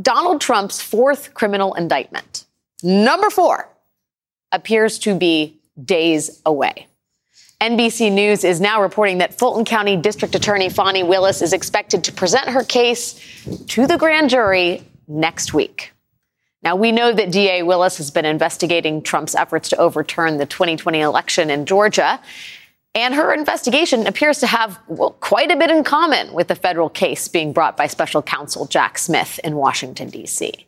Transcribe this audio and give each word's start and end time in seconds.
Donald 0.00 0.40
Trump's 0.40 0.80
fourth 0.80 1.34
criminal 1.34 1.74
indictment, 1.74 2.44
number 2.82 3.30
four, 3.30 3.68
appears 4.52 4.98
to 5.00 5.14
be 5.14 5.58
days 5.82 6.40
away. 6.46 6.86
NBC 7.60 8.10
News 8.10 8.42
is 8.42 8.60
now 8.60 8.80
reporting 8.80 9.18
that 9.18 9.38
Fulton 9.38 9.66
County 9.66 9.96
District 9.96 10.34
Attorney 10.34 10.70
Fani 10.70 11.02
Willis 11.02 11.42
is 11.42 11.52
expected 11.52 12.04
to 12.04 12.12
present 12.12 12.48
her 12.48 12.64
case 12.64 13.20
to 13.66 13.86
the 13.86 13.98
grand 13.98 14.30
jury 14.30 14.82
next 15.06 15.52
week. 15.52 15.92
Now, 16.62 16.76
we 16.76 16.92
know 16.92 17.12
that 17.12 17.30
DA 17.30 17.62
Willis 17.62 17.96
has 17.98 18.10
been 18.10 18.24
investigating 18.24 19.02
Trump's 19.02 19.34
efforts 19.34 19.70
to 19.70 19.76
overturn 19.78 20.38
the 20.38 20.46
2020 20.46 21.00
election 21.00 21.50
in 21.50 21.66
Georgia. 21.66 22.20
And 22.94 23.14
her 23.14 23.32
investigation 23.32 24.06
appears 24.06 24.40
to 24.40 24.46
have 24.48 24.80
well, 24.88 25.12
quite 25.20 25.50
a 25.50 25.56
bit 25.56 25.70
in 25.70 25.84
common 25.84 26.32
with 26.32 26.48
the 26.48 26.56
federal 26.56 26.88
case 26.88 27.28
being 27.28 27.52
brought 27.52 27.76
by 27.76 27.86
special 27.86 28.20
counsel 28.20 28.66
Jack 28.66 28.98
Smith 28.98 29.38
in 29.44 29.54
Washington, 29.54 30.10
D.C. 30.10 30.66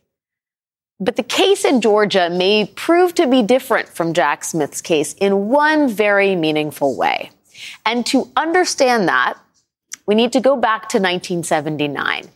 But 0.99 1.17
the 1.17 1.23
case 1.23 1.65
in 1.65 1.81
Georgia 1.81 2.29
may 2.29 2.65
prove 2.65 3.13
to 3.15 3.27
be 3.27 3.41
different 3.41 3.89
from 3.89 4.13
Jack 4.13 4.45
Smith's 4.45 4.79
case 4.79 5.13
in 5.15 5.49
one 5.49 5.89
very 5.89 6.35
meaningful 6.35 6.95
way. 6.95 7.31
And 7.85 8.05
to 8.07 8.31
understand 8.37 9.09
that, 9.09 9.37
we 10.05 10.15
need 10.15 10.31
to 10.33 10.39
go 10.39 10.55
back 10.55 10.89
to 10.89 10.99
1979 10.99 12.29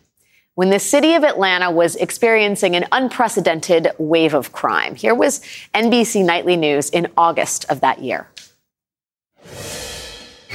when 0.54 0.70
the 0.70 0.78
city 0.80 1.14
of 1.14 1.22
Atlanta 1.22 1.70
was 1.70 1.94
experiencing 1.96 2.74
an 2.74 2.84
unprecedented 2.90 3.92
wave 3.96 4.34
of 4.34 4.52
crime. 4.52 4.96
Here 4.96 5.14
was 5.14 5.40
NBC 5.72 6.24
Nightly 6.24 6.56
News 6.56 6.90
in 6.90 7.06
August 7.16 7.64
of 7.70 7.80
that 7.80 8.02
year. 8.02 8.26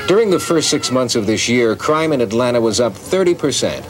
During 0.07 0.31
the 0.31 0.39
first 0.39 0.69
six 0.69 0.91
months 0.91 1.15
of 1.15 1.27
this 1.27 1.47
year, 1.47 1.75
crime 1.75 2.13
in 2.13 2.21
Atlanta 2.21 2.59
was 2.59 2.79
up 2.79 2.93
30%. 2.93 3.85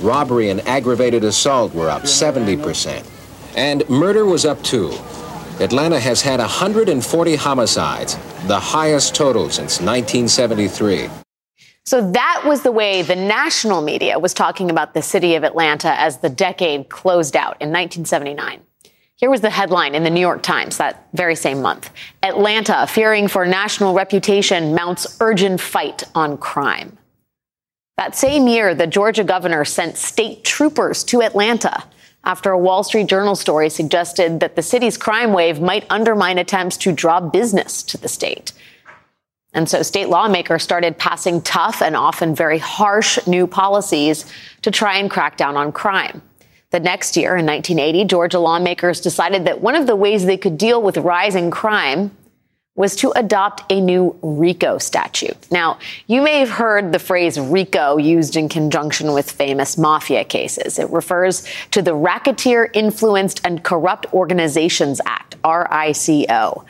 Robbery 0.00 0.50
and 0.50 0.60
aggravated 0.68 1.24
assault 1.24 1.74
were 1.74 1.90
up 1.90 2.02
70%. 2.02 3.04
And 3.56 3.88
murder 3.90 4.24
was 4.24 4.44
up 4.44 4.62
too. 4.62 4.92
Atlanta 5.60 5.98
has 5.98 6.22
had 6.22 6.38
140 6.38 7.34
homicides, 7.34 8.16
the 8.46 8.58
highest 8.58 9.16
total 9.16 9.50
since 9.50 9.80
1973. 9.80 11.10
So 11.84 12.12
that 12.12 12.42
was 12.46 12.62
the 12.62 12.70
way 12.70 13.02
the 13.02 13.16
national 13.16 13.82
media 13.82 14.18
was 14.18 14.34
talking 14.34 14.70
about 14.70 14.94
the 14.94 15.02
city 15.02 15.34
of 15.34 15.42
Atlanta 15.42 15.98
as 16.00 16.18
the 16.18 16.28
decade 16.28 16.88
closed 16.88 17.34
out 17.34 17.56
in 17.60 17.70
1979. 17.70 18.60
Here 19.18 19.30
was 19.30 19.40
the 19.40 19.50
headline 19.50 19.96
in 19.96 20.04
the 20.04 20.10
New 20.10 20.20
York 20.20 20.44
Times 20.44 20.76
that 20.76 21.08
very 21.12 21.34
same 21.34 21.60
month. 21.60 21.90
Atlanta, 22.22 22.86
fearing 22.86 23.26
for 23.26 23.44
national 23.44 23.92
reputation, 23.92 24.76
mounts 24.76 25.16
urgent 25.20 25.60
fight 25.60 26.04
on 26.14 26.38
crime. 26.38 26.96
That 27.96 28.14
same 28.14 28.46
year, 28.46 28.76
the 28.76 28.86
Georgia 28.86 29.24
governor 29.24 29.64
sent 29.64 29.96
state 29.96 30.44
troopers 30.44 31.02
to 31.02 31.20
Atlanta 31.22 31.82
after 32.22 32.52
a 32.52 32.58
Wall 32.58 32.84
Street 32.84 33.08
Journal 33.08 33.34
story 33.34 33.70
suggested 33.70 34.38
that 34.38 34.54
the 34.54 34.62
city's 34.62 34.96
crime 34.96 35.32
wave 35.32 35.60
might 35.60 35.90
undermine 35.90 36.38
attempts 36.38 36.76
to 36.76 36.92
draw 36.92 37.18
business 37.18 37.82
to 37.82 37.98
the 37.98 38.06
state. 38.06 38.52
And 39.52 39.68
so 39.68 39.82
state 39.82 40.08
lawmakers 40.08 40.62
started 40.62 40.96
passing 40.96 41.42
tough 41.42 41.82
and 41.82 41.96
often 41.96 42.36
very 42.36 42.58
harsh 42.58 43.18
new 43.26 43.48
policies 43.48 44.32
to 44.62 44.70
try 44.70 44.98
and 44.98 45.10
crack 45.10 45.36
down 45.36 45.56
on 45.56 45.72
crime. 45.72 46.22
The 46.70 46.80
next 46.80 47.16
year, 47.16 47.36
in 47.36 47.46
1980, 47.46 48.04
Georgia 48.04 48.38
lawmakers 48.38 49.00
decided 49.00 49.46
that 49.46 49.62
one 49.62 49.74
of 49.74 49.86
the 49.86 49.96
ways 49.96 50.26
they 50.26 50.36
could 50.36 50.58
deal 50.58 50.82
with 50.82 50.98
rising 50.98 51.50
crime 51.50 52.10
was 52.78 52.94
to 52.94 53.10
adopt 53.16 53.72
a 53.72 53.80
new 53.80 54.16
RICO 54.22 54.78
statute. 54.78 55.50
Now, 55.50 55.78
you 56.06 56.22
may 56.22 56.38
have 56.38 56.50
heard 56.50 56.92
the 56.92 57.00
phrase 57.00 57.40
RICO 57.40 57.96
used 57.96 58.36
in 58.36 58.48
conjunction 58.48 59.12
with 59.12 59.30
famous 59.30 59.76
mafia 59.76 60.24
cases. 60.24 60.78
It 60.78 60.88
refers 60.90 61.42
to 61.72 61.82
the 61.82 61.94
Racketeer 61.94 62.70
Influenced 62.74 63.40
and 63.44 63.64
Corrupt 63.64 64.06
Organizations 64.12 65.00
Act, 65.06 65.36
RICO. 65.44 66.64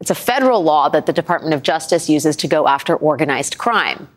It's 0.00 0.10
a 0.10 0.14
federal 0.14 0.62
law 0.62 0.90
that 0.90 1.06
the 1.06 1.12
Department 1.12 1.54
of 1.54 1.62
Justice 1.62 2.10
uses 2.10 2.36
to 2.36 2.48
go 2.48 2.66
after 2.66 2.94
organized 2.96 3.56
crime. 3.56 4.08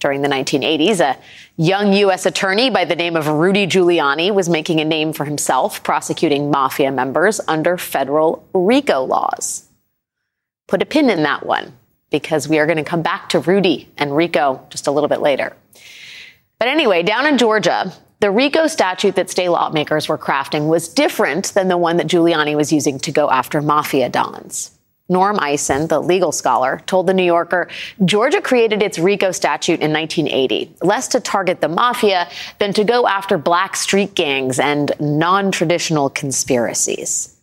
During 0.00 0.22
the 0.22 0.28
1980s, 0.28 1.00
a 1.00 1.18
young 1.56 1.92
U.S. 1.92 2.24
attorney 2.24 2.70
by 2.70 2.84
the 2.84 2.94
name 2.94 3.16
of 3.16 3.26
Rudy 3.26 3.66
Giuliani 3.66 4.32
was 4.32 4.48
making 4.48 4.80
a 4.80 4.84
name 4.84 5.12
for 5.12 5.24
himself 5.24 5.82
prosecuting 5.82 6.50
mafia 6.50 6.92
members 6.92 7.40
under 7.48 7.76
federal 7.76 8.46
RICO 8.54 9.04
laws. 9.04 9.68
Put 10.68 10.82
a 10.82 10.86
pin 10.86 11.10
in 11.10 11.24
that 11.24 11.44
one 11.44 11.72
because 12.10 12.48
we 12.48 12.58
are 12.58 12.66
going 12.66 12.78
to 12.78 12.84
come 12.84 13.02
back 13.02 13.28
to 13.30 13.40
Rudy 13.40 13.88
and 13.98 14.16
RICO 14.16 14.64
just 14.70 14.86
a 14.86 14.92
little 14.92 15.08
bit 15.08 15.20
later. 15.20 15.56
But 16.60 16.68
anyway, 16.68 17.02
down 17.02 17.26
in 17.26 17.36
Georgia, 17.36 17.92
the 18.20 18.30
RICO 18.30 18.68
statute 18.68 19.16
that 19.16 19.30
state 19.30 19.48
lawmakers 19.48 20.08
were 20.08 20.18
crafting 20.18 20.68
was 20.68 20.88
different 20.88 21.54
than 21.54 21.68
the 21.68 21.76
one 21.76 21.96
that 21.96 22.06
Giuliani 22.06 22.56
was 22.56 22.72
using 22.72 22.98
to 23.00 23.12
go 23.12 23.30
after 23.30 23.60
mafia 23.60 24.08
dons. 24.08 24.77
Norm 25.08 25.38
Eisen, 25.40 25.86
the 25.88 26.00
legal 26.00 26.32
scholar, 26.32 26.82
told 26.86 27.06
the 27.06 27.14
New 27.14 27.24
Yorker 27.24 27.68
Georgia 28.04 28.42
created 28.42 28.82
its 28.82 28.98
RICO 28.98 29.32
statute 29.32 29.80
in 29.80 29.92
1980, 29.92 30.76
less 30.82 31.08
to 31.08 31.20
target 31.20 31.60
the 31.60 31.68
mafia 31.68 32.28
than 32.58 32.72
to 32.74 32.84
go 32.84 33.06
after 33.06 33.38
black 33.38 33.74
street 33.74 34.14
gangs 34.14 34.58
and 34.58 34.92
non 35.00 35.50
traditional 35.50 36.10
conspiracies. 36.10 37.34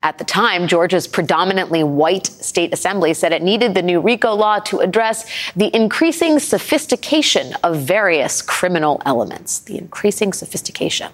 At 0.00 0.18
the 0.18 0.24
time, 0.24 0.68
Georgia's 0.68 1.08
predominantly 1.08 1.82
white 1.82 2.26
state 2.26 2.72
assembly 2.72 3.14
said 3.14 3.32
it 3.32 3.42
needed 3.42 3.74
the 3.74 3.82
new 3.82 4.00
RICO 4.00 4.32
law 4.34 4.60
to 4.60 4.78
address 4.78 5.28
the 5.56 5.74
increasing 5.74 6.38
sophistication 6.38 7.54
of 7.64 7.78
various 7.78 8.40
criminal 8.40 9.02
elements. 9.04 9.58
The 9.58 9.76
increasing 9.76 10.32
sophistication. 10.32 11.12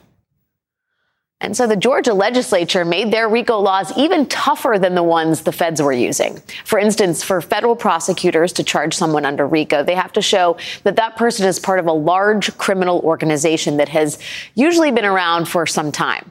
And 1.41 1.57
so 1.57 1.67
the 1.67 1.77
Georgia 1.77 2.15
legislature 2.15 2.85
made 2.85 3.11
their 3.11 3.29
RICO 3.29 3.59
laws 3.59 3.93
even 3.99 4.27
tougher 4.27 4.79
than 4.81 4.95
the 4.95 5.03
ones 5.03 5.43
the 5.43 5.53
feds 5.53 5.83
were 5.83 5.93
using. 5.93 6.41
For 6.65 6.79
instance, 6.79 7.23
for 7.23 7.41
federal 7.41 7.77
prosecutors 7.77 8.53
to 8.55 8.65
charge 8.65 8.95
someone 8.95 9.27
under 9.27 9.47
RICO, 9.47 9.83
they 9.83 9.95
have 9.95 10.13
to 10.15 10.23
show 10.23 10.57
that 10.85 10.97
that 10.97 11.17
person 11.17 11.47
is 11.47 11.59
part 11.59 11.81
of 11.81 11.87
a 11.87 11.93
large 11.93 12.57
criminal 12.57 13.01
organization 13.01 13.77
that 13.77 13.91
has 13.91 14.19
usually 14.55 14.91
been 14.91 15.05
around 15.05 15.47
for 15.47 15.67
some 15.67 15.93
time. 15.93 16.31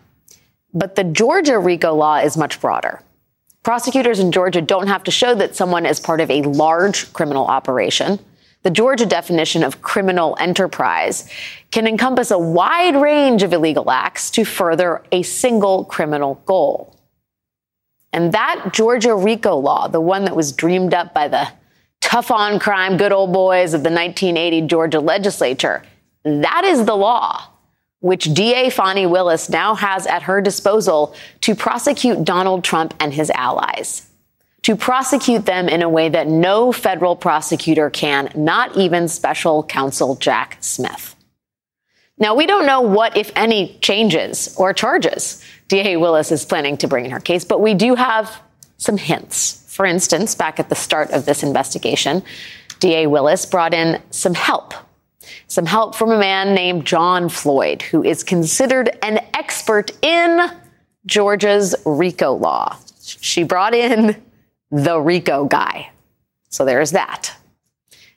But 0.74 0.96
the 0.96 1.04
Georgia 1.04 1.60
RICO 1.60 1.94
law 1.94 2.18
is 2.18 2.36
much 2.36 2.60
broader. 2.60 3.02
Prosecutors 3.62 4.20
in 4.20 4.32
Georgia 4.32 4.62
don't 4.62 4.88
have 4.88 5.04
to 5.04 5.12
show 5.12 5.36
that 5.36 5.56
someone 5.56 5.86
is 5.86 6.00
part 6.00 6.22
of 6.22 6.32
a 6.32 6.42
large 6.42 7.14
criminal 7.14 7.46
operation. 7.46 8.20
The 8.64 8.70
Georgia 8.70 9.06
definition 9.06 9.62
of 9.64 9.82
criminal 9.82 10.38
enterprise 10.40 11.30
can 11.72 11.86
encompass 11.86 12.32
a 12.32 12.40
wide 12.40 12.96
range 12.96 13.44
of 13.44 13.52
illegal 13.52 13.92
acts 13.92 14.32
to 14.32 14.46
further 14.46 15.04
a 15.12 15.22
single 15.22 15.84
criminal 15.84 16.36
goal. 16.46 16.98
And 18.14 18.32
that 18.32 18.70
Georgia 18.72 19.16
RICO 19.16 19.58
law, 19.58 19.90
the 19.90 20.00
one 20.00 20.24
that 20.26 20.36
was 20.36 20.54
dreamed 20.54 20.94
up 20.94 21.14
by 21.14 21.28
the 21.28 21.50
tough 22.00 22.32
on 22.32 22.58
crime 22.58 22.96
good 22.96 23.12
old 23.12 23.34
boys 23.34 23.74
of 23.74 23.84
the 23.84 23.90
1980 23.90 24.62
Georgia 24.68 25.00
legislature, 25.02 25.84
that 26.24 26.64
is 26.64 26.86
the 26.86 26.96
law 26.96 27.50
which 28.00 28.34
DA 28.34 28.70
Fani 28.70 29.06
Willis 29.06 29.50
now 29.50 29.76
has 29.76 30.06
at 30.08 30.24
her 30.24 30.42
disposal 30.42 31.16
to 31.42 31.56
prosecute 31.56 32.24
Donald 32.24 32.64
Trump 32.64 32.94
and 33.00 33.14
his 33.14 33.30
allies 33.32 34.10
to 34.64 34.76
prosecute 34.76 35.46
them 35.46 35.70
in 35.70 35.82
a 35.82 35.90
way 35.90 36.10
that 36.10 36.28
no 36.28 36.72
federal 36.72 37.16
prosecutor 37.16 37.90
can, 37.90 38.30
not 38.36 38.76
even 38.76 39.08
special 39.08 39.64
counsel 39.64 40.16
Jack 40.16 40.58
Smith. 40.62 41.16
Now, 42.18 42.36
we 42.36 42.46
don't 42.46 42.66
know 42.66 42.82
what, 42.82 43.18
if 43.18 43.32
any, 43.36 43.78
changes 43.82 44.56
or 44.58 44.74
charges 44.74 45.44
DA 45.68 45.98
Willis 45.98 46.32
is 46.32 46.46
planning 46.46 46.78
to 46.78 46.88
bring 46.88 47.06
in 47.06 47.12
her 47.12 47.20
case, 47.20 47.44
but 47.44 47.60
we 47.60 47.74
do 47.74 47.96
have 47.96 48.42
some 48.78 48.98
hints. 48.98 49.66
For 49.70 49.86
instance, 49.86 50.36
back 50.36 50.60
at 50.60 50.70
the 50.70 50.76
start 50.76 51.10
of 51.12 51.26
this 51.26 51.42
investigation, 51.42 52.22
DA 52.80 53.08
Willis 53.08 53.46
brought 53.46 53.74
in 53.74 54.02
some 54.12 54.36
help. 54.36 54.74
Some 55.48 55.66
help 55.66 55.96
from 55.96 56.12
a 56.12 56.20
man 56.20 56.54
named 56.54 56.86
John 56.86 57.28
Floyd, 57.28 57.82
who 57.82 58.04
is 58.04 58.24
considered 58.24 58.98
an 59.02 59.20
expert 59.34 59.92
in 60.04 60.52
Georgia's 61.06 61.76
RICO 61.86 62.34
law. 62.34 62.78
She 63.02 63.44
brought 63.44 63.74
in 63.74 64.22
the 64.74 65.00
RICO 65.00 65.46
guy. 65.46 65.92
So 66.50 66.66
there's 66.66 66.92
that. 66.92 67.36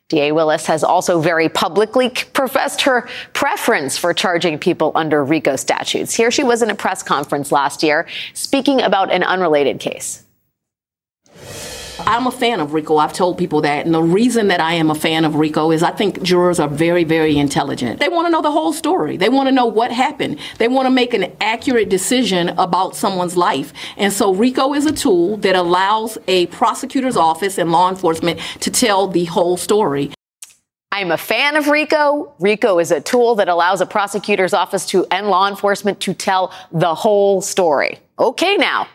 DA 0.09 0.33
Willis 0.33 0.67
has 0.67 0.83
also 0.83 1.21
very 1.21 1.49
publicly 1.49 2.09
professed 2.09 2.83
her 2.83 3.09
preference 3.35 3.99
for 3.99 4.15
charging 4.15 4.59
people 4.59 4.93
under 4.95 5.23
RICO 5.23 5.57
statutes. 5.57 6.15
Here 6.15 6.31
she 6.31 6.45
was 6.45 6.63
in 6.63 6.71
a 6.71 6.75
press 6.75 7.03
conference 7.03 7.53
last 7.53 7.83
year 7.83 8.07
speaking 8.33 8.81
about 8.81 9.13
an 9.13 9.23
unrelated 9.23 9.81
case. 9.81 10.25
I'm 12.01 12.27
a 12.27 12.31
fan 12.31 12.61
of 12.61 12.75
RICO. 12.75 12.99
I've 12.99 13.13
told 13.13 13.39
people 13.39 13.63
that. 13.63 13.87
And 13.87 13.95
the 13.95 14.03
reason 14.03 14.49
that 14.49 14.61
I 14.61 14.75
am 14.75 14.91
a 14.91 14.95
fan 14.95 15.25
of 15.25 15.37
RICO 15.37 15.71
is 15.71 15.83
I 15.83 15.91
think 15.91 16.23
jurors 16.23 16.61
are 16.61 16.69
very, 16.69 17.05
very 17.05 17.37
intelligent. 17.39 18.01
They 18.01 18.09
want 18.09 18.27
to 18.27 18.31
know 18.31 18.43
the 18.43 18.51
whole 18.51 18.73
story. 18.73 19.17
They 19.17 19.29
want 19.29 19.49
to 19.49 19.53
know 19.53 19.67
what 19.67 19.91
happened. 19.91 20.39
They 20.59 20.69
want 20.69 20.87
to 20.87 20.91
make 20.91 21.15
an 21.15 21.35
accurate 21.41 21.89
decision 21.89 22.51
about 22.51 22.97
someone's 22.97 23.37
life. 23.37 23.73
And 23.97 24.13
so 24.13 24.35
RICO 24.35 24.75
is 24.75 24.85
a 24.85 24.93
tool 24.93 25.39
that 25.39 25.57
allows 25.57 26.19
a 26.29 26.47
prosecutor's 26.47 27.17
office 27.17 27.59
and 27.59 27.73
law 27.73 27.89
enforcement 27.89 28.41
to 28.61 28.71
tell 28.71 29.09
the 29.09 29.25
whole 29.25 29.57
story. 29.57 30.13
I'm 30.93 31.11
a 31.11 31.19
fan 31.19 31.57
of 31.57 31.69
RICO. 31.69 32.33
RICO 32.39 32.79
is 32.79 32.91
a 32.91 33.01
tool 33.01 33.35
that 33.37 33.49
allows 33.49 33.81
a 33.81 33.87
prosecutor's 33.87 34.55
office 34.55 34.87
to 34.87 35.07
and 35.11 35.29
law 35.29 35.49
enforcement 35.49 36.01
to 36.01 36.15
tell 36.15 36.53
the 36.73 36.95
whole 36.95 37.43
story. 37.43 37.99
Okay, 38.19 38.57
now. 38.57 38.89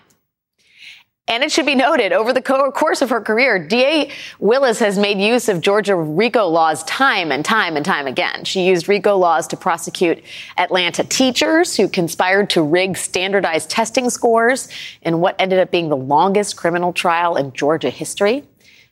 And 1.28 1.44
it 1.44 1.52
should 1.52 1.66
be 1.66 1.76
noted, 1.76 2.12
over 2.12 2.34
the 2.34 2.42
course 2.42 3.02
of 3.02 3.10
her 3.10 3.22
career, 3.22 3.58
DA 3.58 4.12
Willis 4.40 4.80
has 4.80 4.98
made 4.98 5.18
use 5.18 5.48
of 5.48 5.62
Georgia 5.62 5.96
RICO 5.96 6.48
laws 6.48 6.84
time 6.84 7.32
and 7.32 7.46
time 7.46 7.78
and 7.78 7.86
time 7.86 8.08
again. 8.08 8.44
She 8.44 8.66
used 8.66 8.90
RICO 8.90 9.16
laws 9.16 9.48
to 9.48 9.56
prosecute 9.56 10.22
Atlanta 10.58 11.04
teachers 11.04 11.78
who 11.78 11.88
conspired 11.88 12.50
to 12.50 12.62
rig 12.62 12.98
standardized 12.98 13.70
testing 13.70 14.10
scores 14.10 14.68
in 15.04 15.22
what 15.22 15.36
ended 15.40 15.60
up 15.60 15.72
being 15.72 15.90
the 15.90 15.96
longest 15.96 16.58
criminal 16.58 16.92
trial 16.92 17.38
in 17.38 17.54
Georgia 17.54 17.92
history. 17.92 18.44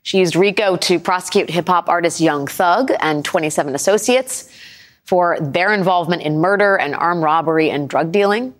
She 0.03 0.19
used 0.19 0.35
RICO 0.35 0.77
to 0.77 0.99
prosecute 0.99 1.49
hip 1.49 1.67
hop 1.67 1.89
artist 1.89 2.21
Young 2.21 2.47
Thug 2.47 2.91
and 3.01 3.25
27 3.25 3.75
associates 3.75 4.49
for 5.03 5.37
their 5.41 5.73
involvement 5.73 6.21
in 6.21 6.39
murder 6.39 6.77
and 6.77 6.95
armed 6.95 7.23
robbery 7.23 7.69
and 7.69 7.89
drug 7.89 8.11
dealing. 8.11 8.53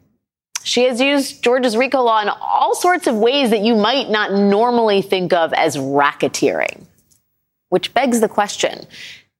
She 0.69 0.83
has 0.83 1.01
used 1.01 1.43
Georgia's 1.43 1.75
RICO 1.75 2.03
law 2.03 2.21
in 2.21 2.29
all 2.29 2.75
sorts 2.75 3.07
of 3.07 3.15
ways 3.15 3.49
that 3.49 3.61
you 3.61 3.75
might 3.75 4.07
not 4.07 4.31
normally 4.31 5.01
think 5.01 5.33
of 5.33 5.51
as 5.53 5.77
racketeering. 5.77 6.85
Which 7.69 7.91
begs 7.95 8.19
the 8.19 8.29
question 8.29 8.85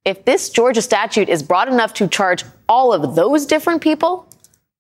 if 0.06 0.26
this 0.26 0.50
Georgia 0.50 0.82
statute 0.82 1.30
is 1.30 1.44
broad 1.44 1.68
enough 1.68 1.94
to 1.96 2.08
charge 2.08 2.46
all 2.68 2.94
of 2.94 3.14
those 3.14 3.46
different 3.46 3.84
people, 3.84 4.28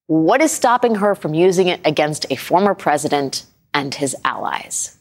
what 0.07 0.42
is 0.42 0.51
stopping 0.51 0.96
her 0.96 1.13
from 1.13 1.36
using 1.36 1.68
it 1.68 1.81
against 1.86 2.25
a 2.31 2.36
former 2.36 2.74
president 2.74 3.45
and 3.75 3.94
his 3.94 4.16
allies? 4.25 4.98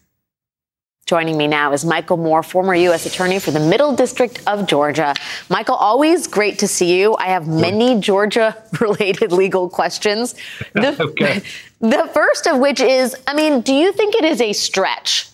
Joining 1.09 1.39
me 1.39 1.47
now 1.47 1.73
is 1.73 1.87
Michael 1.87 2.19
Moore, 2.19 2.43
former 2.43 2.75
U.S. 2.75 3.07
Attorney 3.07 3.39
for 3.39 3.51
the 3.51 3.61
Middle 3.61 3.97
District 3.97 4.43
of 4.47 4.67
Georgia. 4.67 5.15
Michael, 5.49 5.77
always 5.77 6.27
great 6.27 6.59
to 6.59 6.69
see 6.69 7.01
you. 7.01 7.17
I 7.17 7.29
have 7.29 7.49
many 7.49 7.99
Georgia 7.99 8.55
related 8.81 9.33
legal 9.33 9.71
questions. 9.71 10.35
The, 10.75 11.03
okay. 11.03 11.41
the 11.81 12.11
first 12.13 12.47
of 12.47 12.59
which 12.59 12.81
is 12.81 13.17
I 13.27 13.33
mean, 13.33 13.63
do 13.63 13.73
you 13.73 13.91
think 13.91 14.17
it 14.17 14.25
is 14.27 14.43
a 14.43 14.53
stretch 14.53 15.27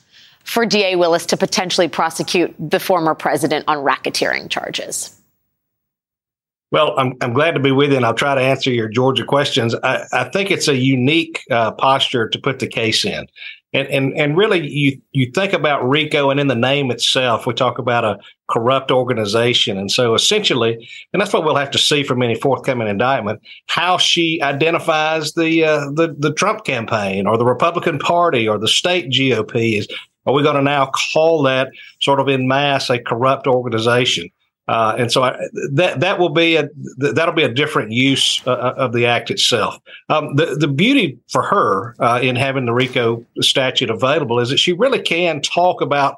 for 0.44 0.64
DA 0.64 0.94
Willis 0.94 1.26
to 1.26 1.36
potentially 1.36 1.88
prosecute 1.88 2.54
the 2.56 2.78
former 2.78 3.16
president 3.16 3.64
on 3.66 3.78
racketeering 3.78 4.48
charges? 4.48 5.20
Well, 6.70 6.96
I'm, 6.96 7.14
I'm 7.20 7.32
glad 7.32 7.54
to 7.54 7.60
be 7.60 7.72
with 7.72 7.90
you, 7.90 7.96
and 7.96 8.06
I'll 8.06 8.14
try 8.14 8.34
to 8.34 8.40
answer 8.40 8.70
your 8.70 8.88
Georgia 8.88 9.24
questions. 9.24 9.74
I, 9.82 10.04
I 10.12 10.24
think 10.30 10.52
it's 10.52 10.68
a 10.68 10.76
unique 10.76 11.42
uh, 11.50 11.72
posture 11.72 12.28
to 12.28 12.38
put 12.38 12.60
the 12.60 12.68
case 12.68 13.04
in. 13.04 13.26
And, 13.74 13.88
and 13.88 14.16
and 14.16 14.36
really, 14.36 14.68
you 14.68 15.00
you 15.10 15.32
think 15.32 15.52
about 15.52 15.86
RICO, 15.86 16.30
and 16.30 16.38
in 16.38 16.46
the 16.46 16.54
name 16.54 16.92
itself, 16.92 17.44
we 17.44 17.54
talk 17.54 17.78
about 17.78 18.04
a 18.04 18.18
corrupt 18.48 18.92
organization. 18.92 19.76
And 19.76 19.90
so, 19.90 20.14
essentially, 20.14 20.88
and 21.12 21.20
that's 21.20 21.32
what 21.32 21.44
we'll 21.44 21.56
have 21.56 21.72
to 21.72 21.78
see 21.78 22.04
from 22.04 22.22
any 22.22 22.36
forthcoming 22.36 22.86
indictment, 22.86 23.42
how 23.66 23.98
she 23.98 24.40
identifies 24.40 25.32
the 25.32 25.64
uh, 25.64 25.90
the 25.90 26.14
the 26.16 26.32
Trump 26.32 26.64
campaign, 26.64 27.26
or 27.26 27.36
the 27.36 27.44
Republican 27.44 27.98
Party, 27.98 28.48
or 28.48 28.58
the 28.58 28.68
state 28.68 29.10
GOP. 29.10 29.80
Is 29.80 29.88
are 30.24 30.32
we 30.32 30.44
going 30.44 30.56
to 30.56 30.62
now 30.62 30.92
call 31.12 31.42
that 31.42 31.70
sort 32.00 32.20
of 32.20 32.28
in 32.28 32.46
mass 32.46 32.88
a 32.90 33.00
corrupt 33.00 33.48
organization? 33.48 34.30
Uh, 34.66 34.94
and 34.98 35.12
so 35.12 35.22
I, 35.22 35.38
that 35.72 36.00
that 36.00 36.18
will 36.18 36.30
be 36.30 36.56
a 36.56 36.68
that'll 36.96 37.34
be 37.34 37.42
a 37.42 37.52
different 37.52 37.92
use 37.92 38.40
uh, 38.46 38.52
uh, 38.52 38.74
of 38.78 38.92
the 38.94 39.04
act 39.04 39.30
itself. 39.30 39.78
Um, 40.08 40.36
the 40.36 40.56
the 40.58 40.68
beauty 40.68 41.18
for 41.28 41.42
her 41.42 41.94
uh, 41.98 42.20
in 42.22 42.34
having 42.36 42.64
the 42.64 42.72
RICO 42.72 43.24
statute 43.40 43.90
available 43.90 44.40
is 44.40 44.48
that 44.48 44.58
she 44.58 44.72
really 44.72 45.02
can 45.02 45.42
talk 45.42 45.82
about 45.82 46.16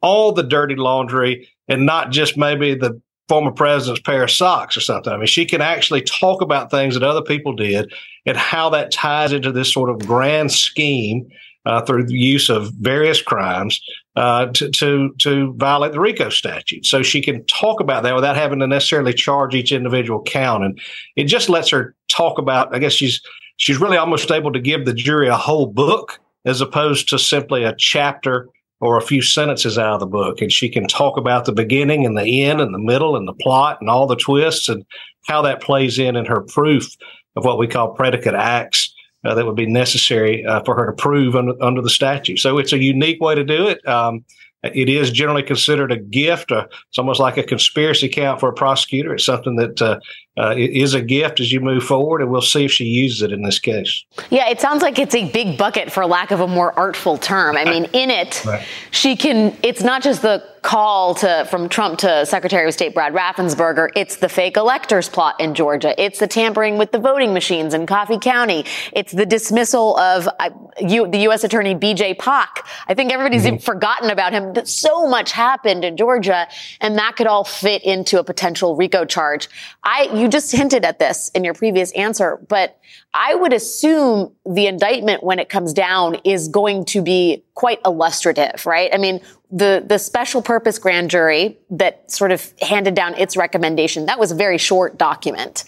all 0.00 0.32
the 0.32 0.42
dirty 0.42 0.74
laundry 0.74 1.48
and 1.68 1.84
not 1.84 2.10
just 2.10 2.36
maybe 2.36 2.74
the 2.74 3.00
former 3.28 3.52
president's 3.52 4.00
pair 4.02 4.24
of 4.24 4.30
socks 4.30 4.76
or 4.76 4.80
something. 4.80 5.12
I 5.12 5.16
mean, 5.16 5.26
she 5.26 5.44
can 5.44 5.60
actually 5.60 6.02
talk 6.02 6.42
about 6.42 6.70
things 6.70 6.94
that 6.94 7.02
other 7.02 7.22
people 7.22 7.54
did 7.54 7.92
and 8.26 8.36
how 8.36 8.70
that 8.70 8.90
ties 8.90 9.32
into 9.32 9.52
this 9.52 9.72
sort 9.72 9.90
of 9.90 10.06
grand 10.06 10.50
scheme 10.50 11.30
uh, 11.64 11.82
through 11.82 12.06
the 12.06 12.18
use 12.18 12.48
of 12.48 12.72
various 12.80 13.22
crimes 13.22 13.80
uh, 14.16 14.46
to, 14.46 14.70
to 14.70 15.14
to 15.18 15.54
violate 15.54 15.92
the 15.92 16.00
RICO 16.00 16.28
statute. 16.28 16.84
So 16.86 17.02
she 17.02 17.20
can 17.20 17.44
talk 17.46 17.80
about 17.80 18.02
that 18.02 18.14
without 18.14 18.36
having 18.36 18.58
to 18.60 18.66
necessarily 18.66 19.14
charge 19.14 19.54
each 19.54 19.72
individual 19.72 20.22
count, 20.22 20.64
and 20.64 20.80
it 21.16 21.24
just 21.24 21.48
lets 21.48 21.70
her 21.70 21.94
talk 22.08 22.38
about. 22.38 22.74
I 22.74 22.78
guess 22.78 22.92
she's 22.92 23.20
she's 23.56 23.80
really 23.80 23.96
almost 23.96 24.30
able 24.30 24.52
to 24.52 24.60
give 24.60 24.84
the 24.84 24.94
jury 24.94 25.28
a 25.28 25.36
whole 25.36 25.66
book 25.66 26.20
as 26.44 26.60
opposed 26.60 27.08
to 27.08 27.18
simply 27.18 27.64
a 27.64 27.74
chapter 27.78 28.48
or 28.80 28.96
a 28.96 29.02
few 29.02 29.22
sentences 29.22 29.78
out 29.78 29.94
of 29.94 30.00
the 30.00 30.06
book. 30.06 30.40
And 30.40 30.50
she 30.50 30.68
can 30.68 30.88
talk 30.88 31.16
about 31.16 31.44
the 31.44 31.52
beginning 31.52 32.04
and 32.04 32.18
the 32.18 32.42
end 32.42 32.60
and 32.60 32.74
the 32.74 32.80
middle 32.80 33.14
and 33.14 33.28
the 33.28 33.32
plot 33.34 33.78
and 33.80 33.88
all 33.88 34.08
the 34.08 34.16
twists 34.16 34.68
and 34.68 34.84
how 35.28 35.42
that 35.42 35.62
plays 35.62 36.00
in 36.00 36.16
in 36.16 36.24
her 36.24 36.40
proof 36.40 36.88
of 37.36 37.44
what 37.44 37.58
we 37.58 37.68
call 37.68 37.94
predicate 37.94 38.34
acts 38.34 38.91
uh, 39.24 39.34
that 39.34 39.46
would 39.46 39.56
be 39.56 39.66
necessary 39.66 40.44
uh, 40.44 40.62
for 40.64 40.74
her 40.74 40.86
to 40.86 40.92
prove 40.92 41.36
under, 41.36 41.54
under 41.62 41.82
the 41.82 41.90
statute. 41.90 42.38
So 42.38 42.58
it's 42.58 42.72
a 42.72 42.78
unique 42.78 43.20
way 43.20 43.34
to 43.34 43.44
do 43.44 43.68
it. 43.68 43.86
Um, 43.86 44.24
it 44.62 44.88
is 44.88 45.10
generally 45.10 45.42
considered 45.42 45.90
a 45.90 45.98
gift. 45.98 46.52
Uh, 46.52 46.66
it's 46.88 46.98
almost 46.98 47.20
like 47.20 47.36
a 47.36 47.42
conspiracy 47.42 48.08
count 48.08 48.40
for 48.40 48.48
a 48.48 48.52
prosecutor. 48.52 49.14
It's 49.14 49.24
something 49.24 49.56
that 49.56 50.00
uh, 50.38 50.54
is 50.56 50.94
a 50.94 51.02
gift 51.02 51.40
as 51.40 51.52
you 51.52 51.60
move 51.60 51.84
forward, 51.84 52.22
and 52.22 52.30
we'll 52.30 52.40
see 52.40 52.64
if 52.64 52.72
she 52.72 52.84
uses 52.84 53.22
it 53.22 53.32
in 53.32 53.42
this 53.42 53.58
case. 53.58 54.04
Yeah, 54.30 54.48
it 54.48 54.60
sounds 54.60 54.82
like 54.82 54.98
it's 54.98 55.14
a 55.14 55.30
big 55.30 55.58
bucket, 55.58 55.92
for 55.92 56.06
lack 56.06 56.30
of 56.30 56.40
a 56.40 56.48
more 56.48 56.72
artful 56.78 57.18
term. 57.18 57.56
I 57.56 57.64
mean, 57.64 57.84
in 57.92 58.10
it, 58.10 58.44
right. 58.44 58.66
she 58.90 59.16
can. 59.16 59.56
It's 59.62 59.82
not 59.82 60.02
just 60.02 60.22
the 60.22 60.42
call 60.62 61.16
to 61.16 61.44
from 61.50 61.68
Trump 61.68 61.98
to 61.98 62.24
Secretary 62.24 62.66
of 62.66 62.72
State 62.72 62.94
Brad 62.94 63.12
Raffensperger. 63.12 63.90
It's 63.96 64.16
the 64.16 64.28
fake 64.28 64.56
electors 64.56 65.08
plot 65.08 65.40
in 65.40 65.54
Georgia. 65.54 66.00
It's 66.00 66.20
the 66.20 66.28
tampering 66.28 66.78
with 66.78 66.92
the 66.92 66.98
voting 66.98 67.34
machines 67.34 67.74
in 67.74 67.84
Coffee 67.84 68.18
County. 68.18 68.64
It's 68.92 69.12
the 69.12 69.26
dismissal 69.26 69.96
of 69.98 70.28
uh, 70.38 70.50
you, 70.80 71.08
the 71.08 71.18
U.S. 71.18 71.44
Attorney 71.44 71.74
B.J. 71.74 72.14
Pak. 72.14 72.66
I 72.86 72.94
think 72.94 73.12
everybody's 73.12 73.44
mm-hmm. 73.44 73.56
forgotten 73.56 74.10
about 74.10 74.32
him. 74.32 74.54
So 74.64 75.06
much 75.08 75.32
happened 75.32 75.84
in 75.84 75.96
Georgia, 75.96 76.46
and 76.80 76.96
that 76.96 77.16
could 77.16 77.26
all 77.26 77.44
fit 77.44 77.82
into 77.82 78.18
a 78.20 78.24
potential 78.24 78.76
RICO 78.76 79.04
charge. 79.04 79.48
I 79.82 80.06
you 80.22 80.28
just 80.28 80.52
hinted 80.52 80.84
at 80.84 80.98
this 80.98 81.30
in 81.34 81.42
your 81.44 81.52
previous 81.52 81.92
answer, 81.92 82.40
but 82.48 82.78
I 83.12 83.34
would 83.34 83.52
assume 83.52 84.32
the 84.46 84.68
indictment 84.68 85.22
when 85.22 85.38
it 85.38 85.48
comes 85.48 85.72
down 85.72 86.16
is 86.24 86.48
going 86.48 86.84
to 86.86 87.02
be 87.02 87.44
quite 87.54 87.80
illustrative, 87.84 88.64
right? 88.64 88.90
I 88.94 88.98
mean, 88.98 89.20
the, 89.50 89.84
the 89.86 89.98
special 89.98 90.40
purpose 90.40 90.78
grand 90.78 91.10
jury 91.10 91.58
that 91.70 92.10
sort 92.10 92.30
of 92.30 92.54
handed 92.62 92.94
down 92.94 93.14
its 93.14 93.36
recommendation, 93.36 94.06
that 94.06 94.18
was 94.18 94.30
a 94.30 94.36
very 94.36 94.58
short 94.58 94.96
document. 94.96 95.64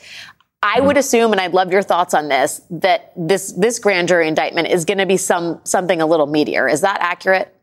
I 0.62 0.80
would 0.80 0.96
assume, 0.96 1.32
and 1.32 1.40
I'd 1.40 1.52
love 1.52 1.70
your 1.70 1.82
thoughts 1.82 2.14
on 2.14 2.28
this, 2.28 2.62
that 2.70 3.12
this, 3.16 3.52
this 3.52 3.78
grand 3.78 4.08
jury 4.08 4.28
indictment 4.28 4.68
is 4.68 4.86
going 4.86 4.96
to 4.96 5.04
be 5.04 5.18
some, 5.18 5.60
something 5.64 6.00
a 6.00 6.06
little 6.06 6.26
meatier. 6.26 6.72
Is 6.72 6.80
that 6.80 6.98
accurate? 7.00 7.54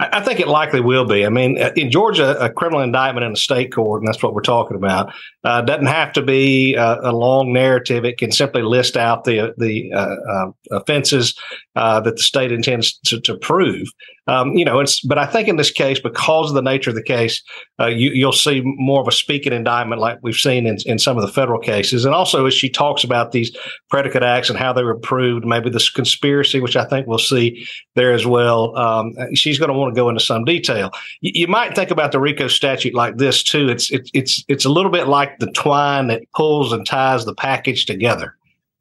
I 0.00 0.20
think 0.20 0.40
it 0.40 0.48
likely 0.48 0.80
will 0.80 1.04
be. 1.04 1.24
I 1.24 1.28
mean, 1.28 1.60
uh, 1.60 1.70
in 1.76 1.88
Georgia, 1.88 2.36
a 2.40 2.50
criminal 2.50 2.82
indictment 2.82 3.24
in 3.24 3.32
a 3.32 3.36
state 3.36 3.72
court, 3.72 4.00
and 4.02 4.08
that's 4.08 4.20
what 4.24 4.34
we're 4.34 4.40
talking 4.40 4.76
about, 4.76 5.12
uh, 5.44 5.60
doesn't 5.60 5.86
have 5.86 6.12
to 6.14 6.22
be 6.22 6.74
a, 6.74 6.98
a, 7.00 7.12
long 7.12 7.52
narrative. 7.52 8.04
It 8.04 8.18
can 8.18 8.32
simply 8.32 8.62
list 8.62 8.96
out 8.96 9.22
the 9.22 9.54
the 9.56 9.92
uh, 9.92 10.16
uh, 10.28 10.50
offenses 10.72 11.38
uh, 11.76 12.00
that 12.00 12.16
the 12.16 12.22
state 12.22 12.50
intends 12.50 12.98
to, 13.06 13.20
to 13.20 13.36
prove. 13.36 13.86
Um, 14.26 14.54
you 14.54 14.64
know, 14.64 14.80
it's 14.80 15.00
but 15.00 15.18
I 15.18 15.26
think 15.26 15.48
in 15.48 15.56
this 15.56 15.70
case, 15.70 16.00
because 16.00 16.48
of 16.48 16.54
the 16.54 16.62
nature 16.62 16.90
of 16.90 16.96
the 16.96 17.02
case, 17.02 17.42
uh, 17.78 17.86
you, 17.86 18.24
will 18.24 18.32
see 18.32 18.62
more 18.64 19.00
of 19.00 19.08
a 19.08 19.12
speaking 19.12 19.52
indictment 19.52 20.00
like 20.00 20.18
we've 20.22 20.34
seen 20.34 20.66
in, 20.66 20.78
in 20.86 20.98
some 20.98 21.18
of 21.18 21.22
the 21.22 21.32
federal 21.32 21.58
cases, 21.58 22.04
and 22.04 22.14
also 22.14 22.46
as 22.46 22.54
she 22.54 22.70
talks 22.70 23.04
about 23.04 23.32
these 23.32 23.54
predicate 23.90 24.22
acts 24.22 24.48
and 24.48 24.58
how 24.58 24.72
they 24.72 24.82
were 24.82 24.98
proved, 24.98 25.44
maybe 25.44 25.68
this 25.68 25.90
conspiracy, 25.90 26.58
which 26.60 26.76
I 26.76 26.86
think 26.86 27.06
we'll 27.06 27.18
see 27.18 27.66
there 27.96 28.12
as 28.12 28.26
well. 28.26 28.76
Um, 28.78 29.14
she's 29.34 29.58
going 29.58 29.70
to 29.70 29.78
want 29.78 29.94
to 29.94 30.00
go 30.00 30.08
into 30.08 30.24
some 30.24 30.44
detail. 30.44 30.90
You, 31.20 31.32
you, 31.34 31.46
might 31.46 31.74
think 31.74 31.90
about 31.90 32.12
the 32.12 32.20
RICO 32.20 32.48
statute 32.48 32.94
like 32.94 33.18
this 33.18 33.42
too. 33.42 33.68
It's 33.68 33.90
it, 33.90 34.10
it's 34.14 34.42
it's 34.48 34.64
a 34.64 34.70
little 34.70 34.90
bit 34.90 35.06
like 35.06 35.38
the 35.38 35.50
twine 35.52 36.06
that 36.06 36.22
pulls 36.34 36.72
and 36.72 36.86
ties 36.86 37.26
the 37.26 37.34
package 37.34 37.84
together. 37.84 38.34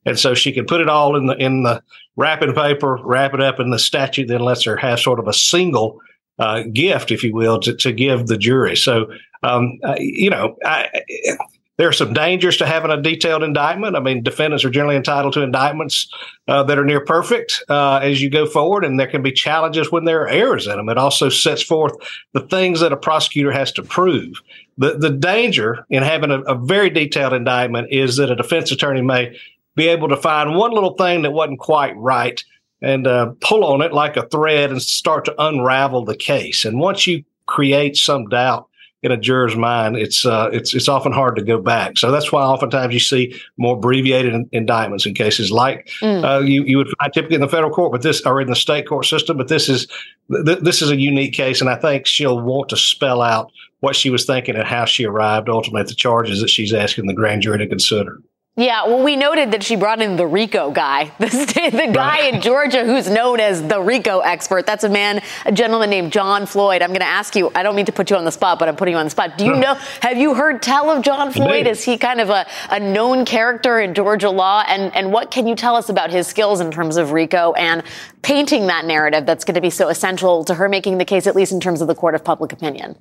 And 0.05 0.19
so 0.19 0.33
she 0.33 0.51
can 0.51 0.65
put 0.65 0.81
it 0.81 0.89
all 0.89 1.15
in 1.15 1.27
the 1.27 1.35
in 1.35 1.63
the 1.63 1.81
wrapping 2.15 2.53
paper, 2.53 2.99
wrap 3.03 3.33
it 3.33 3.41
up 3.41 3.59
in 3.59 3.69
the 3.69 3.79
statute, 3.79 4.27
then 4.27 4.41
lets 4.41 4.63
her 4.65 4.77
have 4.77 4.99
sort 4.99 5.19
of 5.19 5.27
a 5.27 5.33
single 5.33 5.99
uh, 6.39 6.63
gift, 6.73 7.11
if 7.11 7.23
you 7.23 7.33
will, 7.33 7.59
to, 7.59 7.75
to 7.75 7.91
give 7.91 8.27
the 8.27 8.37
jury. 8.37 8.75
So, 8.75 9.11
um, 9.43 9.79
uh, 9.83 9.95
you 9.97 10.29
know, 10.29 10.57
I, 10.65 10.89
there 11.77 11.87
are 11.87 11.93
some 11.93 12.13
dangers 12.13 12.57
to 12.57 12.67
having 12.67 12.91
a 12.91 13.01
detailed 13.01 13.41
indictment. 13.41 13.95
I 13.95 13.99
mean, 13.99 14.21
defendants 14.21 14.63
are 14.63 14.69
generally 14.69 14.95
entitled 14.95 15.33
to 15.33 15.41
indictments 15.41 16.07
uh, 16.47 16.61
that 16.63 16.77
are 16.77 16.85
near 16.85 17.03
perfect 17.03 17.63
uh, 17.67 17.97
as 17.97 18.21
you 18.21 18.29
go 18.29 18.45
forward, 18.45 18.85
and 18.85 18.99
there 18.99 19.07
can 19.07 19.23
be 19.23 19.31
challenges 19.31 19.91
when 19.91 20.05
there 20.05 20.21
are 20.21 20.27
errors 20.27 20.67
in 20.67 20.75
them. 20.77 20.89
It 20.89 20.99
also 20.99 21.29
sets 21.29 21.63
forth 21.63 21.93
the 22.33 22.41
things 22.41 22.79
that 22.79 22.93
a 22.93 22.97
prosecutor 22.97 23.51
has 23.51 23.71
to 23.73 23.83
prove. 23.83 24.35
The, 24.77 24.97
the 24.97 25.09
danger 25.09 25.85
in 25.89 26.03
having 26.03 26.31
a, 26.31 26.41
a 26.41 26.55
very 26.55 26.89
detailed 26.89 27.33
indictment 27.33 27.87
is 27.91 28.17
that 28.17 28.31
a 28.31 28.35
defense 28.35 28.71
attorney 28.71 29.01
may 29.01 29.39
be 29.75 29.87
able 29.87 30.09
to 30.09 30.17
find 30.17 30.55
one 30.55 30.71
little 30.71 30.95
thing 30.95 31.23
that 31.23 31.31
wasn't 31.31 31.59
quite 31.59 31.95
right 31.97 32.43
and 32.81 33.07
uh, 33.07 33.31
pull 33.39 33.63
on 33.63 33.81
it 33.81 33.93
like 33.93 34.17
a 34.17 34.27
thread 34.27 34.71
and 34.71 34.81
start 34.81 35.25
to 35.25 35.41
unravel 35.41 36.03
the 36.03 36.15
case. 36.15 36.65
And 36.65 36.79
once 36.79 37.07
you 37.07 37.23
create 37.45 37.95
some 37.95 38.27
doubt 38.27 38.67
in 39.01 39.11
a 39.11 39.17
juror's 39.17 39.55
mind, 39.55 39.97
it's 39.97 40.25
uh, 40.25 40.49
it's 40.53 40.73
it's 40.73 40.87
often 40.87 41.11
hard 41.11 41.35
to 41.35 41.43
go 41.43 41.59
back. 41.59 41.97
So 41.97 42.11
that's 42.11 42.31
why 42.31 42.41
oftentimes 42.41 42.93
you 42.93 42.99
see 42.99 43.39
more 43.57 43.75
abbreviated 43.75 44.33
in, 44.33 44.49
indictments 44.51 45.05
in 45.05 45.13
cases 45.13 45.51
like 45.51 45.89
mm. 46.01 46.23
uh, 46.23 46.41
you 46.41 46.63
you 46.63 46.77
would 46.77 46.87
find 46.99 47.13
typically 47.13 47.35
in 47.35 47.41
the 47.41 47.49
federal 47.49 47.71
court, 47.71 47.91
but 47.91 48.01
this 48.01 48.21
or 48.25 48.41
in 48.41 48.47
the 48.47 48.55
state 48.55 48.87
court 48.87 49.05
system. 49.05 49.37
But 49.37 49.47
this 49.47 49.69
is 49.69 49.87
th- 50.45 50.59
this 50.59 50.81
is 50.81 50.89
a 50.89 50.95
unique 50.95 51.33
case, 51.33 51.61
and 51.61 51.69
I 51.69 51.75
think 51.75 52.05
she'll 52.05 52.39
want 52.39 52.69
to 52.69 52.77
spell 52.77 53.21
out 53.21 53.51
what 53.81 53.95
she 53.95 54.09
was 54.09 54.25
thinking 54.25 54.55
and 54.55 54.65
how 54.65 54.85
she 54.85 55.05
arrived 55.05 55.49
ultimately 55.49 55.81
at 55.81 55.87
the 55.87 55.95
charges 55.95 56.39
that 56.39 56.49
she's 56.49 56.73
asking 56.73 57.07
the 57.07 57.13
grand 57.13 57.41
jury 57.41 57.57
to 57.57 57.67
consider. 57.67 58.21
Yeah, 58.55 58.85
well, 58.85 59.03
we 59.03 59.15
noted 59.15 59.49
that 59.49 59.63
she 59.63 59.75
brought 59.75 59.99
in 59.99 60.15
the 60.15 60.27
RICO 60.27 60.69
guy, 60.69 61.05
the, 61.19 61.25
the 61.25 61.91
guy 61.91 62.19
right. 62.19 62.33
in 62.35 62.41
Georgia 62.41 62.85
who's 62.85 63.09
known 63.09 63.39
as 63.39 63.63
the 63.63 63.81
RICO 63.81 64.19
expert. 64.19 64.67
That's 64.67 64.83
a 64.83 64.89
man, 64.89 65.23
a 65.45 65.51
gentleman 65.51 65.89
named 65.89 66.13
John 66.13 66.45
Floyd. 66.45 66.83
I'm 66.83 66.89
going 66.89 66.99
to 66.99 67.05
ask 67.05 67.35
you. 67.35 67.51
I 67.55 67.63
don't 67.63 67.75
mean 67.75 67.87
to 67.87 67.91
put 67.91 68.11
you 68.11 68.15
on 68.15 68.25
the 68.25 68.31
spot, 68.31 68.59
but 68.59 68.69
I'm 68.69 68.75
putting 68.75 68.91
you 68.91 68.99
on 68.99 69.07
the 69.07 69.09
spot. 69.09 69.39
Do 69.39 69.45
you 69.45 69.55
hmm. 69.55 69.61
know? 69.61 69.73
Have 70.01 70.17
you 70.17 70.35
heard 70.35 70.61
tell 70.61 70.91
of 70.91 71.03
John 71.03 71.31
Floyd? 71.31 71.65
Is 71.65 71.83
he 71.83 71.97
kind 71.97 72.21
of 72.21 72.29
a, 72.29 72.45
a 72.69 72.79
known 72.79 73.25
character 73.25 73.79
in 73.79 73.95
Georgia 73.95 74.29
law? 74.29 74.63
And 74.67 74.95
and 74.95 75.11
what 75.11 75.31
can 75.31 75.47
you 75.47 75.55
tell 75.55 75.75
us 75.75 75.89
about 75.89 76.11
his 76.11 76.27
skills 76.27 76.61
in 76.61 76.69
terms 76.69 76.97
of 76.97 77.11
RICO 77.11 77.53
and 77.53 77.81
painting 78.21 78.67
that 78.67 78.85
narrative 78.85 79.25
that's 79.25 79.45
going 79.45 79.55
to 79.55 79.61
be 79.61 79.71
so 79.71 79.89
essential 79.89 80.43
to 80.43 80.53
her 80.53 80.69
making 80.69 80.99
the 80.99 81.05
case, 81.05 81.25
at 81.25 81.35
least 81.35 81.53
in 81.53 81.59
terms 81.59 81.81
of 81.81 81.87
the 81.87 81.95
court 81.95 82.13
of 82.13 82.23
public 82.23 82.53
opinion? 82.53 82.97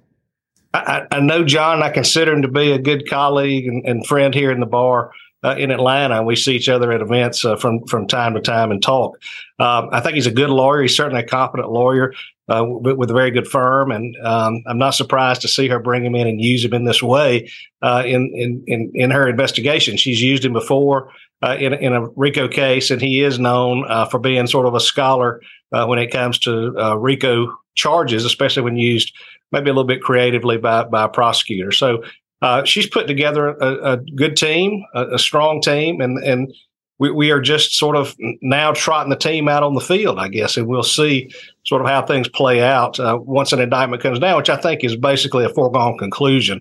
I, 0.73 1.03
I 1.11 1.21
know 1.21 1.45
John. 1.45 1.83
I 1.83 1.91
consider 1.91 2.33
him 2.33 2.41
to 2.41 2.49
be 2.49 2.73
a 2.73 2.79
good 2.79 3.07
colleague 3.07 3.67
and, 3.67 3.85
and 3.87 4.07
friend 4.07 4.33
here 4.33 4.51
in 4.51 4.59
the 4.59 4.65
bar 4.65 5.11
uh, 5.43 5.57
in 5.59 5.71
Atlanta. 5.71 6.23
We 6.23 6.37
see 6.37 6.55
each 6.55 6.69
other 6.69 6.93
at 6.93 7.01
events 7.01 7.45
uh, 7.45 7.57
from 7.57 7.85
from 7.87 8.07
time 8.07 8.35
to 8.35 8.41
time 8.41 8.71
and 8.71 8.83
talk. 8.83 9.19
Um, 9.59 9.89
I 9.93 10.01
think 10.01 10.15
he's 10.15 10.27
a 10.27 10.33
good 10.33 10.51
lawyer. 10.51 10.83
He's 10.83 10.97
certainly 10.97 11.23
a 11.23 11.27
competent 11.27 11.71
lawyer 11.71 12.15
uh, 12.49 12.65
with, 12.67 12.97
with, 12.97 13.11
a 13.11 13.15
very 13.15 13.31
good 13.31 13.47
firm, 13.47 13.91
and 13.91 14.17
um, 14.25 14.63
I'm 14.67 14.79
not 14.79 14.91
surprised 14.91 15.43
to 15.43 15.49
see 15.49 15.69
her 15.69 15.79
bring 15.79 16.05
him 16.05 16.15
in 16.15 16.27
and 16.27 16.41
use 16.41 16.65
him 16.65 16.75
in 16.75 16.85
this 16.85 17.03
way 17.03 17.51
uh, 17.83 18.03
in, 18.05 18.33
in 18.35 18.65
in 18.67 18.93
in 18.95 19.11
her 19.11 19.29
investigation. 19.29 19.97
She's 19.97 20.23
used 20.23 20.45
him 20.45 20.53
before. 20.53 21.11
Uh, 21.45 21.57
in, 21.59 21.75
in 21.75 21.93
a 21.93 22.07
RICO 22.15 22.47
case, 22.47 22.93
and 22.93 23.03
he 23.03 23.21
is 23.21 23.37
known 23.37 23.85
uh, 23.89 24.05
for 24.05 24.21
being 24.21 24.47
sort 24.47 24.65
of 24.65 24.77
a 24.77 24.81
scholar 24.81 25.43
when 25.71 25.99
it 25.99 26.13
comes 26.13 26.39
to 26.39 26.71
RICO 26.97 27.53
charges, 27.75 28.25
especially 28.25 28.63
when 28.63 28.77
used 28.77 29.13
maybe 29.51 29.69
a 29.69 29.73
little 29.73 29.85
bit 29.85 30.03
creatively 30.03 30.57
by, 30.57 30.85
by 30.85 31.05
a 31.05 31.09
prosecutor. 31.09 31.73
So 31.73 32.03
uh, 32.43 32.65
she's 32.65 32.89
put 32.89 33.07
together 33.07 33.49
a, 33.49 33.93
a 33.93 33.97
good 33.99 34.37
team, 34.37 34.85
a, 34.95 35.15
a, 35.15 35.19
strong 35.19 35.63
team, 35.63 36.01
and 36.01 36.19
and 36.19 36.53
we, 36.99 37.11
we 37.11 37.31
are 37.31 37.41
just 37.41 37.73
sort 37.79 37.95
of 37.95 38.15
now 38.43 38.73
trotting 38.73 39.11
the 39.11 39.17
team 39.17 39.49
out 39.49 39.63
on 39.63 39.75
the 39.75 39.81
field, 39.81 40.19
I 40.19 40.29
guess, 40.29 40.57
and 40.57 40.67
we'll 40.67 40.83
see 40.83 41.33
sort 41.65 41.83
of 41.83 41.89
how 41.89 42.03
things 42.03 42.29
play 42.29 42.61
out 42.61 42.99
uh, 42.99 43.17
once 43.21 43.53
an 43.53 43.61
indictment 43.61 44.03
comes 44.03 44.19
down, 44.19 44.37
which 44.37 44.51
I 44.51 44.57
think 44.57 44.83
is 44.83 44.97
basically 44.97 45.45
a 45.45 45.49
foregone 45.51 45.97
conclusion. 45.99 46.61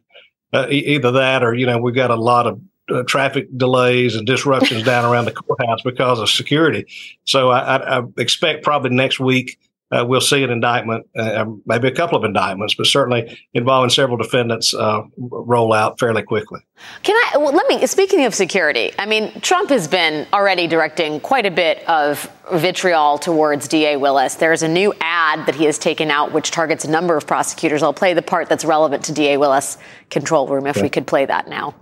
Uh, 0.53 0.67
e- 0.69 0.95
either 0.95 1.11
that, 1.11 1.43
or 1.43 1.55
you 1.55 1.65
know, 1.65 1.79
we've 1.79 1.95
got 1.95 2.11
a 2.11 2.15
lot 2.15 2.45
of 2.45 2.61
uh, 2.93 3.01
traffic 3.03 3.47
delays 3.57 4.15
and 4.15 4.27
disruptions 4.27 4.83
down 4.83 5.11
around 5.11 5.25
the 5.25 5.31
courthouse 5.31 5.81
because 5.83 6.19
of 6.19 6.29
security. 6.29 6.85
So 7.23 7.49
I, 7.49 7.77
I, 7.77 7.99
I 7.99 8.03
expect 8.17 8.63
probably 8.63 8.91
next 8.91 9.19
week 9.19 9.57
uh, 9.91 10.05
we'll 10.05 10.21
see 10.21 10.43
an 10.43 10.49
indictment, 10.49 11.05
uh, 11.17 11.45
maybe 11.65 11.87
a 11.87 11.93
couple 11.93 12.17
of 12.17 12.23
indictments, 12.23 12.75
but 12.75 12.85
certainly 12.85 13.37
involving 13.53 13.89
several 13.89 14.17
defendants 14.17 14.73
uh, 14.73 15.01
roll 15.17 15.73
out 15.73 15.99
fairly 15.99 16.23
quickly. 16.23 16.61
Can 17.03 17.15
I 17.15 17.37
well, 17.37 17.53
let 17.53 17.67
me? 17.67 17.85
Speaking 17.87 18.25
of 18.25 18.33
security, 18.33 18.91
I 18.97 19.05
mean, 19.05 19.31
Trump 19.41 19.69
has 19.69 19.87
been 19.87 20.27
already 20.33 20.67
directing 20.67 21.19
quite 21.19 21.45
a 21.45 21.51
bit 21.51 21.87
of 21.87 22.31
vitriol 22.53 23.17
towards 23.17 23.67
DA 23.67 23.97
Willis. 23.97 24.35
There's 24.35 24.63
a 24.63 24.67
new 24.67 24.93
ad 25.01 25.45
that 25.45 25.55
he 25.55 25.65
has 25.65 25.77
taken 25.77 26.09
out, 26.09 26.31
which 26.31 26.51
targets 26.51 26.85
a 26.85 26.89
number 26.89 27.17
of 27.17 27.27
prosecutors. 27.27 27.83
I'll 27.83 27.93
play 27.93 28.13
the 28.13 28.21
part 28.21 28.49
that's 28.49 28.65
relevant 28.65 29.05
to 29.05 29.13
DA 29.13 29.37
Willis. 29.37 29.77
Control 30.09 30.47
room, 30.47 30.67
if 30.67 30.81
we 30.81 30.89
could 30.89 31.07
play 31.07 31.25
that 31.25 31.47
now 31.47 31.75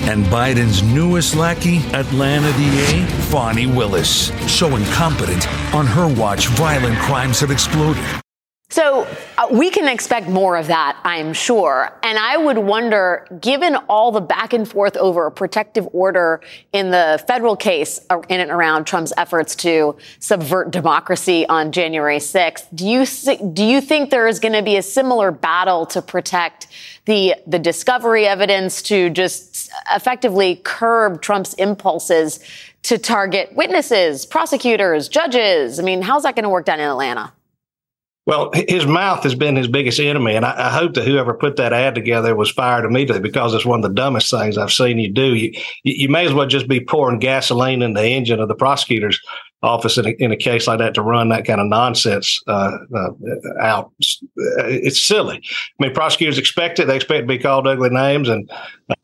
and 0.00 0.24
Biden's 0.26 0.82
newest 0.82 1.34
lackey, 1.34 1.78
Atlanta 1.92 2.52
DA 2.56 3.06
Fani 3.30 3.66
Willis, 3.66 4.32
so 4.50 4.76
incompetent 4.76 5.46
on 5.74 5.86
her 5.86 6.08
watch 6.14 6.46
violent 6.48 6.98
crimes 6.98 7.40
have 7.40 7.50
exploded. 7.50 8.02
So 8.70 9.08
uh, 9.38 9.48
we 9.50 9.70
can 9.70 9.88
expect 9.88 10.28
more 10.28 10.58
of 10.58 10.66
that, 10.66 11.00
I'm 11.02 11.32
sure. 11.32 11.90
And 12.02 12.18
I 12.18 12.36
would 12.36 12.58
wonder, 12.58 13.26
given 13.40 13.76
all 13.88 14.12
the 14.12 14.20
back 14.20 14.52
and 14.52 14.68
forth 14.68 14.94
over 14.98 15.24
a 15.24 15.32
protective 15.32 15.88
order 15.94 16.42
in 16.74 16.90
the 16.90 17.24
federal 17.26 17.56
case 17.56 17.98
uh, 18.10 18.20
in 18.28 18.40
and 18.40 18.50
around 18.50 18.84
Trump's 18.84 19.14
efforts 19.16 19.56
to 19.56 19.96
subvert 20.18 20.70
democracy 20.70 21.46
on 21.48 21.72
January 21.72 22.18
6th, 22.18 22.66
do 22.74 22.86
you 22.86 23.06
do 23.54 23.64
you 23.64 23.80
think 23.80 24.10
there 24.10 24.28
is 24.28 24.38
going 24.38 24.52
to 24.52 24.62
be 24.62 24.76
a 24.76 24.82
similar 24.82 25.30
battle 25.30 25.86
to 25.86 26.02
protect 26.02 26.66
the 27.06 27.36
the 27.46 27.58
discovery 27.58 28.26
evidence 28.26 28.82
to 28.82 29.08
just 29.08 29.70
effectively 29.90 30.56
curb 30.56 31.22
Trump's 31.22 31.54
impulses 31.54 32.38
to 32.82 32.98
target 32.98 33.54
witnesses, 33.56 34.26
prosecutors, 34.26 35.08
judges? 35.08 35.80
I 35.80 35.82
mean, 35.82 36.02
how's 36.02 36.24
that 36.24 36.34
going 36.34 36.42
to 36.42 36.50
work 36.50 36.66
down 36.66 36.80
in 36.80 36.86
Atlanta? 36.86 37.32
Well, 38.28 38.50
his 38.52 38.84
mouth 38.84 39.22
has 39.22 39.34
been 39.34 39.56
his 39.56 39.68
biggest 39.68 39.98
enemy, 39.98 40.34
and 40.34 40.44
I, 40.44 40.66
I, 40.66 40.70
hope 40.70 40.92
that 40.94 41.06
whoever 41.06 41.32
put 41.32 41.56
that 41.56 41.72
ad 41.72 41.94
together 41.94 42.36
was 42.36 42.50
fired 42.50 42.84
immediately 42.84 43.22
because 43.22 43.54
it's 43.54 43.64
one 43.64 43.82
of 43.82 43.88
the 43.88 43.94
dumbest 43.94 44.30
things 44.30 44.58
I've 44.58 44.70
seen 44.70 44.98
you 44.98 45.10
do. 45.10 45.34
You, 45.34 45.50
you 45.82 46.10
may 46.10 46.26
as 46.26 46.34
well 46.34 46.46
just 46.46 46.68
be 46.68 46.78
pouring 46.78 47.20
gasoline 47.20 47.80
in 47.80 47.94
the 47.94 48.04
engine 48.04 48.38
of 48.38 48.48
the 48.48 48.54
prosecutor's 48.54 49.18
office 49.62 49.96
in 49.96 50.08
a, 50.08 50.10
in 50.18 50.30
a 50.30 50.36
case 50.36 50.66
like 50.66 50.78
that 50.78 50.92
to 50.94 51.02
run 51.02 51.30
that 51.30 51.46
kind 51.46 51.58
of 51.58 51.68
nonsense 51.68 52.38
uh, 52.46 52.76
uh, 52.94 53.08
out. 53.62 53.92
It's 54.36 55.02
silly. 55.02 55.36
I 55.80 55.82
mean, 55.82 55.94
prosecutors 55.94 56.36
expect 56.36 56.80
it; 56.80 56.86
they 56.86 56.96
expect 56.96 57.22
to 57.22 57.26
be 57.26 57.38
called 57.38 57.66
ugly 57.66 57.88
names, 57.88 58.28
and 58.28 58.50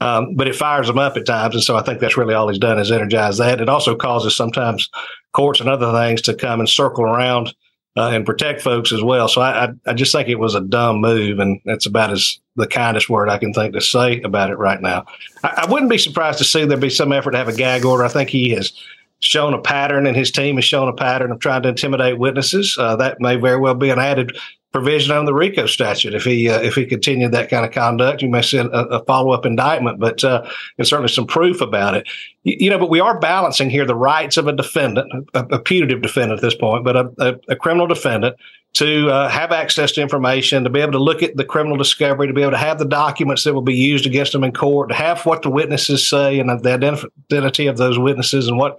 um, 0.03 0.35
but 0.35 0.49
it 0.49 0.55
fires 0.55 0.89
them 0.89 0.99
up 0.99 1.17
at 1.17 1.25
times, 1.25 1.55
and 1.55 1.65
so 1.65 1.77
I 1.77 1.83
think 1.83 1.99
that's 1.99 2.19
really 2.19 2.35
all 2.35 2.51
he's 2.51 2.59
done 2.59 2.79
is 2.79 2.93
energize 2.93 3.39
that. 3.39 3.63
It 3.63 3.71
also 3.71 3.97
causes 3.97 4.37
sometimes 4.37 4.87
courts 5.33 5.61
and 5.61 5.71
other 5.71 5.93
things 5.93 6.21
to 6.23 6.35
come 6.35 6.61
and 6.61 6.69
circle 6.69 7.05
around 7.05 7.55
uh, 7.97 8.11
and 8.13 8.27
protect 8.27 8.61
folks 8.61 8.93
as 8.93 9.03
well. 9.03 9.29
So 9.29 9.41
I, 9.41 9.67
I, 9.67 9.69
I, 9.87 9.93
just 9.95 10.13
think 10.13 10.29
it 10.29 10.39
was 10.39 10.55
a 10.55 10.61
dumb 10.61 11.01
move, 11.01 11.39
and 11.39 11.61
that's 11.65 11.87
about 11.87 12.13
as 12.13 12.41
the 12.57 12.67
kindest 12.67 13.09
word 13.09 13.29
I 13.29 13.39
can 13.39 13.53
think 13.53 13.75
to 13.75 13.81
say 13.81 14.21
about 14.23 14.51
it 14.51 14.59
right 14.59 14.81
now. 14.81 15.07
I, 15.45 15.65
I 15.65 15.71
wouldn't 15.71 15.91
be 15.91 15.99
surprised 15.99 16.39
to 16.39 16.45
see 16.45 16.65
there 16.65 16.77
be 16.77 16.91
some 16.91 17.13
effort 17.13 17.33
to 17.33 17.39
have 17.39 17.49
a 17.49 17.55
gag 17.55 17.85
order. 17.85 18.05
I 18.05 18.09
think 18.09 18.31
he 18.31 18.51
has 18.51 18.73
shown 19.21 19.55
a 19.55 19.61
pattern, 19.61 20.07
and 20.07 20.17
his 20.17 20.31
team 20.31 20.57
has 20.57 20.65
shown 20.65 20.89
a 20.89 20.93
pattern 20.93 21.31
of 21.31 21.39
trying 21.39 21.63
to 21.63 21.69
intimidate 21.69 22.19
witnesses. 22.19 22.77
Uh, 22.79 22.97
that 22.97 23.21
may 23.21 23.37
very 23.37 23.59
well 23.59 23.75
be 23.75 23.91
an 23.91 23.99
added 23.99 24.37
provision 24.75 25.17
on 25.17 25.25
the 25.25 25.33
RICO 25.33 25.67
statute. 25.67 26.15
If 26.15 26.25
he 26.25 26.51
uh, 26.51 26.61
if 26.61 26.75
he 26.75 26.85
continued 26.85 27.31
that 27.31 27.49
kind 27.49 27.65
of 27.65 27.71
conduct, 27.71 28.23
you 28.23 28.29
may 28.29 28.43
see 28.43 28.59
a, 28.59 28.67
a 28.67 29.05
follow 29.05 29.31
up 29.31 29.47
indictment, 29.47 30.01
but 30.01 30.25
uh, 30.25 30.45
and 30.79 30.87
certainly 30.87 31.13
some 31.13 31.29
proof 31.29 31.61
about 31.61 31.95
it. 31.95 32.09
You, 32.43 32.57
you, 32.59 32.71
know, 32.71 32.79
but 32.81 32.91
we 32.91 32.99
are 32.99 33.21
balancing 33.21 33.71
here 33.71 33.87
the 33.87 33.95
rights 33.95 34.37
of 34.37 34.49
a 34.49 34.53
defendant, 34.53 35.29
a, 35.33 35.47
a 35.53 35.59
putative 35.61 36.03
defendant 36.03 36.39
at 36.39 36.43
this 36.43 36.57
point, 36.57 36.85
but 36.85 36.97
a, 36.97 37.13
a, 37.19 37.35
a 37.51 37.57
criminal 37.57 37.87
defendant 37.87 38.37
to 38.73 39.09
uh, 39.11 39.29
have 39.29 39.53
access 39.53 39.93
to 39.93 40.03
information, 40.03 40.65
to 40.65 40.71
be 40.71 40.81
able 40.81 40.91
to 40.91 40.99
look 40.99 41.23
at 41.23 41.37
the 41.37 41.45
criminal 41.45 41.77
discovery, 41.77 42.27
to 42.27 42.33
be 42.33 42.43
able 42.43 42.51
to 42.51 42.59
have 42.59 42.81
the 42.81 42.85
documents 42.85 43.45
that 43.45 43.55
will 43.55 43.63
be 43.63 43.77
used 43.77 44.07
against 44.07 44.33
them 44.33 44.43
in 44.43 44.53
court, 44.53 44.89
to 44.89 44.97
have 44.97 45.25
what 45.25 45.43
the 45.43 45.51
witnesses 45.51 46.05
say 46.05 46.41
and 46.41 46.51
the 46.51 46.73
identity 47.31 47.69
of 47.69 47.77
those 47.77 47.97
witnesses 47.97 48.49
and 48.49 48.59
what 48.59 48.77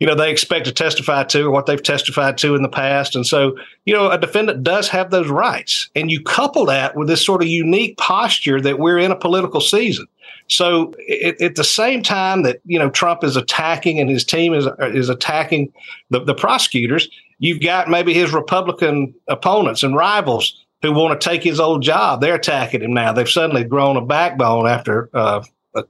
you 0.00 0.06
know 0.06 0.14
they 0.14 0.30
expect 0.30 0.64
to 0.64 0.72
testify 0.72 1.22
to 1.24 1.44
or 1.44 1.50
what 1.50 1.66
they've 1.66 1.82
testified 1.82 2.36
to 2.38 2.56
in 2.56 2.62
the 2.62 2.68
past 2.68 3.14
and 3.14 3.26
so 3.26 3.56
you 3.84 3.94
know 3.94 4.10
a 4.10 4.18
defendant 4.18 4.64
does 4.64 4.88
have 4.88 5.10
those 5.10 5.28
rights 5.28 5.88
and 5.94 6.10
you 6.10 6.20
couple 6.22 6.66
that 6.66 6.96
with 6.96 7.06
this 7.06 7.24
sort 7.24 7.42
of 7.42 7.48
unique 7.48 7.96
posture 7.98 8.60
that 8.60 8.78
we're 8.78 8.98
in 8.98 9.12
a 9.12 9.16
political 9.16 9.60
season 9.60 10.06
so 10.50 10.92
it, 10.98 11.40
at 11.40 11.54
the 11.54 11.64
same 11.64 12.02
time 12.02 12.42
that 12.42 12.60
you 12.64 12.78
know 12.78 12.90
Trump 12.90 13.22
is 13.22 13.36
attacking 13.36 14.00
and 14.00 14.10
his 14.10 14.24
team 14.24 14.52
is 14.52 14.66
is 14.80 15.08
attacking 15.08 15.72
the, 16.10 16.20
the 16.24 16.34
prosecutors, 16.34 17.08
you've 17.38 17.60
got 17.60 17.88
maybe 17.88 18.12
his 18.12 18.32
Republican 18.32 19.14
opponents 19.28 19.84
and 19.84 19.94
rivals 19.94 20.64
who 20.82 20.92
want 20.92 21.18
to 21.18 21.28
take 21.28 21.44
his 21.44 21.60
old 21.60 21.82
job. 21.82 22.20
They're 22.20 22.34
attacking 22.34 22.82
him 22.82 22.92
now. 22.92 23.12
They've 23.12 23.28
suddenly 23.28 23.62
grown 23.62 23.96
a 23.96 24.00
backbone 24.00 24.66
after 24.66 25.08
uh, 25.14 25.44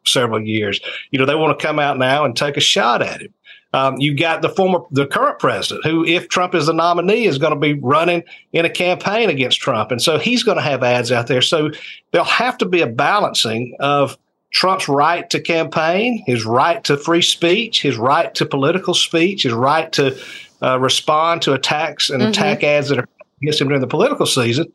several 0.05 0.43
years. 0.43 0.79
You 1.11 1.19
know 1.19 1.26
they 1.26 1.35
want 1.35 1.59
to 1.59 1.67
come 1.67 1.79
out 1.79 1.99
now 1.99 2.26
and 2.26 2.37
take 2.37 2.59
a 2.59 2.61
shot 2.61 3.00
at 3.00 3.23
him. 3.23 3.33
Um, 3.73 3.99
you 3.99 4.17
got 4.17 4.43
the 4.43 4.49
former, 4.49 4.81
the 4.91 5.07
current 5.07 5.39
president, 5.39 5.85
who, 5.85 6.05
if 6.05 6.29
Trump 6.29 6.55
is 6.55 6.67
the 6.67 6.73
nominee, 6.73 7.27
is 7.27 7.39
going 7.39 7.55
to 7.55 7.59
be 7.59 7.75
running 7.75 8.25
in 8.53 8.65
a 8.65 8.71
campaign 8.71 9.31
against 9.31 9.61
Trump, 9.61 9.93
and 9.93 10.03
so 10.03 10.19
he's 10.19 10.43
going 10.43 10.57
to 10.57 10.62
have 10.62 10.83
ads 10.83 11.12
out 11.12 11.29
there. 11.29 11.43
So 11.43 11.71
there'll 12.11 12.27
have 12.27 12.59
to 12.59 12.67
be 12.67 12.81
a 12.81 12.89
balancing 12.89 13.77
of 13.79 14.19
Trump's 14.50 14.89
right 14.89 15.31
to 15.31 15.41
campaign, 15.41 16.25
his 16.27 16.45
right 16.45 16.83
to 16.85 16.97
free 16.97 17.23
speech, 17.23 17.83
his 17.83 17.97
right 17.97 18.35
to 18.35 18.45
political 18.45 18.95
speech, 18.95 19.45
his 19.45 19.53
right 19.53 19.91
to 19.93 20.21
uh, 20.62 20.79
respond 20.81 21.43
to 21.43 21.53
attacks 21.53 22.11
and 22.11 22.21
mm-hmm. 22.21 22.31
attack 22.31 22.65
ads 22.65 22.89
that 22.89 22.99
are 22.99 23.09
against 23.41 23.61
him 23.61 23.69
during 23.69 23.81
the 23.81 23.87
political 23.87 24.27
season 24.27 24.71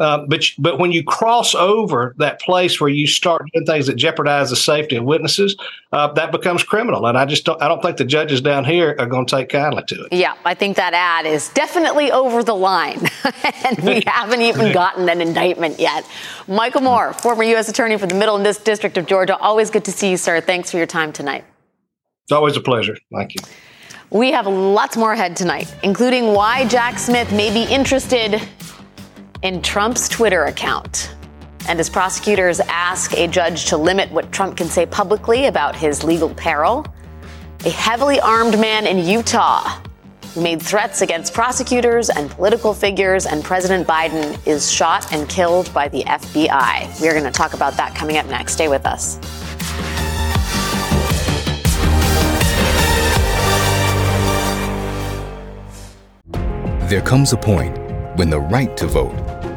Uh, 0.00 0.24
but 0.26 0.42
but 0.58 0.78
when 0.78 0.92
you 0.92 1.04
cross 1.04 1.54
over 1.54 2.14
that 2.16 2.40
place 2.40 2.80
where 2.80 2.88
you 2.88 3.06
start 3.06 3.42
doing 3.52 3.66
things 3.66 3.86
that 3.86 3.96
jeopardize 3.96 4.48
the 4.48 4.56
safety 4.56 4.96
of 4.96 5.04
witnesses, 5.04 5.54
uh, 5.92 6.10
that 6.14 6.32
becomes 6.32 6.62
criminal. 6.62 7.06
And 7.06 7.18
I 7.18 7.26
just 7.26 7.44
don't, 7.44 7.60
I 7.62 7.68
don't 7.68 7.82
think 7.82 7.98
the 7.98 8.06
judges 8.06 8.40
down 8.40 8.64
here 8.64 8.96
are 8.98 9.04
going 9.04 9.26
to 9.26 9.36
take 9.36 9.50
kindly 9.50 9.82
to 9.88 10.04
it. 10.04 10.12
Yeah, 10.14 10.36
I 10.46 10.54
think 10.54 10.76
that 10.76 10.94
ad 10.94 11.26
is 11.26 11.50
definitely 11.50 12.10
over 12.10 12.42
the 12.42 12.54
line, 12.54 13.06
and 13.64 13.78
we 13.80 14.02
haven't 14.06 14.40
even 14.40 14.72
gotten 14.72 15.06
an 15.10 15.20
indictment 15.20 15.78
yet. 15.78 16.08
Michael 16.48 16.80
Moore, 16.80 17.12
former 17.12 17.42
U.S. 17.42 17.68
Attorney 17.68 17.98
for 17.98 18.06
the 18.06 18.14
Middle 18.14 18.36
and 18.36 18.64
District 18.64 18.96
of 18.96 19.04
Georgia, 19.04 19.36
always 19.36 19.68
good 19.68 19.84
to 19.84 19.92
see 19.92 20.10
you, 20.10 20.16
sir. 20.16 20.40
Thanks 20.40 20.70
for 20.70 20.78
your 20.78 20.86
time 20.86 21.12
tonight. 21.12 21.44
It's 22.24 22.32
always 22.32 22.56
a 22.56 22.62
pleasure. 22.62 22.96
Thank 23.14 23.34
you. 23.34 23.40
We 24.08 24.32
have 24.32 24.46
lots 24.46 24.96
more 24.96 25.12
ahead 25.12 25.36
tonight, 25.36 25.72
including 25.82 26.32
why 26.32 26.66
Jack 26.66 26.98
Smith 26.98 27.30
may 27.32 27.52
be 27.52 27.70
interested 27.70 28.40
in 29.42 29.62
Trump's 29.62 30.08
Twitter 30.08 30.44
account. 30.44 31.14
And 31.68 31.78
as 31.80 31.88
prosecutors 31.88 32.60
ask 32.60 33.12
a 33.14 33.26
judge 33.26 33.66
to 33.66 33.76
limit 33.76 34.10
what 34.12 34.32
Trump 34.32 34.56
can 34.56 34.66
say 34.66 34.86
publicly 34.86 35.46
about 35.46 35.76
his 35.76 36.04
legal 36.04 36.34
peril, 36.34 36.86
a 37.64 37.70
heavily 37.70 38.20
armed 38.20 38.58
man 38.58 38.86
in 38.86 38.98
Utah 38.98 39.80
who 40.34 40.42
made 40.42 40.62
threats 40.62 41.02
against 41.02 41.34
prosecutors 41.34 42.08
and 42.08 42.30
political 42.30 42.72
figures, 42.72 43.26
and 43.26 43.42
President 43.42 43.86
Biden 43.86 44.38
is 44.46 44.70
shot 44.70 45.12
and 45.12 45.28
killed 45.28 45.72
by 45.74 45.88
the 45.88 46.04
FBI. 46.04 47.00
We're 47.00 47.12
going 47.12 47.24
to 47.24 47.32
talk 47.32 47.52
about 47.52 47.76
that 47.76 47.94
coming 47.96 48.16
up 48.16 48.26
next. 48.26 48.52
Stay 48.52 48.68
with 48.68 48.86
us. 48.86 49.18
There 56.88 57.02
comes 57.02 57.32
a 57.32 57.36
point 57.36 57.76
when 58.16 58.30
the 58.30 58.40
right 58.40 58.76
to 58.76 58.86
vote 58.86 59.29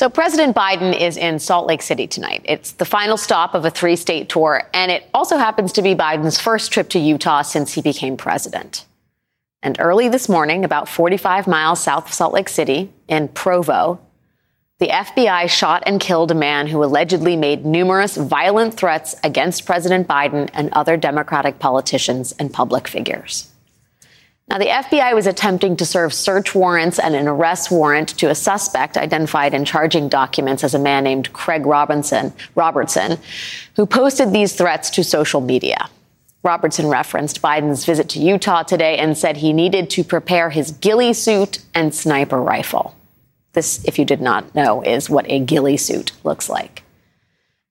So, 0.00 0.08
President 0.08 0.56
Biden 0.56 0.98
is 0.98 1.18
in 1.18 1.38
Salt 1.38 1.66
Lake 1.66 1.82
City 1.82 2.06
tonight. 2.06 2.40
It's 2.46 2.72
the 2.72 2.86
final 2.86 3.18
stop 3.18 3.52
of 3.52 3.66
a 3.66 3.70
three 3.70 3.96
state 3.96 4.30
tour, 4.30 4.62
and 4.72 4.90
it 4.90 5.06
also 5.12 5.36
happens 5.36 5.72
to 5.72 5.82
be 5.82 5.94
Biden's 5.94 6.40
first 6.40 6.72
trip 6.72 6.88
to 6.88 6.98
Utah 6.98 7.42
since 7.42 7.74
he 7.74 7.82
became 7.82 8.16
president. 8.16 8.86
And 9.62 9.76
early 9.78 10.08
this 10.08 10.26
morning, 10.26 10.64
about 10.64 10.88
45 10.88 11.46
miles 11.46 11.82
south 11.82 12.06
of 12.06 12.14
Salt 12.14 12.32
Lake 12.32 12.48
City 12.48 12.90
in 13.08 13.28
Provo, 13.28 14.00
the 14.78 14.88
FBI 14.88 15.50
shot 15.50 15.82
and 15.84 16.00
killed 16.00 16.30
a 16.30 16.34
man 16.34 16.68
who 16.68 16.82
allegedly 16.82 17.36
made 17.36 17.66
numerous 17.66 18.16
violent 18.16 18.72
threats 18.72 19.16
against 19.22 19.66
President 19.66 20.08
Biden 20.08 20.48
and 20.54 20.70
other 20.72 20.96
Democratic 20.96 21.58
politicians 21.58 22.32
and 22.38 22.50
public 22.54 22.88
figures. 22.88 23.50
Now, 24.50 24.58
the 24.58 24.64
FBI 24.64 25.14
was 25.14 25.28
attempting 25.28 25.76
to 25.76 25.86
serve 25.86 26.12
search 26.12 26.56
warrants 26.56 26.98
and 26.98 27.14
an 27.14 27.28
arrest 27.28 27.70
warrant 27.70 28.08
to 28.18 28.30
a 28.30 28.34
suspect 28.34 28.96
identified 28.96 29.54
in 29.54 29.64
charging 29.64 30.08
documents 30.08 30.64
as 30.64 30.74
a 30.74 30.78
man 30.78 31.04
named 31.04 31.32
Craig 31.32 31.64
Robinson, 31.66 32.32
Robertson, 32.56 33.18
who 33.76 33.86
posted 33.86 34.32
these 34.32 34.52
threats 34.56 34.90
to 34.90 35.04
social 35.04 35.40
media. 35.40 35.88
Robertson 36.42 36.88
referenced 36.88 37.40
Biden's 37.40 37.84
visit 37.84 38.08
to 38.08 38.18
Utah 38.18 38.64
today 38.64 38.98
and 38.98 39.16
said 39.16 39.36
he 39.36 39.52
needed 39.52 39.88
to 39.90 40.02
prepare 40.02 40.50
his 40.50 40.72
ghillie 40.72 41.12
suit 41.12 41.60
and 41.72 41.94
sniper 41.94 42.42
rifle. 42.42 42.96
This, 43.52 43.84
if 43.84 44.00
you 44.00 44.04
did 44.04 44.20
not 44.20 44.52
know, 44.52 44.82
is 44.82 45.08
what 45.08 45.30
a 45.30 45.38
ghillie 45.38 45.76
suit 45.76 46.10
looks 46.24 46.48
like 46.48 46.82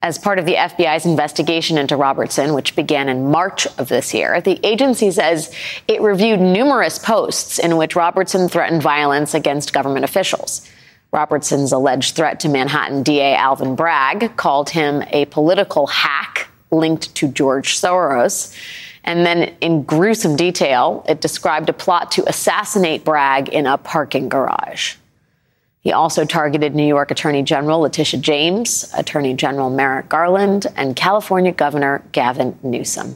as 0.02 0.18
part 0.18 0.40
of 0.40 0.46
the 0.46 0.56
FBI's 0.56 1.06
investigation 1.06 1.78
into 1.78 1.98
Robertson, 1.98 2.54
which 2.54 2.76
began 2.76 3.10
in 3.10 3.30
March 3.30 3.68
of 3.78 3.90
this 3.90 4.14
year. 4.14 4.40
The 4.40 4.60
agency 4.66 5.12
says 5.12 5.54
it 5.88 6.02
reviewed 6.02 6.40
numerous 6.40 6.98
posts 6.98 7.60
in 7.60 7.76
which 7.76 7.96
Robertson 7.96 8.48
threatened 8.48 8.82
violence 8.82 9.34
against 9.34 9.74
government 9.74 10.06
officials. 10.06 10.68
Robertson's 11.12 11.72
alleged 11.72 12.16
threat 12.16 12.40
to 12.42 12.50
Manhattan 12.50 13.04
DA 13.04 13.36
Alvin 13.36 13.76
Bragg 13.76 14.38
called 14.38 14.70
him 14.70 15.04
a 15.10 15.26
political 15.26 15.88
hack 15.88 16.48
linked 16.72 17.14
to 17.16 17.28
George 17.28 17.76
Soros. 17.78 18.56
And 19.04 19.26
then, 19.26 19.56
in 19.60 19.84
gruesome 19.84 20.36
detail, 20.36 21.04
it 21.10 21.20
described 21.20 21.68
a 21.68 21.74
plot 21.74 22.12
to 22.12 22.30
assassinate 22.30 23.04
Bragg 23.04 23.50
in 23.50 23.66
a 23.66 23.78
parking 23.78 24.30
garage. 24.30 24.96
He 25.82 25.94
also 25.94 26.26
targeted 26.26 26.76
New 26.76 26.86
York 26.86 27.10
Attorney 27.10 27.42
General 27.42 27.80
Letitia 27.80 28.20
James, 28.20 28.92
Attorney 28.98 29.34
General 29.34 29.70
Merrick 29.70 30.10
Garland, 30.10 30.68
and 30.76 30.96
California 30.96 31.52
Governor 31.52 32.04
Gavin 32.12 32.60
Newsom. 32.64 33.16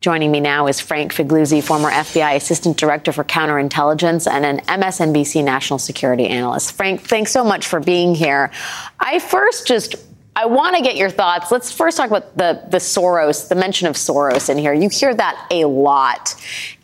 Joining 0.00 0.30
me 0.30 0.40
now 0.40 0.66
is 0.66 0.80
Frank 0.80 1.14
Figliuzzi, 1.14 1.62
former 1.62 1.90
FBI 1.90 2.36
Assistant 2.36 2.76
Director 2.76 3.10
for 3.10 3.24
Counterintelligence 3.24 4.30
and 4.30 4.44
an 4.44 4.58
MSNBC 4.66 5.42
National 5.42 5.78
Security 5.78 6.26
Analyst. 6.26 6.72
Frank, 6.72 7.00
thanks 7.00 7.32
so 7.32 7.42
much 7.42 7.66
for 7.66 7.80
being 7.80 8.14
here. 8.14 8.50
I 9.00 9.18
first 9.18 9.66
just 9.66 9.96
I 10.36 10.46
want 10.46 10.76
to 10.76 10.82
get 10.82 10.96
your 10.96 11.10
thoughts. 11.10 11.52
Let's 11.52 11.70
first 11.70 11.96
talk 11.96 12.10
about 12.10 12.36
the, 12.36 12.60
the 12.68 12.78
Soros, 12.78 13.48
the 13.48 13.54
mention 13.54 13.86
of 13.86 13.94
Soros 13.94 14.50
in 14.50 14.58
here. 14.58 14.72
You 14.72 14.88
hear 14.88 15.14
that 15.14 15.46
a 15.52 15.64
lot 15.64 16.34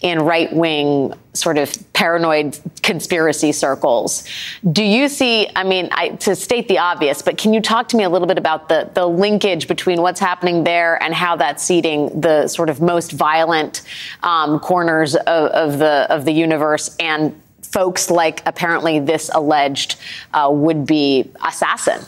in 0.03 0.21
right 0.21 0.53
wing, 0.53 1.15
sort 1.33 1.59
of 1.59 1.77
paranoid 1.93 2.59
conspiracy 2.83 3.51
circles. 3.51 4.25
Do 4.71 4.85
you 4.85 5.09
see, 5.09 5.49
I 5.57 5.65
mean, 5.65 5.89
I, 5.91 6.11
to 6.11 6.37
state 6.37 6.69
the 6.69 6.79
obvious, 6.79 7.23
but 7.23 7.39
can 7.39 7.53
you 7.53 7.61
talk 7.61 7.89
to 7.89 7.97
me 7.97 8.05
a 8.05 8.09
little 8.09 8.29
bit 8.29 8.39
about 8.39 8.69
the, 8.69 8.89
the 8.95 9.07
linkage 9.07 9.67
between 9.67 10.01
what's 10.01 10.21
happening 10.21 10.63
there 10.63 11.03
and 11.03 11.13
how 11.13 11.35
that's 11.35 11.65
seeding 11.65 12.21
the 12.21 12.47
sort 12.47 12.71
of 12.71 12.81
most 12.81 13.11
violent 13.11 13.83
um, 14.23 14.61
corners 14.61 15.17
of, 15.17 15.25
of, 15.27 15.79
the, 15.79 16.07
of 16.09 16.25
the 16.25 16.33
universe 16.33 16.95
and 17.01 17.35
folks 17.63 18.11
like 18.11 18.43
apparently 18.47 19.01
this 19.01 19.29
alleged 19.35 19.97
uh, 20.35 20.49
would 20.53 20.87
be 20.87 21.29
assassin? 21.45 22.01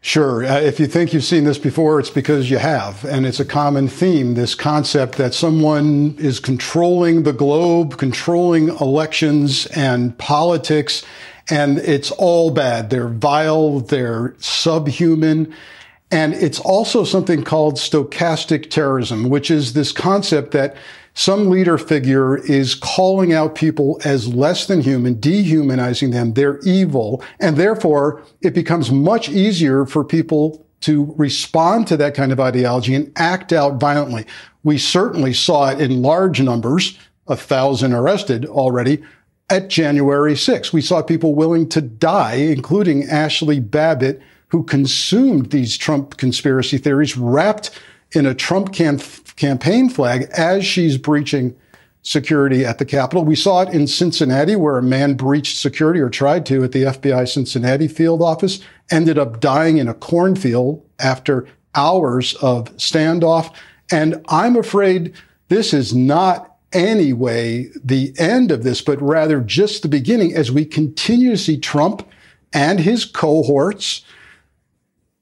Sure. 0.00 0.44
Uh, 0.44 0.60
if 0.60 0.78
you 0.78 0.86
think 0.86 1.12
you've 1.12 1.24
seen 1.24 1.44
this 1.44 1.58
before, 1.58 1.98
it's 1.98 2.10
because 2.10 2.48
you 2.48 2.58
have. 2.58 3.04
And 3.04 3.26
it's 3.26 3.40
a 3.40 3.44
common 3.44 3.88
theme, 3.88 4.34
this 4.34 4.54
concept 4.54 5.16
that 5.18 5.34
someone 5.34 6.14
is 6.18 6.38
controlling 6.38 7.24
the 7.24 7.32
globe, 7.32 7.98
controlling 7.98 8.68
elections 8.68 9.66
and 9.66 10.16
politics, 10.16 11.04
and 11.50 11.78
it's 11.78 12.12
all 12.12 12.50
bad. 12.50 12.90
They're 12.90 13.08
vile, 13.08 13.80
they're 13.80 14.34
subhuman. 14.38 15.52
And 16.10 16.34
it's 16.34 16.60
also 16.60 17.04
something 17.04 17.42
called 17.42 17.76
stochastic 17.76 18.70
terrorism, 18.70 19.28
which 19.28 19.50
is 19.50 19.72
this 19.72 19.90
concept 19.90 20.52
that 20.52 20.76
some 21.14 21.48
leader 21.48 21.78
figure 21.78 22.36
is 22.36 22.74
calling 22.74 23.32
out 23.32 23.54
people 23.54 23.98
as 24.04 24.28
less 24.28 24.66
than 24.66 24.82
human, 24.82 25.18
dehumanizing 25.18 26.10
them. 26.10 26.34
They're 26.34 26.60
evil. 26.60 27.24
And 27.40 27.56
therefore, 27.56 28.22
it 28.42 28.54
becomes 28.54 28.92
much 28.92 29.28
easier 29.28 29.86
for 29.86 30.04
people 30.04 30.64
to 30.82 31.14
respond 31.16 31.88
to 31.88 31.96
that 31.96 32.14
kind 32.14 32.32
of 32.32 32.38
ideology 32.38 32.94
and 32.94 33.10
act 33.16 33.52
out 33.52 33.80
violently. 33.80 34.26
We 34.62 34.78
certainly 34.78 35.32
saw 35.32 35.70
it 35.70 35.80
in 35.80 36.02
large 36.02 36.40
numbers, 36.40 36.98
a 37.26 37.36
thousand 37.36 37.94
arrested 37.94 38.44
already 38.44 39.02
at 39.48 39.68
January 39.68 40.34
6th. 40.34 40.72
We 40.72 40.82
saw 40.82 41.02
people 41.02 41.34
willing 41.34 41.68
to 41.70 41.80
die, 41.80 42.34
including 42.34 43.04
Ashley 43.04 43.58
Babbitt, 43.58 44.20
who 44.56 44.62
consumed 44.62 45.50
these 45.50 45.76
Trump 45.76 46.16
conspiracy 46.16 46.78
theories 46.78 47.14
wrapped 47.14 47.70
in 48.12 48.24
a 48.24 48.34
Trump 48.34 48.72
cam- 48.72 48.98
campaign 49.36 49.90
flag 49.90 50.22
as 50.32 50.64
she's 50.64 50.96
breaching 50.96 51.54
security 52.00 52.64
at 52.64 52.78
the 52.78 52.86
Capitol. 52.86 53.22
We 53.22 53.36
saw 53.36 53.60
it 53.60 53.68
in 53.68 53.86
Cincinnati 53.86 54.56
where 54.56 54.78
a 54.78 54.82
man 54.82 55.12
breached 55.12 55.58
security 55.58 56.00
or 56.00 56.08
tried 56.08 56.46
to 56.46 56.64
at 56.64 56.72
the 56.72 56.84
FBI 56.84 57.28
Cincinnati 57.28 57.86
field 57.86 58.22
office, 58.22 58.60
ended 58.90 59.18
up 59.18 59.40
dying 59.40 59.76
in 59.76 59.88
a 59.88 59.94
cornfield 59.94 60.82
after 60.98 61.46
hours 61.74 62.32
of 62.36 62.74
standoff. 62.78 63.54
And 63.92 64.24
I'm 64.28 64.56
afraid 64.56 65.12
this 65.48 65.74
is 65.74 65.94
not 65.94 66.56
anyway 66.72 67.68
the 67.84 68.14
end 68.18 68.50
of 68.50 68.62
this, 68.62 68.80
but 68.80 69.02
rather 69.02 69.42
just 69.42 69.82
the 69.82 69.88
beginning 69.88 70.34
as 70.34 70.50
we 70.50 70.64
continue 70.64 71.32
to 71.32 71.36
see 71.36 71.58
Trump 71.58 72.08
and 72.54 72.80
his 72.80 73.04
cohorts 73.04 74.02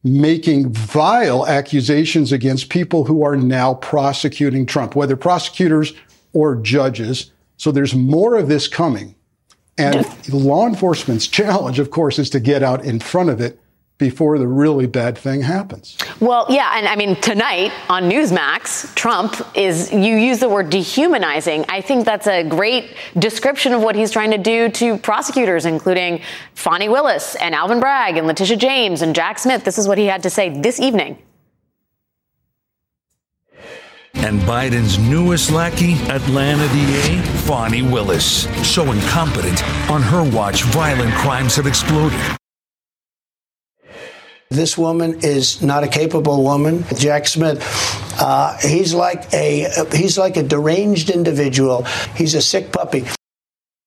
making 0.05 0.71
vile 0.71 1.47
accusations 1.47 2.31
against 2.31 2.69
people 2.69 3.05
who 3.05 3.25
are 3.25 3.37
now 3.37 3.75
prosecuting 3.75 4.67
Trump, 4.67 4.95
whether 4.95 5.17
prosecutors 5.17 5.95
or 6.35 6.57
judges. 6.57 7.33
So 7.57 7.73
there's 7.73 7.95
more 7.95 8.37
of 8.37 8.49
this 8.49 8.69
coming. 8.69 9.15
And 9.79 10.07
law 10.33 10.67
enforcement's 10.67 11.27
challenge, 11.41 11.79
of 11.79 11.91
course, 11.91 12.19
is 12.19 12.31
to 12.31 12.41
get 12.41 12.63
out 12.63 12.85
in 12.85 13.01
front 13.01 13.31
of 13.31 13.41
it 13.41 13.59
before 13.99 14.39
the 14.39 14.47
really 14.47 14.87
bad 14.87 15.17
thing 15.17 15.43
happens. 15.43 15.97
Well, 16.21 16.47
yeah, 16.49 16.77
and 16.77 16.89
I 16.89 16.97
mean 16.97 17.15
tonight 17.21 17.73
on 17.89 18.05
Newsmax, 18.11 18.93
Trump 18.95 19.37
is 19.55 19.93
you 19.93 20.17
use 20.17 20.41
the 20.41 20.49
word 20.49 20.71
dehumanizing. 20.71 21.65
I 21.69 21.81
think 21.81 22.05
that's 22.05 22.27
a 22.27 22.43
great 22.43 22.97
description 23.19 23.73
of 23.73 23.83
what 23.83 23.95
he's 23.95 24.11
trying 24.11 24.33
to 24.33 24.39
do 24.39 24.69
to 24.71 24.99
prosecutors 24.99 25.65
including 25.65 26.23
Fani 26.55 26.89
Willis 26.89 27.37
and 27.37 27.55
Alvin 27.55 27.79
Bragg 27.79 28.17
and 28.17 28.27
Letitia 28.27 28.57
James 28.57 29.01
and 29.01 29.15
Jack 29.15 29.39
Smith. 29.39 29.65
This 29.65 29.79
is 29.79 29.87
what 29.87 29.99
he 29.99 30.07
had 30.07 30.23
to 30.25 30.31
say 30.31 30.49
this 30.49 30.81
evening. 30.81 31.19
And 34.15 34.41
Biden's 34.43 34.99
newest 34.99 35.51
lackey, 35.51 35.95
Atlanta 36.09 36.67
DA, 36.73 37.21
Fani 37.47 37.83
Willis, 37.83 38.47
so 38.67 38.91
incompetent 38.91 39.63
on 39.91 40.03
her 40.03 40.29
watch 40.31 40.63
violent 40.65 41.13
crimes 41.15 41.57
have 41.57 41.67
exploded. 41.67 42.19
This 44.55 44.79
woman 44.79 45.19
is 45.23 45.61
not 45.63 45.83
a 45.83 45.89
capable 45.89 46.45
woman. 46.45 46.85
Jack 46.97 47.27
Smith, 47.27 47.61
uh, 48.21 48.57
he's 48.59 48.95
like 48.95 49.33
a 49.35 49.67
he's 49.93 50.17
like 50.17 50.37
a 50.37 50.45
deranged 50.45 51.11
individual. 51.11 51.83
He's 52.15 52.35
a 52.35 52.41
sick 52.41 52.71
puppy. 52.71 53.05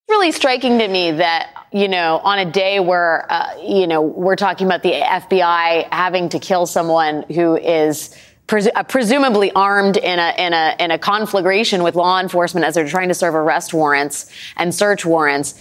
Really 0.09 0.33
striking 0.33 0.77
to 0.79 0.87
me 0.89 1.11
that 1.11 1.67
you 1.71 1.87
know 1.87 2.17
on 2.21 2.39
a 2.39 2.51
day 2.51 2.81
where 2.81 3.31
uh, 3.31 3.57
you 3.61 3.87
know 3.87 4.01
we're 4.01 4.35
talking 4.35 4.67
about 4.67 4.83
the 4.83 4.91
FBI 4.91 5.87
having 5.89 6.27
to 6.29 6.39
kill 6.39 6.65
someone 6.65 7.23
who 7.23 7.55
is 7.55 8.13
uh, 8.49 8.83
presumably 8.83 9.53
armed 9.53 9.95
in 9.95 10.19
a 10.19 10.33
in 10.37 10.51
a 10.51 10.75
in 10.79 10.91
a 10.91 10.99
conflagration 10.99 11.81
with 11.81 11.95
law 11.95 12.19
enforcement 12.19 12.65
as 12.65 12.75
they're 12.75 12.89
trying 12.89 13.07
to 13.07 13.13
serve 13.13 13.35
arrest 13.35 13.73
warrants 13.73 14.29
and 14.57 14.75
search 14.75 15.05
warrants 15.05 15.55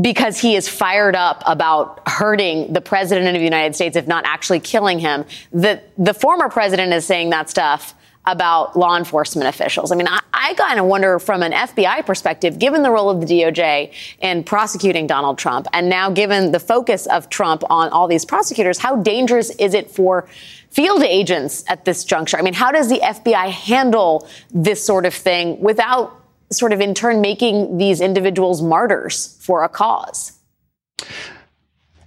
because 0.00 0.38
he 0.38 0.54
is 0.54 0.68
fired 0.68 1.16
up 1.16 1.42
about 1.46 2.02
hurting 2.06 2.72
the 2.72 2.80
president 2.80 3.28
of 3.28 3.34
the 3.34 3.44
United 3.44 3.74
States, 3.74 3.96
if 3.96 4.06
not 4.06 4.24
actually 4.26 4.60
killing 4.60 4.98
him. 4.98 5.24
The, 5.52 5.82
the 5.96 6.14
former 6.14 6.48
president 6.48 6.92
is 6.92 7.04
saying 7.04 7.30
that 7.30 7.50
stuff 7.50 7.94
about 8.26 8.76
law 8.76 8.96
enforcement 8.96 9.48
officials. 9.48 9.90
I 9.90 9.96
mean, 9.96 10.06
I, 10.06 10.20
I 10.34 10.54
kind 10.54 10.78
of 10.78 10.84
wonder 10.84 11.18
from 11.18 11.42
an 11.42 11.52
FBI 11.52 12.04
perspective, 12.04 12.58
given 12.58 12.82
the 12.82 12.90
role 12.90 13.08
of 13.08 13.20
the 13.20 13.26
DOJ 13.26 13.92
in 14.20 14.44
prosecuting 14.44 15.06
Donald 15.06 15.38
Trump, 15.38 15.66
and 15.72 15.88
now 15.88 16.10
given 16.10 16.52
the 16.52 16.60
focus 16.60 17.06
of 17.06 17.30
Trump 17.30 17.62
on 17.70 17.88
all 17.88 18.06
these 18.06 18.26
prosecutors, 18.26 18.78
how 18.78 18.96
dangerous 18.96 19.50
is 19.56 19.72
it 19.72 19.90
for 19.90 20.28
field 20.68 21.02
agents 21.02 21.64
at 21.68 21.86
this 21.86 22.04
juncture? 22.04 22.36
I 22.36 22.42
mean, 22.42 22.54
how 22.54 22.70
does 22.70 22.90
the 22.90 22.98
FBI 22.98 23.48
handle 23.48 24.28
this 24.50 24.84
sort 24.84 25.06
of 25.06 25.14
thing 25.14 25.58
without 25.60 26.22
sort 26.50 26.72
of 26.72 26.80
in 26.80 26.94
turn 26.94 27.20
making 27.20 27.78
these 27.78 28.00
individuals 28.00 28.62
martyrs 28.62 29.36
for 29.40 29.64
a 29.64 29.68
cause? 29.68 30.32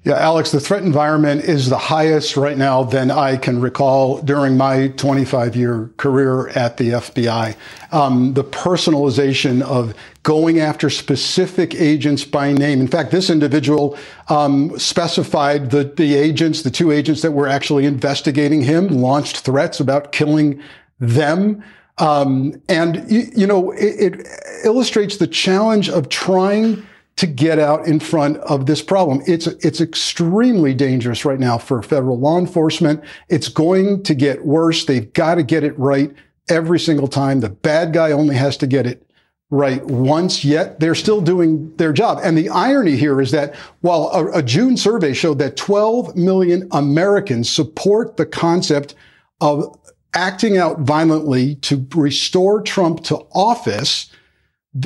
Yeah, 0.03 0.15
Alex, 0.15 0.49
the 0.49 0.59
threat 0.59 0.81
environment 0.81 1.43
is 1.43 1.69
the 1.69 1.77
highest 1.77 2.35
right 2.35 2.57
now 2.57 2.81
than 2.81 3.11
I 3.11 3.37
can 3.37 3.61
recall 3.61 4.19
during 4.19 4.57
my 4.57 4.87
25 4.87 5.55
year 5.55 5.91
career 5.97 6.47
at 6.49 6.77
the 6.77 6.89
FBI. 6.89 7.55
Um, 7.91 8.33
the 8.33 8.43
personalization 8.43 9.61
of 9.61 9.93
going 10.23 10.59
after 10.59 10.89
specific 10.89 11.75
agents 11.75 12.25
by 12.25 12.51
name. 12.51 12.79
In 12.79 12.87
fact, 12.87 13.11
this 13.11 13.29
individual 13.29 13.95
um, 14.27 14.77
specified 14.79 15.69
the, 15.69 15.83
the 15.83 16.15
agents, 16.15 16.63
the 16.63 16.71
two 16.71 16.91
agents 16.91 17.21
that 17.21 17.33
were 17.33 17.47
actually 17.47 17.85
investigating 17.85 18.61
him, 18.61 18.87
launched 18.87 19.41
threats 19.41 19.79
about 19.79 20.11
killing 20.11 20.59
them. 20.99 21.63
Um, 21.97 22.61
and, 22.69 23.09
you, 23.11 23.27
you 23.35 23.47
know, 23.47 23.71
it, 23.71 24.19
it, 24.19 24.27
illustrates 24.63 25.17
the 25.17 25.27
challenge 25.27 25.89
of 25.89 26.09
trying 26.09 26.85
to 27.17 27.27
get 27.27 27.59
out 27.59 27.85
in 27.85 27.99
front 27.99 28.37
of 28.37 28.65
this 28.65 28.81
problem. 28.81 29.21
It's, 29.27 29.47
it's 29.47 29.81
extremely 29.81 30.73
dangerous 30.73 31.25
right 31.25 31.39
now 31.39 31.57
for 31.57 31.81
federal 31.83 32.19
law 32.19 32.39
enforcement. 32.39 33.03
It's 33.29 33.49
going 33.49 34.03
to 34.03 34.15
get 34.15 34.45
worse. 34.45 34.85
They've 34.85 35.11
got 35.13 35.35
to 35.35 35.43
get 35.43 35.63
it 35.63 35.77
right 35.77 36.13
every 36.49 36.79
single 36.79 37.07
time. 37.07 37.39
The 37.39 37.49
bad 37.49 37.93
guy 37.93 38.11
only 38.11 38.35
has 38.35 38.57
to 38.57 38.67
get 38.67 38.87
it 38.87 39.05
right 39.51 39.85
once, 39.85 40.45
yet 40.45 40.79
they're 40.79 40.95
still 40.95 41.19
doing 41.21 41.75
their 41.75 41.91
job. 41.91 42.19
And 42.23 42.37
the 42.37 42.49
irony 42.49 42.95
here 42.95 43.19
is 43.19 43.31
that 43.31 43.53
while 43.81 44.09
a, 44.13 44.39
a 44.39 44.41
June 44.41 44.77
survey 44.77 45.13
showed 45.13 45.39
that 45.39 45.57
12 45.57 46.15
million 46.15 46.67
Americans 46.71 47.49
support 47.49 48.15
the 48.15 48.25
concept 48.25 48.95
of 49.41 49.77
acting 50.13 50.57
out 50.57 50.79
violently 50.79 51.55
to 51.55 51.87
restore 51.95 52.61
Trump 52.61 53.03
to 53.05 53.17
office, 53.33 54.11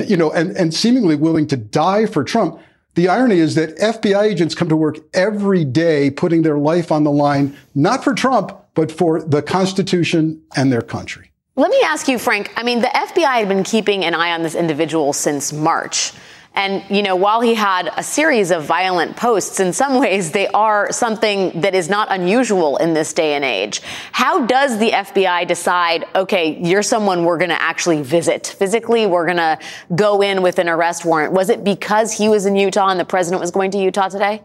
you 0.06 0.16
know, 0.16 0.30
and, 0.30 0.56
and 0.56 0.72
seemingly 0.72 1.16
willing 1.16 1.46
to 1.48 1.56
die 1.56 2.06
for 2.06 2.24
Trump. 2.24 2.60
The 2.94 3.08
irony 3.08 3.38
is 3.38 3.54
that 3.56 3.76
FBI 3.76 4.22
agents 4.22 4.54
come 4.54 4.68
to 4.68 4.76
work 4.76 4.98
every 5.12 5.64
day 5.64 6.10
putting 6.10 6.42
their 6.42 6.58
life 6.58 6.90
on 6.90 7.04
the 7.04 7.10
line, 7.10 7.56
not 7.74 8.02
for 8.02 8.14
Trump, 8.14 8.52
but 8.74 8.90
for 8.90 9.20
the 9.20 9.42
Constitution 9.42 10.42
and 10.56 10.72
their 10.72 10.82
country. 10.82 11.30
Let 11.56 11.70
me 11.70 11.80
ask 11.84 12.06
you, 12.08 12.18
Frank. 12.18 12.52
I 12.56 12.62
mean, 12.62 12.80
the 12.80 12.88
FBI 12.88 13.38
had 13.38 13.48
been 13.48 13.64
keeping 13.64 14.04
an 14.04 14.14
eye 14.14 14.32
on 14.32 14.42
this 14.42 14.54
individual 14.54 15.12
since 15.12 15.52
March. 15.52 16.12
And, 16.56 16.82
you 16.88 17.02
know, 17.02 17.16
while 17.16 17.42
he 17.42 17.54
had 17.54 17.92
a 17.96 18.02
series 18.02 18.50
of 18.50 18.64
violent 18.64 19.16
posts, 19.16 19.60
in 19.60 19.74
some 19.74 20.00
ways 20.00 20.32
they 20.32 20.48
are 20.48 20.90
something 20.90 21.60
that 21.60 21.74
is 21.74 21.90
not 21.90 22.08
unusual 22.10 22.78
in 22.78 22.94
this 22.94 23.12
day 23.12 23.34
and 23.34 23.44
age. 23.44 23.82
How 24.12 24.46
does 24.46 24.78
the 24.78 24.90
FBI 24.90 25.46
decide, 25.46 26.06
okay, 26.14 26.58
you're 26.58 26.82
someone 26.82 27.24
we're 27.24 27.38
going 27.38 27.50
to 27.50 27.60
actually 27.60 28.02
visit 28.02 28.46
physically? 28.46 29.06
We're 29.06 29.26
going 29.26 29.36
to 29.36 29.58
go 29.94 30.22
in 30.22 30.40
with 30.40 30.58
an 30.58 30.68
arrest 30.68 31.04
warrant. 31.04 31.34
Was 31.34 31.50
it 31.50 31.62
because 31.62 32.16
he 32.16 32.28
was 32.28 32.46
in 32.46 32.56
Utah 32.56 32.88
and 32.88 32.98
the 32.98 33.04
president 33.04 33.40
was 33.40 33.50
going 33.50 33.70
to 33.72 33.78
Utah 33.78 34.08
today? 34.08 34.42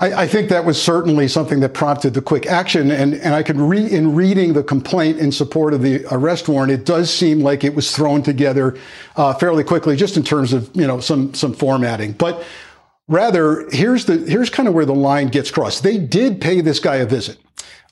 I, 0.00 0.22
I, 0.22 0.26
think 0.26 0.48
that 0.48 0.64
was 0.64 0.80
certainly 0.80 1.28
something 1.28 1.60
that 1.60 1.74
prompted 1.74 2.14
the 2.14 2.22
quick 2.22 2.46
action. 2.46 2.90
And, 2.90 3.14
and 3.14 3.34
I 3.34 3.42
could 3.42 3.58
read 3.58 3.92
in 3.92 4.14
reading 4.14 4.54
the 4.54 4.62
complaint 4.62 5.18
in 5.18 5.30
support 5.30 5.74
of 5.74 5.82
the 5.82 6.04
arrest 6.10 6.48
warrant, 6.48 6.72
it 6.72 6.86
does 6.86 7.12
seem 7.12 7.40
like 7.40 7.64
it 7.64 7.74
was 7.74 7.94
thrown 7.94 8.22
together 8.22 8.76
uh, 9.16 9.34
fairly 9.34 9.62
quickly, 9.62 9.96
just 9.96 10.16
in 10.16 10.22
terms 10.22 10.52
of 10.52 10.70
you 10.74 10.86
know 10.86 11.00
some 11.00 11.34
some 11.34 11.52
formatting. 11.52 12.12
But 12.12 12.42
rather, 13.08 13.68
here's 13.70 14.06
the 14.06 14.16
here's 14.18 14.50
kind 14.50 14.68
of 14.68 14.74
where 14.74 14.86
the 14.86 14.94
line 14.94 15.28
gets 15.28 15.50
crossed. 15.50 15.82
They 15.82 15.98
did 15.98 16.40
pay 16.40 16.62
this 16.62 16.80
guy 16.80 16.96
a 16.96 17.06
visit 17.06 17.38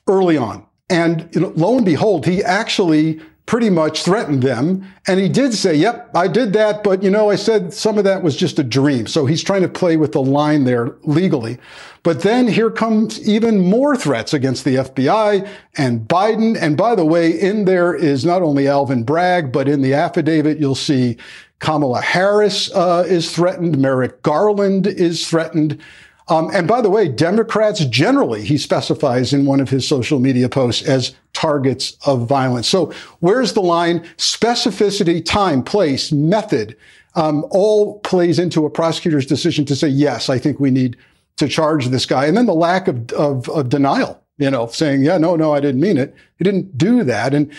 early 0.07 0.37
on, 0.37 0.65
and 0.89 1.29
you 1.33 1.41
know, 1.41 1.53
lo 1.55 1.77
and 1.77 1.85
behold, 1.85 2.25
he 2.25 2.43
actually 2.43 3.21
pretty 3.49 3.71
much 3.71 4.03
threatened 4.03 4.43
them. 4.43 4.85
And 5.07 5.19
he 5.19 5.27
did 5.27 5.55
say, 5.55 5.73
yep, 5.73 6.11
I 6.13 6.27
did 6.27 6.53
that. 6.53 6.83
But, 6.83 7.01
you 7.01 7.09
know, 7.09 7.31
I 7.31 7.35
said 7.35 7.73
some 7.73 7.97
of 7.97 8.03
that 8.03 8.21
was 8.21 8.35
just 8.35 8.59
a 8.59 8.63
dream. 8.63 9.07
So 9.07 9.25
he's 9.25 9.41
trying 9.41 9.63
to 9.63 9.67
play 9.67 9.97
with 9.97 10.11
the 10.11 10.21
line 10.21 10.65
there 10.65 10.95
legally. 11.01 11.57
But 12.03 12.21
then 12.21 12.47
here 12.47 12.69
comes 12.69 13.27
even 13.27 13.59
more 13.59 13.97
threats 13.97 14.35
against 14.35 14.65
the 14.65 14.75
FBI 14.75 15.49
and 15.75 16.07
Biden. 16.07 16.61
And 16.61 16.77
by 16.77 16.93
the 16.93 17.05
way, 17.05 17.31
in 17.31 17.65
there 17.65 17.95
is 17.95 18.23
not 18.23 18.43
only 18.43 18.67
Alvin 18.67 19.01
Bragg, 19.03 19.51
but 19.51 19.67
in 19.67 19.81
the 19.81 19.95
affidavit, 19.95 20.59
you'll 20.59 20.75
see 20.75 21.17
Kamala 21.57 22.01
Harris 22.01 22.71
uh, 22.75 23.03
is 23.07 23.31
threatened. 23.31 23.79
Merrick 23.79 24.21
Garland 24.21 24.85
is 24.85 25.27
threatened. 25.27 25.81
Um, 26.29 26.49
and 26.53 26.67
by 26.67 26.81
the 26.81 26.89
way, 26.89 27.07
Democrats 27.07 27.83
generally, 27.85 28.43
he 28.45 28.57
specifies 28.57 29.33
in 29.33 29.45
one 29.45 29.59
of 29.59 29.69
his 29.69 29.87
social 29.87 30.19
media 30.19 30.47
posts 30.47 30.87
as 30.87 31.15
targets 31.33 31.97
of 32.05 32.27
violence. 32.27 32.67
So 32.67 32.93
where's 33.19 33.53
the 33.53 33.61
line? 33.61 34.01
Specificity, 34.17 35.25
time, 35.25 35.63
place, 35.63 36.11
method, 36.11 36.77
um, 37.15 37.45
all 37.49 37.99
plays 38.01 38.37
into 38.37 38.65
a 38.65 38.69
prosecutor's 38.69 39.25
decision 39.25 39.65
to 39.65 39.75
say, 39.75 39.87
yes, 39.87 40.29
I 40.29 40.37
think 40.37 40.59
we 40.59 40.69
need 40.69 40.95
to 41.37 41.47
charge 41.47 41.87
this 41.87 42.05
guy. 42.05 42.25
And 42.25 42.37
then 42.37 42.45
the 42.45 42.53
lack 42.53 42.87
of, 42.87 43.11
of, 43.13 43.49
of 43.49 43.69
denial, 43.69 44.21
you 44.37 44.51
know, 44.51 44.67
saying, 44.67 45.03
yeah, 45.03 45.17
no, 45.17 45.35
no, 45.35 45.53
I 45.53 45.59
didn't 45.59 45.81
mean 45.81 45.97
it. 45.97 46.13
He 46.37 46.43
didn't 46.43 46.77
do 46.77 47.03
that. 47.03 47.33
And 47.33 47.51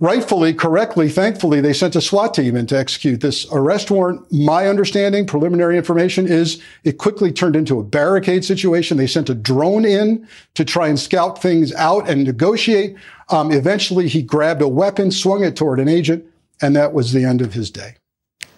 rightfully, 0.00 0.54
correctly, 0.54 1.08
thankfully, 1.08 1.60
they 1.60 1.72
sent 1.72 1.96
a 1.96 2.00
SWAT 2.00 2.34
team 2.34 2.56
in 2.56 2.66
to 2.66 2.78
execute 2.78 3.20
this 3.20 3.46
arrest 3.52 3.90
warrant. 3.90 4.30
My 4.32 4.68
understanding, 4.68 5.26
preliminary 5.26 5.76
information 5.76 6.26
is 6.26 6.62
it 6.84 6.98
quickly 6.98 7.32
turned 7.32 7.56
into 7.56 7.78
a 7.78 7.84
barricade 7.84 8.44
situation. 8.44 8.96
They 8.96 9.06
sent 9.06 9.30
a 9.30 9.34
drone 9.34 9.84
in 9.84 10.26
to 10.54 10.64
try 10.64 10.88
and 10.88 10.98
scout 10.98 11.40
things 11.40 11.72
out 11.74 12.08
and 12.08 12.24
negotiate. 12.24 12.96
Um, 13.30 13.50
eventually, 13.50 14.08
he 14.08 14.22
grabbed 14.22 14.62
a 14.62 14.68
weapon, 14.68 15.10
swung 15.10 15.44
it 15.44 15.56
toward 15.56 15.80
an 15.80 15.88
agent, 15.88 16.24
And 16.60 16.74
that 16.74 16.92
was 16.92 17.12
the 17.12 17.24
end 17.24 17.40
of 17.40 17.52
his 17.52 17.70
day. 17.70 17.94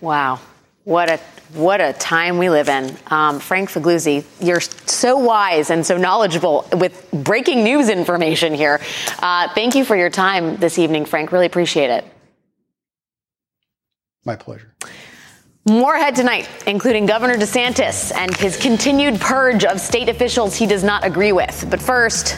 Wow. 0.01 0.41
What 0.91 1.09
a 1.09 1.21
what 1.53 1.81
a 1.81 1.93
time 1.93 2.37
we 2.37 2.51
live 2.51 2.69
in. 2.69 2.97
Um, 3.07 3.39
Frank 3.39 3.71
Figliuzzi, 3.71 4.25
you're 4.41 4.59
so 4.61 5.19
wise 5.19 5.71
and 5.71 5.87
so 5.87 5.97
knowledgeable 5.97 6.67
with 6.73 7.09
breaking 7.13 7.63
news 7.63 7.89
information 7.89 8.55
here. 8.55 8.81
Uh, 9.21 9.49
thank 9.55 9.77
you 9.77 9.85
for 9.85 9.95
your 9.95 10.11
time 10.11 10.57
this 10.57 10.81
evening, 10.81 11.05
Frank. 11.05 11.31
Really 11.31 11.47
appreciate 11.47 11.91
it. 11.91 12.05
My 14.25 14.35
pleasure. 14.35 14.75
More 15.69 15.95
ahead 15.95 16.17
tonight, 16.17 16.49
including 16.67 17.07
Governor 17.07 17.37
DeSantis 17.37 18.13
and 18.13 18.37
his 18.37 18.57
continued 18.57 19.21
purge 19.21 19.65
of 19.65 19.81
state 19.81 20.09
officials 20.09 20.57
he 20.57 20.67
does 20.67 20.83
not 20.83 21.05
agree 21.05 21.31
with. 21.31 21.69
But 21.71 21.81
first, 21.81 22.33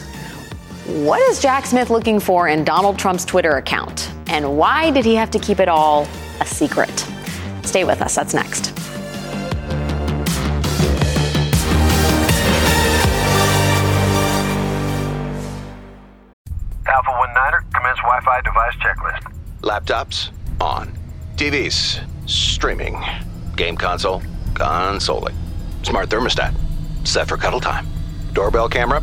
what 0.88 1.22
is 1.30 1.40
Jack 1.40 1.64
Smith 1.64 1.88
looking 1.88 2.20
for 2.20 2.48
in 2.48 2.64
Donald 2.64 2.98
Trump's 2.98 3.24
Twitter 3.24 3.52
account? 3.52 4.12
And 4.26 4.58
why 4.58 4.90
did 4.90 5.06
he 5.06 5.14
have 5.14 5.30
to 5.30 5.38
keep 5.38 5.58
it 5.58 5.70
all 5.70 6.06
a 6.40 6.44
secret? 6.44 7.06
Stay 7.64 7.85
with 7.85 8.03
us. 8.03 8.14
That's 8.14 8.35
next. 8.35 8.72
Alpha 16.87 17.11
1 17.11 17.35
Niner, 17.35 17.64
commence 17.75 17.98
Wi 17.98 18.20
Fi 18.25 18.40
device 18.42 18.75
checklist. 18.77 19.33
Laptops, 19.62 20.31
on. 20.61 20.92
TVs, 21.37 22.01
streaming. 22.29 23.03
Game 23.57 23.77
console, 23.77 24.22
consoling. 24.55 25.35
Smart 25.83 26.09
thermostat, 26.09 26.55
set 27.05 27.29
for 27.29 27.37
cuddle 27.37 27.61
time. 27.61 27.87
Doorbell 28.33 28.68
camera, 28.68 29.03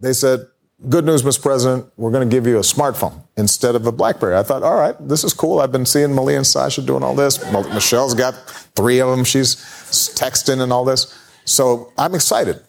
They 0.00 0.12
said, 0.12 0.46
Good 0.88 1.04
news, 1.04 1.22
Mr. 1.22 1.42
President, 1.42 1.92
we're 1.98 2.10
going 2.10 2.26
to 2.26 2.34
give 2.34 2.46
you 2.46 2.56
a 2.56 2.62
smartphone 2.62 3.22
instead 3.36 3.74
of 3.74 3.86
a 3.86 3.92
Blackberry. 3.92 4.34
I 4.34 4.42
thought, 4.42 4.62
all 4.62 4.76
right, 4.76 4.94
this 4.98 5.24
is 5.24 5.34
cool. 5.34 5.60
I've 5.60 5.70
been 5.70 5.84
seeing 5.84 6.14
Malia 6.14 6.38
and 6.38 6.46
Sasha 6.46 6.80
doing 6.80 7.02
all 7.02 7.14
this. 7.14 7.38
Michelle's 7.52 8.14
got 8.14 8.32
three 8.74 8.98
of 8.98 9.10
them. 9.10 9.22
She's 9.22 9.56
texting 9.56 10.62
and 10.62 10.72
all 10.72 10.86
this. 10.86 11.14
So 11.44 11.92
I'm 11.98 12.14
excited. 12.14 12.62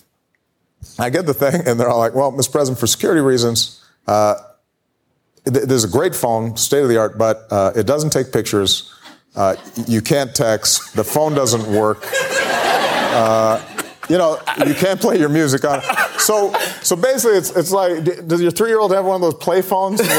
I 1.00 1.10
get 1.10 1.26
the 1.26 1.34
thing, 1.34 1.62
and 1.66 1.80
they're 1.80 1.88
all 1.88 2.00
like, 2.00 2.14
well, 2.14 2.34
Mr. 2.34 2.52
President, 2.52 2.80
for 2.80 2.88
security 2.88 3.22
reasons, 3.22 3.82
uh, 4.08 4.36
th- 5.46 5.66
there's 5.66 5.86
a 5.86 5.90
great 5.90 6.14
phone, 6.14 6.58
state 6.58 6.84
of 6.84 6.90
the 6.90 6.98
art, 6.98 7.18
but 7.18 7.48
uh, 7.50 7.72
it 7.78 7.86
doesn't 7.86 8.10
take 8.10 8.34
pictures. 8.34 8.94
Uh, 9.38 9.56
you 9.88 10.02
can't 10.02 10.36
text. 10.36 10.98
The 10.98 11.04
phone 11.06 11.34
doesn't 11.34 11.66
work. 11.74 12.06
Uh, 13.14 13.64
you 14.10 14.18
know, 14.18 14.38
you 14.66 14.74
can't 14.74 15.00
play 15.00 15.18
your 15.18 15.30
music 15.30 15.64
on. 15.64 15.82
So, 16.22 16.54
so 16.82 16.96
basically, 16.96 17.38
it's 17.38 17.50
it's 17.52 17.72
like, 17.72 18.04
does 18.28 18.42
your 18.42 18.52
three-year-old 18.52 18.92
have 18.92 19.06
one 19.06 19.16
of 19.16 19.22
those 19.22 19.36
play 19.36 19.62
phones? 19.62 20.02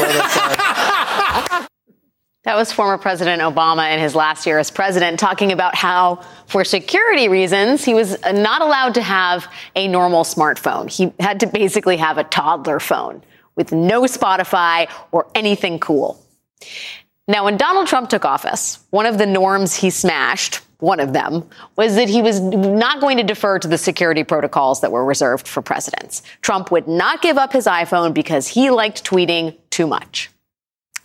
That 2.43 2.57
was 2.57 2.73
former 2.73 2.97
President 2.97 3.41
Obama 3.41 3.93
in 3.93 3.99
his 4.01 4.15
last 4.15 4.45
year 4.45 4.59
as 4.59 4.69
president 4.69 5.17
talking 5.17 5.53
about 5.53 5.75
how, 5.75 6.21
for 6.47 6.65
security 6.65 7.29
reasons, 7.29 7.85
he 7.85 7.93
was 7.93 8.17
not 8.33 8.61
allowed 8.61 8.95
to 8.95 9.01
have 9.01 9.47
a 9.77 9.87
normal 9.87 10.25
smartphone. 10.25 10.91
He 10.91 11.13
had 11.21 11.39
to 11.39 11.47
basically 11.47 11.95
have 11.95 12.17
a 12.17 12.25
toddler 12.25 12.81
phone 12.81 13.23
with 13.55 13.71
no 13.71 14.01
Spotify 14.01 14.89
or 15.13 15.27
anything 15.35 15.79
cool. 15.79 16.19
Now, 17.27 17.45
when 17.45 17.55
Donald 17.55 17.87
Trump 17.87 18.09
took 18.09 18.25
office, 18.25 18.79
one 18.89 19.05
of 19.05 19.17
the 19.17 19.25
norms 19.25 19.73
he 19.75 19.89
smashed, 19.89 20.55
one 20.79 20.99
of 20.99 21.13
them, 21.13 21.47
was 21.77 21.95
that 21.95 22.09
he 22.09 22.21
was 22.21 22.41
not 22.41 22.99
going 22.99 23.15
to 23.17 23.23
defer 23.23 23.59
to 23.59 23.67
the 23.67 23.77
security 23.77 24.25
protocols 24.25 24.81
that 24.81 24.91
were 24.91 25.05
reserved 25.05 25.47
for 25.47 25.61
presidents. 25.61 26.21
Trump 26.41 26.69
would 26.69 26.87
not 26.87 27.21
give 27.21 27.37
up 27.37 27.53
his 27.53 27.65
iPhone 27.65 28.13
because 28.13 28.49
he 28.49 28.69
liked 28.69 29.05
tweeting 29.05 29.55
too 29.69 29.87
much. 29.87 30.29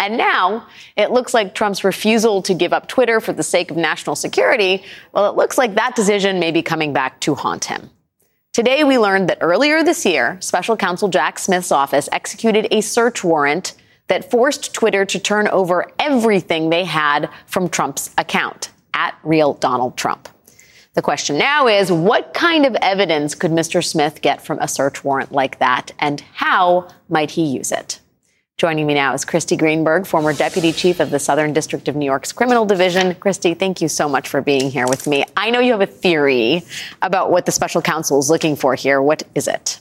And 0.00 0.16
now 0.16 0.66
it 0.96 1.12
looks 1.12 1.35
like 1.35 1.54
Trump's 1.54 1.85
refusal 1.85 2.42
to 2.42 2.54
give 2.54 2.72
up 2.72 2.88
Twitter 2.88 3.20
for 3.20 3.33
the 3.33 3.42
sake 3.44 3.70
of 3.70 3.76
national 3.76 4.16
security, 4.16 4.85
well, 5.12 5.31
it 5.31 5.37
looks 5.37 5.57
like 5.57 5.74
that 5.74 5.94
decision 5.94 6.40
may 6.40 6.50
be 6.50 6.62
coming 6.62 6.92
back 6.92 7.20
to 7.20 7.37
haunt 7.37 7.66
him. 7.66 7.90
Today, 8.52 8.83
we 8.83 8.98
learned 8.98 9.28
that 9.28 9.38
earlier 9.40 9.85
this 9.85 10.04
year, 10.04 10.37
special 10.40 10.76
counsel 10.76 11.09
Jack 11.09 11.38
Smith's 11.38 11.70
office 11.70 12.09
executed 12.11 12.66
a 12.72 12.81
search 12.81 13.22
warrant 13.22 13.74
that 14.09 14.31
forced 14.31 14.75
Twitter 14.75 15.05
to 15.05 15.18
turn 15.18 15.49
over 15.49 15.90
everything 15.99 16.71
they 16.71 16.85
had 16.85 17.31
from 17.47 17.68
Trump's 17.68 18.11
account 18.18 18.71
at 18.94 19.16
real 19.23 19.55
Donald 19.55 19.97
Trump. 19.97 20.29
The 20.94 21.03
question 21.03 21.38
now 21.38 21.68
is 21.68 21.92
what 21.92 22.35
kind 22.35 22.66
of 22.66 22.75
evidence 22.83 23.35
could 23.35 23.53
Mr. 23.53 23.85
Smith 23.85 24.21
get 24.21 24.42
from 24.44 24.59
a 24.59 24.66
search 24.66 25.05
warrant 25.05 25.31
like 25.31 25.61
that, 25.61 25.92
and 26.01 26.21
how 26.35 26.88
might 27.09 27.31
he 27.31 27.44
use 27.44 27.71
it? 27.71 28.01
Joining 28.57 28.88
me 28.88 28.94
now 28.94 29.14
is 29.14 29.25
Christy 29.25 29.57
Greenberg, 29.57 30.05
former 30.05 30.33
deputy 30.33 30.73
chief 30.73 30.99
of 30.99 31.11
the 31.11 31.21
Southern 31.21 31.53
District 31.53 31.87
of 31.87 31.94
New 31.94 32.07
York's 32.07 32.33
Criminal 32.33 32.66
Division. 32.66 33.14
Christy, 33.14 33.55
thank 33.55 33.81
you 33.81 33.87
so 33.87 34.09
much 34.09 34.29
for 34.29 34.40
being 34.40 34.68
here 34.68 34.88
with 34.88 35.07
me. 35.07 35.25
I 35.37 35.51
know 35.51 35.61
you 35.61 35.71
have 35.71 35.81
a 35.81 35.87
theory 35.87 36.64
about 37.01 37.31
what 37.31 37.47
the 37.47 37.53
special 37.53 37.81
counsel 37.81 38.18
is 38.18 38.29
looking 38.29 38.57
for 38.57 38.75
here. 38.75 39.01
What 39.01 39.23
is 39.37 39.47
it? 39.47 39.79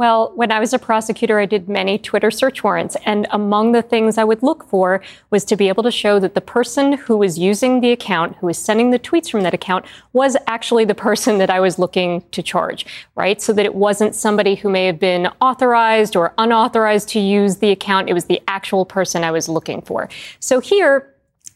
Well, 0.00 0.32
when 0.34 0.50
I 0.50 0.60
was 0.60 0.72
a 0.72 0.78
prosecutor, 0.78 1.38
I 1.38 1.44
did 1.44 1.68
many 1.68 1.98
Twitter 1.98 2.30
search 2.30 2.64
warrants. 2.64 2.96
And 3.04 3.26
among 3.32 3.72
the 3.72 3.82
things 3.82 4.16
I 4.16 4.24
would 4.24 4.42
look 4.42 4.66
for 4.66 5.02
was 5.28 5.44
to 5.44 5.56
be 5.56 5.68
able 5.68 5.82
to 5.82 5.90
show 5.90 6.18
that 6.20 6.34
the 6.34 6.40
person 6.40 6.94
who 6.94 7.18
was 7.18 7.38
using 7.38 7.82
the 7.82 7.92
account, 7.92 8.36
who 8.36 8.46
was 8.46 8.56
sending 8.56 8.92
the 8.92 8.98
tweets 8.98 9.30
from 9.30 9.42
that 9.42 9.52
account, 9.52 9.84
was 10.14 10.38
actually 10.46 10.86
the 10.86 10.94
person 10.94 11.36
that 11.36 11.50
I 11.50 11.60
was 11.60 11.78
looking 11.78 12.22
to 12.30 12.42
charge, 12.42 12.86
right? 13.14 13.42
So 13.42 13.52
that 13.52 13.66
it 13.66 13.74
wasn't 13.74 14.14
somebody 14.14 14.54
who 14.54 14.70
may 14.70 14.86
have 14.86 14.98
been 14.98 15.26
authorized 15.42 16.16
or 16.16 16.32
unauthorized 16.38 17.10
to 17.10 17.20
use 17.20 17.58
the 17.58 17.70
account. 17.70 18.08
It 18.08 18.14
was 18.14 18.24
the 18.24 18.40
actual 18.48 18.86
person 18.86 19.22
I 19.22 19.32
was 19.32 19.50
looking 19.50 19.82
for. 19.82 20.08
So 20.38 20.60
here, 20.60 21.09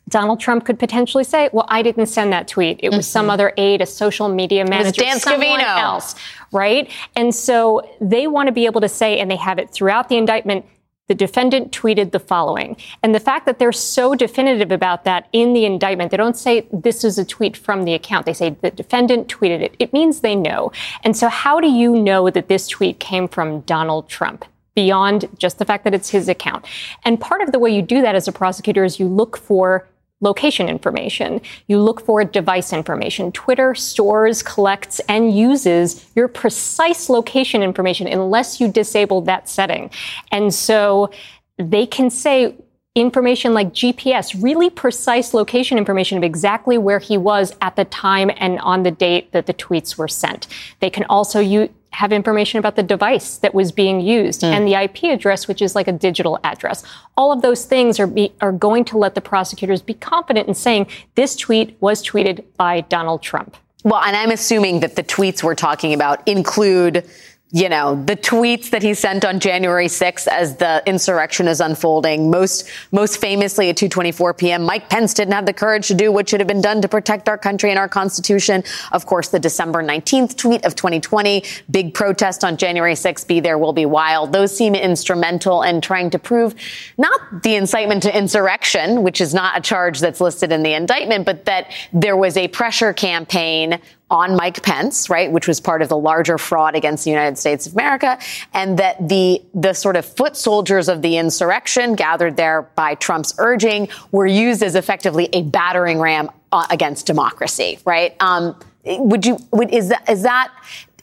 Donald 0.09 0.38
Trump 0.38 0.64
could 0.64 0.79
potentially 0.79 1.25
say, 1.25 1.49
"Well, 1.53 1.67
I 1.69 1.83
didn't 1.83 2.07
send 2.07 2.33
that 2.33 2.49
tweet. 2.49 2.81
It 2.83 2.90
was 2.90 3.07
mm-hmm. 3.07 3.12
some 3.12 3.31
other 3.31 3.53
aide, 3.57 3.81
a 3.81 3.87
social 3.87 4.29
media 4.29 4.64
manager, 4.64 5.03
Dan 5.03 5.19
someone 5.19 5.61
Scavino. 5.61 5.79
else." 5.79 6.14
Right? 6.53 6.90
And 7.17 7.35
so 7.35 7.88
they 8.01 8.27
want 8.27 8.49
to 8.49 8.53
be 8.53 8.67
able 8.67 8.81
to 8.83 8.88
say, 8.88 9.19
and 9.19 9.31
they 9.31 9.37
have 9.37 9.59
it 9.59 9.71
throughout 9.71 10.09
the 10.09 10.17
indictment. 10.17 10.67
The 11.07 11.14
defendant 11.14 11.71
tweeted 11.71 12.12
the 12.12 12.19
following. 12.19 12.79
And 13.03 13.14
the 13.14 13.21
fact 13.21 13.45
that 13.45 13.59
they're 13.59 13.73
so 13.73 14.14
definitive 14.14 14.73
about 14.73 15.05
that 15.05 15.29
in 15.33 15.53
the 15.53 15.67
indictment, 15.67 16.11
they 16.11 16.17
don't 16.17 16.37
say 16.37 16.67
this 16.73 17.05
is 17.05 17.19
a 17.19 17.27
tweet 17.27 17.59
from 17.59 17.85
the 17.85 17.93
account. 17.93 18.25
They 18.25 18.33
say 18.33 18.57
the 18.62 18.71
defendant 18.71 19.29
tweeted 19.29 19.61
it. 19.61 19.77
It 19.79 19.93
means 19.93 20.21
they 20.21 20.35
know. 20.35 20.73
And 21.03 21.14
so, 21.14 21.29
how 21.29 21.61
do 21.61 21.69
you 21.69 21.95
know 21.95 22.31
that 22.31 22.49
this 22.49 22.69
tweet 22.69 23.01
came 23.01 23.29
from 23.29 23.61
Donald 23.62 24.09
Trump? 24.09 24.47
Beyond 24.75 25.29
just 25.38 25.59
the 25.59 25.64
fact 25.64 25.85
that 25.85 25.95
it's 25.95 26.11
his 26.11 26.29
account. 26.29 26.64
And 27.05 27.21
part 27.21 27.43
of 27.43 27.53
the 27.53 27.59
way 27.59 27.71
you 27.71 27.83
do 27.83 28.03
that 28.03 28.17
as 28.17 28.27
a 28.27 28.33
prosecutor 28.33 28.83
is 28.83 28.99
you 28.99 29.07
look 29.07 29.37
for 29.37 29.87
location 30.20 30.68
information. 30.68 31.40
You 31.66 31.81
look 31.81 32.00
for 32.00 32.24
device 32.24 32.72
information. 32.72 33.33
Twitter 33.33 33.74
stores, 33.74 34.42
collects, 34.42 35.00
and 35.09 35.37
uses 35.37 36.07
your 36.14 36.29
precise 36.29 37.09
location 37.09 37.62
information 37.62 38.07
unless 38.07 38.61
you 38.61 38.68
disable 38.68 39.20
that 39.22 39.48
setting. 39.48 39.90
And 40.31 40.55
so 40.55 41.11
they 41.59 41.87
can 41.87 42.11
say, 42.11 42.57
information 42.94 43.55
like 43.55 43.72
GPS, 43.72 44.40
really 44.40 44.70
precise 44.70 45.35
location 45.35 45.79
information 45.79 46.16
of 46.16 46.22
exactly 46.22 46.79
where 46.79 47.00
he 47.00 47.18
was 47.18 47.53
at 47.61 47.74
the 47.74 47.85
time 47.87 48.31
and 48.37 48.61
on 48.61 48.85
the 48.85 48.90
date 48.90 49.33
that 49.33 49.46
the 49.46 49.55
tweets 49.55 49.98
were 49.98 50.07
sent. 50.07 50.46
They 50.79 50.90
can 50.90 51.05
also 51.05 51.40
use 51.40 51.70
have 51.95 52.13
information 52.13 52.59
about 52.59 52.75
the 52.75 52.83
device 52.83 53.39
that 53.39 53.55
was 53.55 53.71
being 53.71 54.01
used 54.01 54.43
mm. 54.43 54.53
and 54.53 54.67
the 54.67 54.75
IP 54.75 55.05
address, 55.05 55.47
which 55.47 55.63
is 55.63 55.75
like 55.75 55.87
a 55.87 55.93
digital 55.93 56.39
address. 56.43 56.83
All 57.17 57.33
of 57.33 57.41
those 57.41 57.65
things 57.65 58.01
are, 58.01 58.07
be, 58.07 58.33
are 58.41 58.53
going 58.53 58.85
to 58.87 58.99
let 58.99 59.15
the 59.15 59.21
prosecutors 59.21 59.81
be 59.81 59.95
confident 59.95 60.49
in 60.49 60.55
saying 60.55 60.89
this 61.15 61.37
tweet 61.37 61.77
was 61.81 62.05
tweeted 62.05 62.45
by 62.57 62.81
Donald 62.83 63.23
Trump. 63.23 63.57
Well, 63.85 64.03
and 64.03 64.17
I'm 64.17 64.31
assuming 64.31 64.81
that 64.81 64.97
the 64.97 65.05
tweets 65.05 65.43
we're 65.43 65.55
talking 65.55 65.95
about 65.95 66.27
include 66.27 67.09
you 67.55 67.69
know, 67.69 68.03
the 68.05 68.17
tweets 68.17 68.71
that 68.71 68.83
he 68.83 68.95
sent 68.95 69.25
on 69.25 69.38
January 69.38 69.87
6th 69.87 70.27
as 70.27 70.57
the 70.57 70.83
insurrection 70.87 71.47
is 71.47 71.61
unfolding. 71.61 72.29
Most, 72.29 72.69
most 72.90 73.21
famously 73.21 73.71
at 73.71 73.77
2:24 73.77 74.37
p.m., 74.37 74.64
Mike 74.64 74.90
Pence 74.90 75.14
didn't 75.14 75.35
have 75.35 75.47
the 75.47 75.53
courage 75.53 75.87
to 75.87 75.95
do 75.95 76.11
what 76.11 76.29
should 76.29 76.40
have 76.40 76.49
been 76.49 76.61
done 76.61 76.83
to 76.83 76.88
protect 76.88 77.29
our 77.29 77.38
country 77.38 77.71
and 77.71 77.79
our 77.79 77.88
constitution. 77.88 78.64
Of 78.90 79.07
course, 79.07 79.29
the 79.29 79.38
December 79.38 79.85
19th 79.85 80.37
tweet 80.37 80.64
of 80.64 80.75
2020, 80.75 81.45
big 81.71 81.95
protest 81.95 82.43
on 82.43 82.57
January 82.57 82.95
6th, 82.95 83.29
be 83.29 83.38
there 83.38 83.57
will 83.57 83.73
be 83.73 83.87
wild. 83.87 84.33
Those 84.33 84.57
seem 84.57 84.75
instrumental 84.75 85.62
in 85.62 85.81
trying 85.81 86.11
to 86.11 86.19
prove 86.19 86.57
not 86.99 87.45
the 87.45 87.55
incitement 87.55 88.03
to 88.03 88.19
insurrection, 88.19 89.05
which 89.05 89.21
is 89.21 89.33
not 89.33 89.57
a 89.57 89.61
charge 89.61 90.01
that's 90.01 90.21
listed 90.21 90.51
in 90.51 90.64
the 90.64 90.75
indictment, 90.75 91.25
but 91.25 91.45
that 91.45 91.71
there 91.93 92.17
was 92.17 92.37
a 92.37 92.49
pressure 92.49 92.93
campaign 92.93 93.79
on 94.11 94.37
Mike 94.37 94.62
Pence, 94.62 95.09
right, 95.09 95.33
which 95.33 95.49
was 95.49 95.61
part 95.61 95.83
of 95.83 95.88
the 95.88 95.97
larger 95.97 96.38
fraud 96.38 96.75
against 96.75 97.05
the 97.05 97.11
United 97.11 97.38
States 97.38 97.67
of 97.67 97.73
America, 97.73 98.19
and 98.53 98.79
that 98.79 99.09
the 99.09 99.43
the 99.55 99.73
sort 99.73 99.97
of 99.97 100.05
foot 100.05 100.37
soldiers 100.37 100.88
of 100.88 101.03
the 101.03 101.17
insurrection 101.17 101.95
gathered 101.95 102.37
there 102.37 102.62
by 102.77 102.95
Trump's 102.95 103.35
urging 103.38 103.88
were 104.12 104.27
used 104.27 104.62
as 104.62 104.75
effectively 104.75 105.29
a 105.33 105.43
battering 105.43 105.99
ram 105.99 106.31
uh, 106.53 106.67
against 106.71 107.07
democracy, 107.07 107.79
right? 107.85 108.14
Um, 108.21 108.59
would 108.85 109.25
you 109.25 109.38
would 109.53 109.71
is 109.73 109.88
that 109.88 110.09
is 110.09 110.23
that 110.23 110.53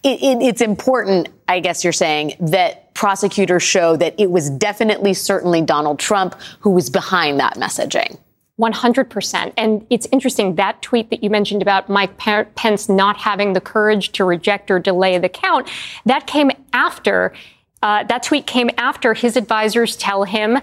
it, 0.04 0.22
it, 0.22 0.42
it's 0.42 0.62
important, 0.62 1.30
I 1.48 1.60
guess 1.60 1.84
you're 1.84 1.94
saying, 1.94 2.36
that 2.40 2.94
prosecutors 2.94 3.64
show 3.64 3.96
that 3.98 4.16
it 4.20 4.32
was 4.32 4.50
definitely, 4.50 5.14
certainly 5.14 5.62
Donald 5.62 6.00
Trump 6.00 6.36
who 6.60 6.72
was 6.72 6.90
behind 6.90 7.40
that 7.40 7.56
messaging. 7.56 8.18
100%. 8.60 9.54
And 9.58 9.86
it's 9.90 10.08
interesting 10.12 10.56
that 10.56 10.82
tweet 10.82 11.10
that 11.10 11.24
you 11.24 11.30
mentioned 11.30 11.62
about 11.62 11.90
Mike 11.90 12.18
Pence 12.18 12.90
not 12.90 13.18
having 13.18 13.54
the 13.54 13.62
courage 13.62 14.12
to 14.14 14.24
reject 14.24 14.70
or 14.70 14.80
delay 14.80 15.18
the 15.18 15.30
count, 15.30 15.70
that 16.06 16.28
came 16.28 16.52
after, 16.74 17.34
uh, 17.82 18.04
that 18.04 18.24
tweet 18.24 18.46
came 18.46 18.70
after 18.78 19.14
his 19.14 19.36
advisors 19.36 19.96
tell 19.96 20.24
him 20.24 20.60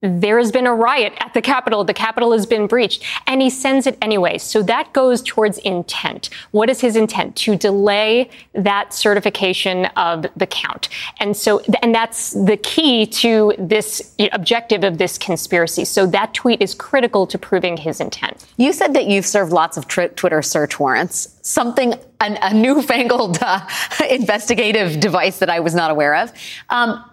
there 0.00 0.38
has 0.38 0.52
been 0.52 0.66
a 0.66 0.74
riot 0.74 1.12
at 1.18 1.34
the 1.34 1.42
Capitol. 1.42 1.82
The 1.82 1.94
Capitol 1.94 2.32
has 2.32 2.46
been 2.46 2.68
breached. 2.68 3.04
And 3.26 3.42
he 3.42 3.50
sends 3.50 3.86
it 3.86 3.98
anyway. 4.00 4.38
So 4.38 4.62
that 4.62 4.92
goes 4.92 5.22
towards 5.22 5.58
intent. 5.58 6.30
What 6.52 6.70
is 6.70 6.80
his 6.80 6.94
intent? 6.94 7.34
To 7.36 7.56
delay 7.56 8.30
that 8.54 8.94
certification 8.94 9.86
of 9.96 10.26
the 10.36 10.46
count. 10.46 10.88
And 11.18 11.36
so, 11.36 11.62
and 11.82 11.92
that's 11.92 12.30
the 12.30 12.56
key 12.56 13.06
to 13.06 13.54
this 13.58 14.14
objective 14.32 14.84
of 14.84 14.98
this 14.98 15.18
conspiracy. 15.18 15.84
So 15.84 16.06
that 16.06 16.32
tweet 16.32 16.62
is 16.62 16.74
critical 16.74 17.26
to 17.26 17.36
proving 17.36 17.76
his 17.76 18.00
intent. 18.00 18.46
You 18.56 18.72
said 18.72 18.94
that 18.94 19.08
you've 19.08 19.26
served 19.26 19.52
lots 19.52 19.76
of 19.76 19.88
tri- 19.88 20.08
Twitter 20.08 20.42
search 20.42 20.78
warrants. 20.78 21.36
Something, 21.42 21.94
an, 22.20 22.38
a 22.40 22.54
newfangled 22.54 23.38
uh, 23.40 23.66
investigative 24.10 25.00
device 25.00 25.40
that 25.40 25.50
I 25.50 25.58
was 25.58 25.74
not 25.74 25.90
aware 25.90 26.14
of. 26.14 26.32
Um, 26.70 27.04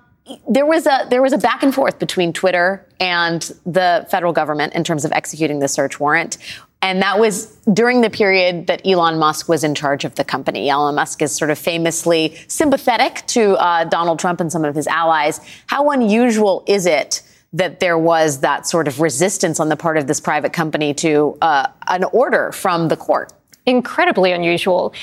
there 0.48 0.66
was 0.66 0.88
a 0.88 1.06
there 1.10 1.22
was 1.22 1.34
a 1.34 1.38
back 1.38 1.62
and 1.62 1.74
forth 1.74 2.00
between 2.00 2.34
Twitter 2.34 2.86
and 3.00 3.42
the 3.66 4.08
federal 4.10 4.34
government 4.34 4.74
in 4.74 4.84
terms 4.84 5.06
of 5.06 5.12
executing 5.12 5.60
the 5.60 5.68
search 5.68 6.00
warrant. 6.00 6.38
And 6.82 7.02
that 7.02 7.20
was 7.20 7.48
during 7.74 8.02
the 8.02 8.12
period 8.12 8.68
that 8.68 8.86
Elon 8.86 9.18
Musk 9.18 9.50
was 9.50 9.64
in 9.64 9.74
charge 9.74 10.06
of 10.06 10.16
the 10.16 10.24
company. 10.24 10.70
Elon 10.70 10.94
Musk 10.96 11.22
is 11.22 11.36
sort 11.36 11.50
of 11.50 11.58
famously 11.58 12.38
sympathetic 12.48 13.26
to 13.28 13.54
uh, 13.56 13.86
Donald 13.86 14.20
Trump 14.20 14.40
and 14.40 14.52
some 14.52 14.64
of 14.64 14.76
his 14.76 14.86
allies. 14.86 15.40
How 15.66 15.90
unusual 15.90 16.64
is 16.68 16.86
it 16.86 17.24
that 17.54 17.80
there 17.80 17.98
was 17.98 18.42
that 18.42 18.68
sort 18.68 18.88
of 18.88 19.00
resistance 19.00 19.60
on 19.60 19.70
the 19.70 19.78
part 19.78 19.98
of 19.98 20.06
this 20.06 20.20
private 20.20 20.54
company 20.54 20.94
to 20.96 21.38
uh, 21.42 21.68
an 21.88 22.04
order 22.06 22.52
from 22.52 22.90
the 22.90 22.98
court? 22.98 23.34
Incredibly 23.66 24.32
unusual. 24.32 24.94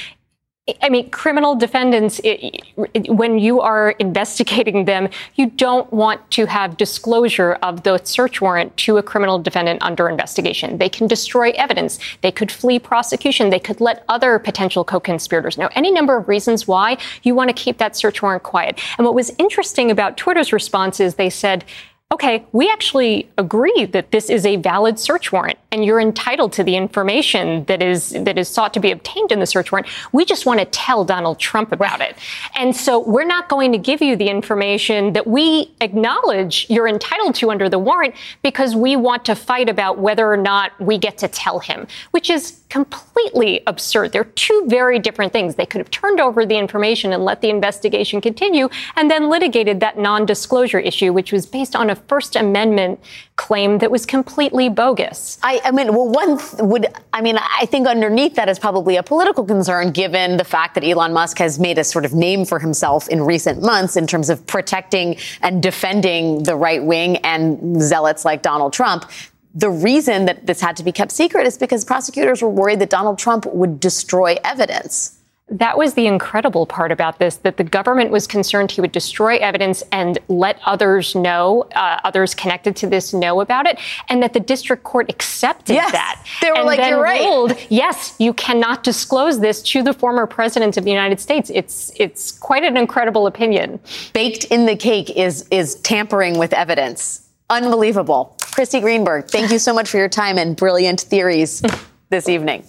I 0.81 0.91
mean, 0.91 1.11
criminal 1.11 1.57
defendants, 1.57 2.21
it, 2.21 2.63
it, 2.95 3.11
when 3.11 3.41
you 3.41 3.61
are 3.61 3.91
investigating 3.99 4.85
them, 4.85 5.09
you 5.35 5.51
don't 5.51 5.93
want 5.93 6.31
to 6.33 6.47
have 6.47 6.77
disclosure 6.77 7.55
of 7.63 7.83
the 7.83 7.99
search 8.05 8.41
warrant 8.41 8.77
to 8.77 8.97
a 8.97 9.03
criminal 9.03 9.41
defendant 9.41 9.83
under 9.83 10.09
investigation. 10.09 10.79
They 10.79 10.89
can 10.89 11.09
destroy 11.09 11.51
evidence. 11.57 11.99
They 12.21 12.31
could 12.31 12.53
flee 12.53 12.79
prosecution. 12.79 13.51
They 13.51 13.59
could 13.59 13.81
let 13.81 14.05
other 14.09 14.39
potential 14.39 14.85
co-conspirators 14.85 15.59
know. 15.59 15.69
Any 15.75 15.91
number 15.91 16.17
of 16.17 16.29
reasons 16.29 16.69
why 16.69 16.97
you 17.25 17.35
want 17.35 17.49
to 17.49 17.55
keep 17.55 17.79
that 17.79 17.97
search 17.97 18.23
warrant 18.23 18.45
quiet. 18.45 18.79
And 18.99 19.05
what 19.05 19.17
was 19.17 19.33
interesting 19.39 19.91
about 19.91 20.17
Twitter's 20.17 20.53
response 20.53 21.01
is 21.01 21.17
they 21.17 21.31
said, 21.31 21.65
okay, 22.13 22.45
we 22.53 22.69
actually 22.71 23.31
agree 23.39 23.87
that 23.87 24.11
this 24.11 24.29
is 24.29 24.45
a 24.45 24.57
valid 24.57 24.99
search 24.99 25.33
warrant 25.33 25.59
and 25.73 25.85
you're 25.85 26.01
entitled 26.01 26.53
to 26.53 26.63
the 26.63 26.77
information 26.77 27.65
that 27.65 27.83
is 27.83 28.11
that 28.11 28.39
is 28.39 28.49
sought 28.49 28.75
to 28.75 28.81
be 28.81 28.91
obtained 28.91 29.33
in 29.33 29.41
the 29.41 29.47
search 29.47 29.73
warrant. 29.73 29.89
We 30.13 30.27
just 30.27 30.45
want 30.45 30.61
to 30.61 30.67
tell 30.67 31.05
Donald 31.05 31.39
Trump 31.39 31.73
about 31.73 32.03
it. 32.03 32.17
And 32.55 32.77
so 32.77 32.99
we're 32.99 33.25
not 33.25 33.49
going 33.49 33.73
to 33.73 33.79
give 33.79 34.03
you 34.03 34.15
the 34.15 34.29
information 34.29 35.15
that 35.15 35.27
we 35.27 35.75
acknowledge 35.81 36.67
you're 36.69 36.87
entitled 36.87 37.35
to 37.37 37.51
under 37.51 37.71
the 37.71 37.79
warrant 37.79 38.15
because 38.43 38.77
we 38.77 38.95
want 38.95 39.25
to 39.25 39.35
fight 39.35 39.71
about 39.71 39.99
whether 39.99 40.31
or 40.31 40.37
not 40.37 40.79
we 40.79 40.99
get 40.99 41.17
to 41.19 41.29
tell 41.29 41.61
him, 41.61 41.87
which 42.11 42.29
is 42.29 42.61
completely 42.69 43.63
absurd. 43.67 44.13
They're 44.13 44.25
two 44.25 44.65
very 44.67 44.99
different 44.99 45.33
things. 45.33 45.55
They 45.55 45.67
could 45.67 45.81
have 45.81 45.91
turned 45.91 46.21
over 46.21 46.45
the 46.45 46.57
information 46.57 47.13
and 47.13 47.25
let 47.25 47.41
the 47.41 47.49
investigation 47.49 48.21
continue 48.21 48.69
and 48.97 49.11
then 49.11 49.31
litigated 49.31 49.81
that 49.81 49.99
non-disclosure 49.99 50.79
issue, 50.79 51.13
which 51.13 51.33
was 51.33 51.47
based 51.47 51.75
on 51.75 51.91
a 51.91 52.02
First 52.09 52.37
Amendment 52.37 53.01
claim 53.37 53.79
that 53.79 53.91
was 53.91 54.07
completely 54.07 54.69
bogus. 54.69 55.39
I, 55.43 55.61
I 55.65 55.71
mean, 55.71 55.89
well, 55.95 56.09
one 56.09 56.39
would, 56.69 56.87
I 57.13 57.21
mean, 57.21 57.39
I 57.39 57.67
think 57.67 57.87
underneath 57.87 58.35
that 58.37 58.49
is 58.49 58.59
probably 58.59 58.97
a 58.97 59.03
political 59.03 59.45
concern 59.45 59.91
given 59.93 60.37
the 60.37 60.45
fact 60.45 60.75
that 60.75 60.85
Elon 60.85 61.13
Musk 61.13 61.39
has 61.39 61.59
made 61.59 61.79
a 61.79 61.85
sort 61.85 62.05
of 62.05 62.15
name 62.15 62.45
for 62.45 62.59
himself 62.59 63.09
in 63.09 63.23
recent 63.23 63.63
months 63.63 63.97
in 63.97 64.07
terms 64.07 64.31
of 64.31 64.47
protecting 64.47 65.17
and 65.41 65.63
defending 65.63 66.43
the 66.43 66.57
right 66.57 66.85
wing 66.85 67.17
and 67.19 67.81
zealots 67.81 68.25
like 68.25 68.43
Donald 68.43 68.73
Trump 68.73 69.11
the 69.55 69.71
reason 69.71 70.25
that 70.25 70.47
this 70.47 70.61
had 70.61 70.77
to 70.77 70.83
be 70.83 70.93
kept 70.93 71.13
secret 71.13 71.47
is 71.47 71.59
because 71.59 71.85
prosecutors 71.85 72.41
were 72.43 72.49
worried 72.49 72.79
that 72.79 72.91
Donald 72.91 73.19
Trump 73.19 73.45
would 73.47 73.81
destroy 73.81 74.39
evidence. 74.45 75.19
That 75.53 75.77
was 75.77 75.93
the 75.93 76.07
incredible 76.07 76.65
part 76.65 76.91
about 76.91 77.19
this 77.19 77.37
that 77.37 77.59
the 77.59 77.65
government 77.65 78.11
was 78.11 78.27
concerned 78.27 78.71
he 78.71 78.81
would 78.81 78.91
destroy 78.91 79.37
evidence 79.37 79.83
and 79.93 80.19
let 80.29 80.59
others 80.65 81.15
know, 81.15 81.69
uh, 81.75 82.01
others 82.05 82.35
connected 82.35 82.75
to 82.77 82.87
this 82.87 83.13
know 83.13 83.43
about 83.43 83.67
it, 83.67 83.79
and 84.09 84.23
that 84.23 84.33
the 84.33 84.41
district 84.41 84.83
court 84.83 85.11
accepted 85.11 85.75
yes, 85.75 85.93
that. 85.93 86.25
They 86.41 86.51
were 86.51 86.57
and 86.57 86.67
like, 86.67 86.79
then 86.79 86.93
you're 86.93 87.03
right. 87.03 87.21
ruled, 87.21 87.53
yes, 87.69 88.17
you 88.19 88.33
cannot 88.33 88.83
disclose 88.83 89.41
this 89.41 89.61
to 89.63 89.83
the 89.83 89.93
former 89.93 90.27
president 90.27 90.79
of 90.79 90.85
the 90.85 90.91
United 90.91 91.21
States. 91.21 91.51
It's, 91.55 91.93
it's 91.97 92.33
quite 92.33 92.65
an 92.65 92.79
incredible 92.79 93.27
opinion. 93.27 93.79
Baked 94.15 94.45
in 94.45 94.65
the 94.65 94.75
cake 94.75 95.11
is, 95.11 95.47
is 95.51 95.75
tampering 95.77 96.39
with 96.39 96.55
evidence. 96.55 97.29
Unbelievable. 97.51 98.35
Kristy 98.39 98.81
Greenberg, 98.81 99.29
thank 99.29 99.51
you 99.51 99.59
so 99.59 99.75
much 99.75 99.91
for 99.91 99.99
your 99.99 100.09
time 100.09 100.39
and 100.39 100.57
brilliant 100.57 101.03
theories 101.03 101.63
this 102.09 102.29
evening. 102.29 102.65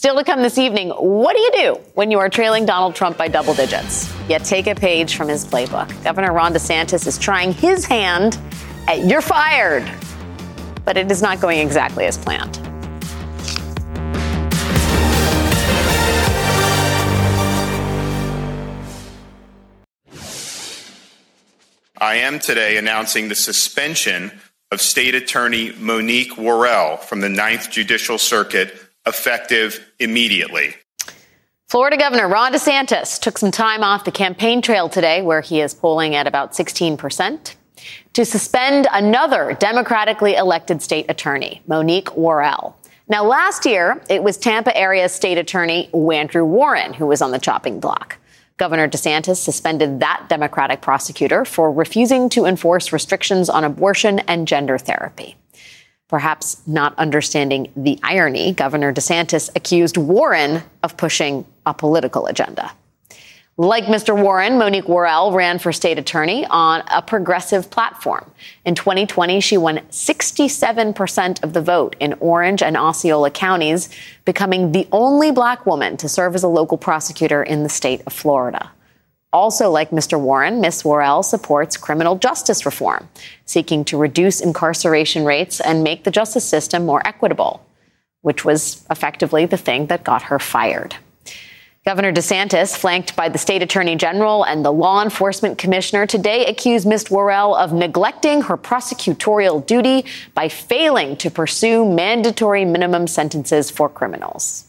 Still 0.00 0.16
to 0.16 0.24
come 0.24 0.40
this 0.40 0.56
evening, 0.56 0.88
what 0.92 1.36
do 1.36 1.42
you 1.42 1.52
do 1.52 1.80
when 1.92 2.10
you 2.10 2.18
are 2.20 2.30
trailing 2.30 2.64
Donald 2.64 2.94
Trump 2.94 3.18
by 3.18 3.28
double 3.28 3.52
digits? 3.52 4.10
You 4.30 4.38
take 4.38 4.66
a 4.66 4.74
page 4.74 5.14
from 5.14 5.28
his 5.28 5.44
playbook. 5.44 5.92
Governor 6.02 6.32
Ron 6.32 6.54
DeSantis 6.54 7.06
is 7.06 7.18
trying 7.18 7.52
his 7.52 7.84
hand 7.84 8.38
at 8.88 9.04
you're 9.04 9.20
fired, 9.20 9.84
but 10.86 10.96
it 10.96 11.10
is 11.10 11.20
not 11.20 11.38
going 11.38 11.58
exactly 11.58 12.06
as 12.06 12.16
planned. 12.16 12.56
I 21.98 22.14
am 22.14 22.38
today 22.38 22.78
announcing 22.78 23.28
the 23.28 23.34
suspension 23.34 24.32
of 24.70 24.80
State 24.80 25.14
Attorney 25.14 25.72
Monique 25.72 26.38
Worrell 26.38 26.96
from 26.96 27.20
the 27.20 27.28
Ninth 27.28 27.70
Judicial 27.70 28.16
Circuit 28.16 28.72
effective 29.06 29.92
immediately. 29.98 30.74
Florida 31.68 31.96
Governor 31.96 32.26
Ron 32.26 32.52
DeSantis 32.52 33.20
took 33.20 33.38
some 33.38 33.52
time 33.52 33.84
off 33.84 34.04
the 34.04 34.10
campaign 34.10 34.60
trail 34.60 34.88
today, 34.88 35.22
where 35.22 35.40
he 35.40 35.60
is 35.60 35.72
polling 35.72 36.16
at 36.16 36.26
about 36.26 36.52
16%, 36.52 37.54
to 38.12 38.24
suspend 38.24 38.88
another 38.92 39.56
democratically 39.60 40.34
elected 40.34 40.82
state 40.82 41.06
attorney, 41.08 41.62
Monique 41.68 42.14
Worrell. 42.16 42.76
Now, 43.08 43.24
last 43.24 43.66
year, 43.66 44.02
it 44.08 44.22
was 44.22 44.36
Tampa 44.36 44.76
area 44.76 45.08
state 45.08 45.38
attorney 45.38 45.90
Andrew 45.92 46.44
Warren 46.44 46.92
who 46.92 47.06
was 47.06 47.22
on 47.22 47.30
the 47.30 47.38
chopping 47.38 47.80
block. 47.80 48.18
Governor 48.56 48.88
DeSantis 48.88 49.36
suspended 49.36 50.00
that 50.00 50.26
Democratic 50.28 50.80
prosecutor 50.80 51.44
for 51.44 51.72
refusing 51.72 52.28
to 52.28 52.44
enforce 52.44 52.92
restrictions 52.92 53.48
on 53.48 53.64
abortion 53.64 54.18
and 54.20 54.46
gender 54.46 54.76
therapy. 54.76 55.36
Perhaps 56.10 56.60
not 56.66 56.98
understanding 56.98 57.70
the 57.76 57.96
irony, 58.02 58.52
Governor 58.52 58.92
DeSantis 58.92 59.48
accused 59.54 59.96
Warren 59.96 60.60
of 60.82 60.96
pushing 60.96 61.46
a 61.64 61.72
political 61.72 62.26
agenda. 62.26 62.72
Like 63.56 63.84
Mr. 63.84 64.20
Warren, 64.20 64.58
Monique 64.58 64.88
Worrell 64.88 65.32
ran 65.32 65.60
for 65.60 65.70
state 65.70 66.00
attorney 66.00 66.44
on 66.46 66.82
a 66.90 67.00
progressive 67.00 67.70
platform. 67.70 68.28
In 68.64 68.74
2020, 68.74 69.38
she 69.40 69.56
won 69.56 69.78
67% 69.90 71.44
of 71.44 71.52
the 71.52 71.62
vote 71.62 71.94
in 72.00 72.14
Orange 72.14 72.60
and 72.60 72.76
Osceola 72.76 73.30
counties, 73.30 73.88
becoming 74.24 74.72
the 74.72 74.88
only 74.90 75.30
black 75.30 75.64
woman 75.64 75.96
to 75.98 76.08
serve 76.08 76.34
as 76.34 76.42
a 76.42 76.48
local 76.48 76.76
prosecutor 76.76 77.40
in 77.40 77.62
the 77.62 77.68
state 77.68 78.02
of 78.04 78.12
Florida. 78.12 78.72
Also, 79.32 79.70
like 79.70 79.90
Mr. 79.90 80.18
Warren, 80.18 80.60
Ms. 80.60 80.84
Worrell 80.84 81.22
supports 81.22 81.76
criminal 81.76 82.16
justice 82.16 82.66
reform, 82.66 83.08
seeking 83.44 83.84
to 83.84 83.96
reduce 83.96 84.40
incarceration 84.40 85.24
rates 85.24 85.60
and 85.60 85.84
make 85.84 86.02
the 86.02 86.10
justice 86.10 86.44
system 86.44 86.84
more 86.84 87.06
equitable, 87.06 87.64
which 88.22 88.44
was 88.44 88.84
effectively 88.90 89.46
the 89.46 89.56
thing 89.56 89.86
that 89.86 90.02
got 90.02 90.22
her 90.22 90.40
fired. 90.40 90.96
Governor 91.86 92.12
DeSantis, 92.12 92.76
flanked 92.76 93.16
by 93.16 93.30
the 93.30 93.38
state 93.38 93.62
attorney 93.62 93.96
general 93.96 94.44
and 94.44 94.62
the 94.64 94.72
law 94.72 95.02
enforcement 95.02 95.56
commissioner, 95.56 96.06
today 96.06 96.44
accused 96.44 96.86
Ms. 96.86 97.10
Worrell 97.10 97.54
of 97.54 97.72
neglecting 97.72 98.42
her 98.42 98.58
prosecutorial 98.58 99.64
duty 99.64 100.04
by 100.34 100.48
failing 100.48 101.16
to 101.16 101.30
pursue 101.30 101.90
mandatory 101.90 102.66
minimum 102.66 103.06
sentences 103.06 103.70
for 103.70 103.88
criminals. 103.88 104.66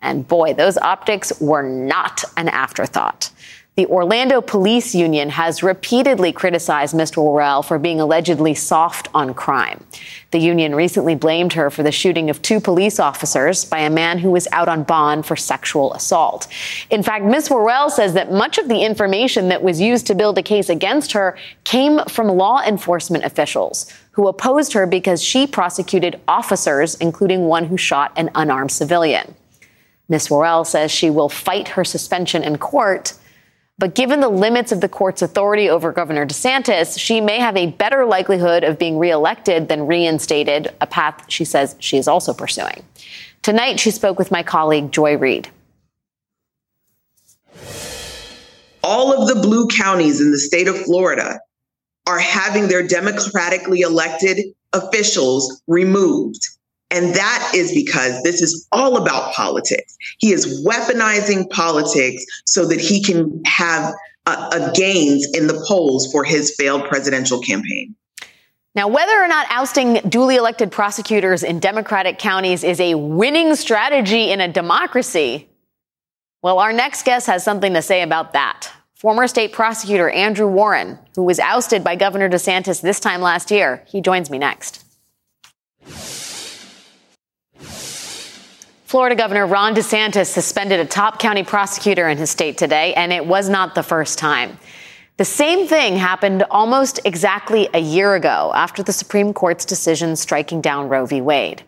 And 0.00 0.28
boy, 0.28 0.54
those 0.54 0.78
optics 0.78 1.40
were 1.40 1.62
not 1.62 2.22
an 2.36 2.48
afterthought. 2.48 3.30
The 3.76 3.86
Orlando 3.86 4.40
Police 4.40 4.94
Union 4.94 5.30
has 5.30 5.64
repeatedly 5.64 6.30
criticized 6.30 6.94
Ms. 6.94 7.16
Worrell 7.16 7.60
for 7.60 7.76
being 7.76 8.00
allegedly 8.00 8.54
soft 8.54 9.08
on 9.12 9.34
crime. 9.34 9.84
The 10.30 10.38
union 10.38 10.76
recently 10.76 11.16
blamed 11.16 11.54
her 11.54 11.70
for 11.70 11.82
the 11.82 11.90
shooting 11.90 12.30
of 12.30 12.40
two 12.40 12.60
police 12.60 13.00
officers 13.00 13.64
by 13.64 13.80
a 13.80 13.90
man 13.90 14.18
who 14.18 14.30
was 14.30 14.46
out 14.52 14.68
on 14.68 14.84
bond 14.84 15.26
for 15.26 15.34
sexual 15.34 15.92
assault. 15.92 16.46
In 16.88 17.02
fact, 17.02 17.24
Ms. 17.24 17.50
Worrell 17.50 17.90
says 17.90 18.14
that 18.14 18.30
much 18.30 18.58
of 18.58 18.68
the 18.68 18.84
information 18.84 19.48
that 19.48 19.64
was 19.64 19.80
used 19.80 20.06
to 20.06 20.14
build 20.14 20.38
a 20.38 20.42
case 20.42 20.68
against 20.68 21.10
her 21.10 21.36
came 21.64 21.98
from 22.04 22.28
law 22.28 22.62
enforcement 22.62 23.24
officials 23.24 23.92
who 24.12 24.28
opposed 24.28 24.72
her 24.74 24.86
because 24.86 25.20
she 25.20 25.48
prosecuted 25.48 26.20
officers, 26.28 26.94
including 26.96 27.46
one 27.46 27.64
who 27.64 27.76
shot 27.76 28.12
an 28.14 28.30
unarmed 28.36 28.70
civilian. 28.70 29.34
Ms. 30.08 30.30
Worrell 30.30 30.64
says 30.64 30.92
she 30.92 31.10
will 31.10 31.28
fight 31.28 31.66
her 31.68 31.82
suspension 31.82 32.44
in 32.44 32.56
court 32.58 33.14
but 33.78 33.94
given 33.94 34.20
the 34.20 34.28
limits 34.28 34.70
of 34.72 34.80
the 34.80 34.88
court's 34.88 35.22
authority 35.22 35.68
over 35.68 35.92
Governor 35.92 36.26
DeSantis, 36.26 36.98
she 36.98 37.20
may 37.20 37.38
have 37.40 37.56
a 37.56 37.66
better 37.72 38.06
likelihood 38.06 38.62
of 38.62 38.78
being 38.78 38.98
reelected 38.98 39.68
than 39.68 39.86
reinstated, 39.86 40.68
a 40.80 40.86
path 40.86 41.24
she 41.28 41.44
says 41.44 41.74
she 41.80 41.98
is 41.98 42.06
also 42.06 42.32
pursuing. 42.32 42.84
Tonight, 43.42 43.80
she 43.80 43.90
spoke 43.90 44.18
with 44.18 44.30
my 44.30 44.42
colleague, 44.42 44.92
Joy 44.92 45.16
Reid. 45.16 45.50
All 48.82 49.12
of 49.12 49.28
the 49.28 49.40
blue 49.40 49.66
counties 49.68 50.20
in 50.20 50.30
the 50.30 50.38
state 50.38 50.68
of 50.68 50.78
Florida 50.78 51.40
are 52.06 52.18
having 52.18 52.68
their 52.68 52.86
democratically 52.86 53.80
elected 53.80 54.38
officials 54.72 55.62
removed. 55.66 56.48
And 56.94 57.12
that 57.14 57.52
is 57.54 57.74
because 57.74 58.22
this 58.22 58.40
is 58.40 58.68
all 58.70 58.96
about 58.96 59.34
politics. 59.34 59.98
He 60.18 60.32
is 60.32 60.64
weaponizing 60.64 61.50
politics 61.50 62.24
so 62.46 62.66
that 62.68 62.80
he 62.80 63.02
can 63.02 63.42
have 63.44 63.92
a, 64.26 64.30
a 64.30 64.72
gains 64.74 65.26
in 65.34 65.48
the 65.48 65.64
polls 65.66 66.10
for 66.12 66.22
his 66.22 66.54
failed 66.54 66.84
presidential 66.88 67.40
campaign. 67.40 67.96
Now, 68.76 68.86
whether 68.86 69.12
or 69.12 69.26
not 69.26 69.46
ousting 69.50 69.94
duly 70.08 70.36
elected 70.36 70.70
prosecutors 70.70 71.42
in 71.42 71.58
Democratic 71.58 72.20
counties 72.20 72.62
is 72.62 72.78
a 72.80 72.94
winning 72.94 73.56
strategy 73.56 74.30
in 74.30 74.40
a 74.40 74.46
democracy, 74.46 75.48
well, 76.42 76.60
our 76.60 76.72
next 76.72 77.04
guest 77.04 77.26
has 77.26 77.42
something 77.42 77.74
to 77.74 77.82
say 77.82 78.02
about 78.02 78.34
that. 78.34 78.70
Former 78.94 79.26
state 79.26 79.52
prosecutor 79.52 80.10
Andrew 80.10 80.46
Warren, 80.46 80.98
who 81.16 81.24
was 81.24 81.40
ousted 81.40 81.82
by 81.82 81.96
Governor 81.96 82.28
DeSantis 82.28 82.80
this 82.80 83.00
time 83.00 83.20
last 83.20 83.50
year, 83.50 83.82
he 83.86 84.00
joins 84.00 84.30
me 84.30 84.38
next. 84.38 84.83
Florida 88.94 89.16
Governor 89.16 89.48
Ron 89.48 89.74
DeSantis 89.74 90.26
suspended 90.26 90.78
a 90.78 90.84
top 90.84 91.18
county 91.18 91.42
prosecutor 91.42 92.08
in 92.08 92.16
his 92.16 92.30
state 92.30 92.56
today, 92.56 92.94
and 92.94 93.12
it 93.12 93.26
was 93.26 93.48
not 93.48 93.74
the 93.74 93.82
first 93.82 94.20
time. 94.20 94.56
The 95.16 95.24
same 95.24 95.66
thing 95.66 95.96
happened 95.96 96.44
almost 96.48 97.00
exactly 97.04 97.68
a 97.74 97.80
year 97.80 98.14
ago 98.14 98.52
after 98.54 98.84
the 98.84 98.92
Supreme 98.92 99.32
Court's 99.32 99.64
decision 99.64 100.14
striking 100.14 100.60
down 100.60 100.88
Roe 100.88 101.06
v. 101.06 101.20
Wade. 101.20 101.64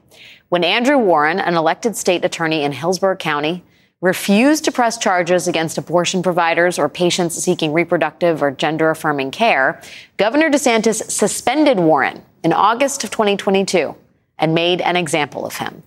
When 0.51 0.63
Andrew 0.63 0.99
Warren, 0.99 1.41
an 1.41 1.57
elected 1.57 1.97
state 1.97 2.25
attorney 2.25 2.63
in 2.63 2.71
Hillsborough 2.71 3.17
County, 3.17 3.65
refused 4.01 4.65
to 4.67 4.71
press 4.71 4.97
charges 4.97 5.49
against 5.49 5.79
abortion 5.79 6.23
providers 6.23 6.79
or 6.79 6.89
patients 6.89 7.35
seeking 7.35 7.73
reproductive 7.73 8.41
or 8.41 8.53
gender 8.53 8.91
affirming 8.91 9.33
care, 9.33 9.83
Governor 10.17 10.49
DeSantis 10.49 11.11
suspended 11.11 11.81
Warren 11.81 12.23
in 12.45 12.53
August 12.53 13.03
of 13.03 13.11
2022 13.11 13.97
and 14.39 14.55
made 14.55 14.81
an 14.81 14.95
example 14.95 15.45
of 15.45 15.57
him. 15.57 15.83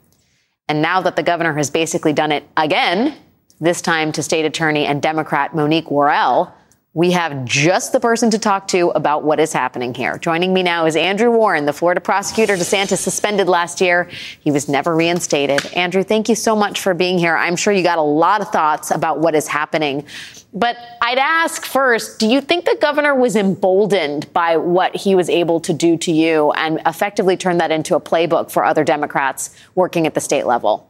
And 0.70 0.82
now 0.82 1.02
that 1.02 1.16
the 1.16 1.24
governor 1.24 1.56
has 1.56 1.70
basically 1.70 2.14
done 2.14 2.32
it 2.32 2.48
again, 2.56 3.16
this 3.60 3.82
time 3.82 4.12
to 4.14 4.24
state 4.24 4.46
attorney 4.46 4.86
and 4.86 5.02
Democrat 5.02 5.54
Monique 5.54 5.92
Worrell, 5.92 6.54
we 6.96 7.12
have 7.12 7.46
just 7.46 7.92
the 7.92 8.00
person 8.00 8.32
to 8.32 8.40
talk 8.40 8.68
to 8.68 8.90
about 8.90 9.24
what 9.24 9.40
is 9.40 9.54
happening 9.54 9.94
here. 9.94 10.18
Joining 10.18 10.54
me 10.54 10.64
now 10.64 10.88
is 10.88 10.96
Andrew 10.96 11.30
Warren, 11.30 11.66
the 11.66 11.74
Florida 11.74 12.02
prosecutor 12.02 12.56
DeSantis 12.56 12.98
suspended 12.98 13.48
last 13.48 13.80
year. 13.80 14.10
He 14.40 14.50
was 14.50 14.68
never 14.68 14.96
reinstated. 14.96 15.64
Andrew, 15.74 16.04
thank 16.04 16.30
you 16.30 16.36
so 16.36 16.56
much 16.56 16.82
for 16.82 16.96
being 16.96 17.20
here. 17.20 17.38
I'm 17.38 17.56
sure 17.56 17.72
you 17.72 17.84
got 17.84 18.00
a 18.00 18.04
lot 18.04 18.42
of 18.42 18.50
thoughts 18.50 18.90
about 18.90 19.20
what 19.20 19.36
is 19.36 19.48
happening. 19.48 20.04
But 20.52 20.78
I'd 21.00 21.20
ask 21.20 21.64
first, 21.64 22.20
do 22.20 22.28
you 22.28 22.42
think 22.42 22.66
the 22.66 22.78
governor 22.82 23.14
was 23.14 23.36
emboldened 23.36 24.34
by 24.34 24.58
what 24.58 24.96
he 24.96 25.14
was 25.14 25.30
able 25.30 25.60
to 25.60 25.74
do 25.74 25.96
to 25.98 26.12
you 26.12 26.52
and 26.54 26.82
effectively 26.88 27.38
turn 27.38 27.60
that 27.60 27.70
into 27.70 27.96
a 27.96 28.02
playbook 28.02 28.50
for 28.50 28.66
other 28.66 28.84
Democrats 28.84 29.56
working 29.76 30.08
at 30.08 30.16
the 30.16 30.22
state 30.22 30.48
level? 30.48 30.90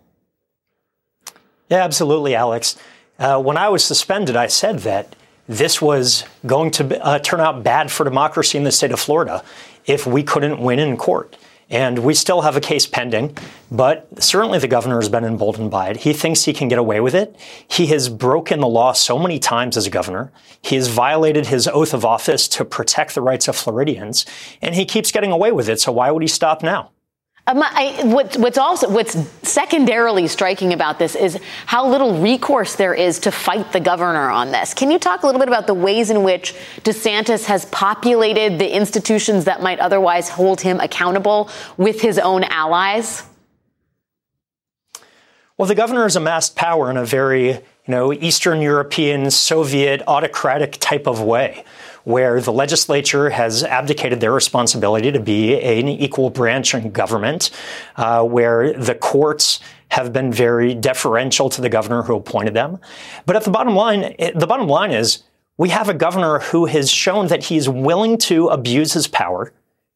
Yeah, 1.67 1.83
absolutely, 1.83 2.35
Alex. 2.35 2.77
Uh, 3.19 3.41
when 3.41 3.57
I 3.57 3.67
was 3.67 3.83
suspended, 3.83 4.37
I 4.37 4.47
said 4.47 4.79
that 4.79 5.13
this 5.49 5.81
was 5.81 6.25
going 6.45 6.69
to 6.69 7.03
uh, 7.03 7.17
turn 7.17 7.39
out 7.39 7.63
bad 7.63 7.91
for 7.91 8.03
democracy 8.03 8.55
in 8.55 8.63
the 8.63 8.71
state 8.71 8.91
of 8.91 8.99
Florida 8.99 9.43
if 9.87 10.05
we 10.05 10.21
couldn't 10.21 10.59
win 10.59 10.77
in 10.77 10.95
court. 10.95 11.35
And 11.71 11.99
we 11.99 12.13
still 12.13 12.41
have 12.41 12.55
a 12.55 12.61
case 12.61 12.85
pending, 12.87 13.35
but 13.71 14.07
certainly 14.23 14.57
the 14.57 14.67
governor 14.67 14.99
has 14.99 15.09
been 15.09 15.23
emboldened 15.23 15.69
by 15.69 15.89
it. 15.89 15.97
He 15.97 16.13
thinks 16.13 16.45
he 16.45 16.53
can 16.53 16.67
get 16.67 16.79
away 16.79 16.99
with 16.99 17.15
it. 17.15 17.35
He 17.67 17.87
has 17.87 18.09
broken 18.09 18.59
the 18.59 18.67
law 18.67 18.91
so 18.91 19.19
many 19.19 19.37
times 19.39 19.75
as 19.75 19.85
a 19.87 19.89
governor. 19.89 20.31
He 20.61 20.75
has 20.75 20.87
violated 20.87 21.47
his 21.47 21.67
oath 21.67 21.93
of 21.93 22.05
office 22.05 22.47
to 22.49 22.65
protect 22.65 23.13
the 23.13 23.21
rights 23.21 23.47
of 23.47 23.55
Floridians, 23.55 24.25
and 24.61 24.73
he 24.75 24.85
keeps 24.85 25.11
getting 25.11 25.31
away 25.31 25.51
with 25.51 25.69
it. 25.69 25.79
So 25.79 25.91
why 25.91 26.09
would 26.09 26.23
he 26.23 26.27
stop 26.27 26.63
now? 26.63 26.91
Um, 27.49 27.63
I, 27.63 28.03
what, 28.03 28.37
what's 28.37 28.59
also 28.59 28.87
what's 28.87 29.17
secondarily 29.41 30.27
striking 30.27 30.71
about 30.71 30.99
this 30.99 31.15
is 31.15 31.39
how 31.65 31.89
little 31.89 32.21
recourse 32.21 32.75
there 32.75 32.93
is 32.93 33.17
to 33.21 33.31
fight 33.31 33.71
the 33.71 33.79
governor 33.79 34.29
on 34.29 34.51
this. 34.51 34.75
Can 34.75 34.91
you 34.91 34.99
talk 34.99 35.23
a 35.23 35.25
little 35.25 35.39
bit 35.39 35.47
about 35.47 35.65
the 35.65 35.73
ways 35.73 36.11
in 36.11 36.21
which 36.21 36.53
DeSantis 36.83 37.45
has 37.45 37.65
populated 37.65 38.59
the 38.59 38.71
institutions 38.71 39.45
that 39.45 39.63
might 39.63 39.79
otherwise 39.79 40.29
hold 40.29 40.61
him 40.61 40.79
accountable 40.79 41.49
with 41.75 42.01
his 42.01 42.19
own 42.19 42.43
allies? 42.43 43.23
Well, 45.57 45.67
the 45.67 45.73
governor 45.73 46.03
has 46.03 46.15
amassed 46.15 46.55
power 46.55 46.91
in 46.91 46.97
a 46.97 47.05
very, 47.05 47.47
you 47.47 47.61
know, 47.87 48.13
Eastern 48.13 48.61
European, 48.61 49.31
Soviet, 49.31 50.03
autocratic 50.05 50.73
type 50.73 51.07
of 51.07 51.19
way 51.19 51.65
where 52.03 52.41
the 52.41 52.51
legislature 52.53 53.29
has 53.29 53.63
abdicated 53.63 54.19
their 54.19 54.31
responsibility 54.31 55.11
to 55.11 55.19
be 55.19 55.59
an 55.61 55.87
equal 55.87 56.29
branch 56.29 56.73
in 56.73 56.91
government, 56.91 57.51
uh, 57.95 58.23
where 58.23 58.73
the 58.73 58.95
courts 58.95 59.59
have 59.89 60.13
been 60.13 60.31
very 60.31 60.73
deferential 60.73 61.49
to 61.49 61.61
the 61.61 61.69
governor 61.69 62.03
who 62.03 62.15
appointed 62.15 62.53
them. 62.53 62.79
But 63.25 63.35
at 63.35 63.43
the 63.43 63.51
bottom 63.51 63.75
line, 63.75 64.15
the 64.35 64.47
bottom 64.47 64.67
line 64.67 64.91
is 64.91 65.23
we 65.57 65.69
have 65.69 65.89
a 65.89 65.93
governor 65.93 66.39
who 66.39 66.67
has 66.67 66.89
shown 66.89 67.27
that 67.27 67.43
he's 67.45 67.67
willing 67.67 68.17
to 68.19 68.47
abuse 68.47 68.93
his 68.93 69.07
power, 69.07 69.51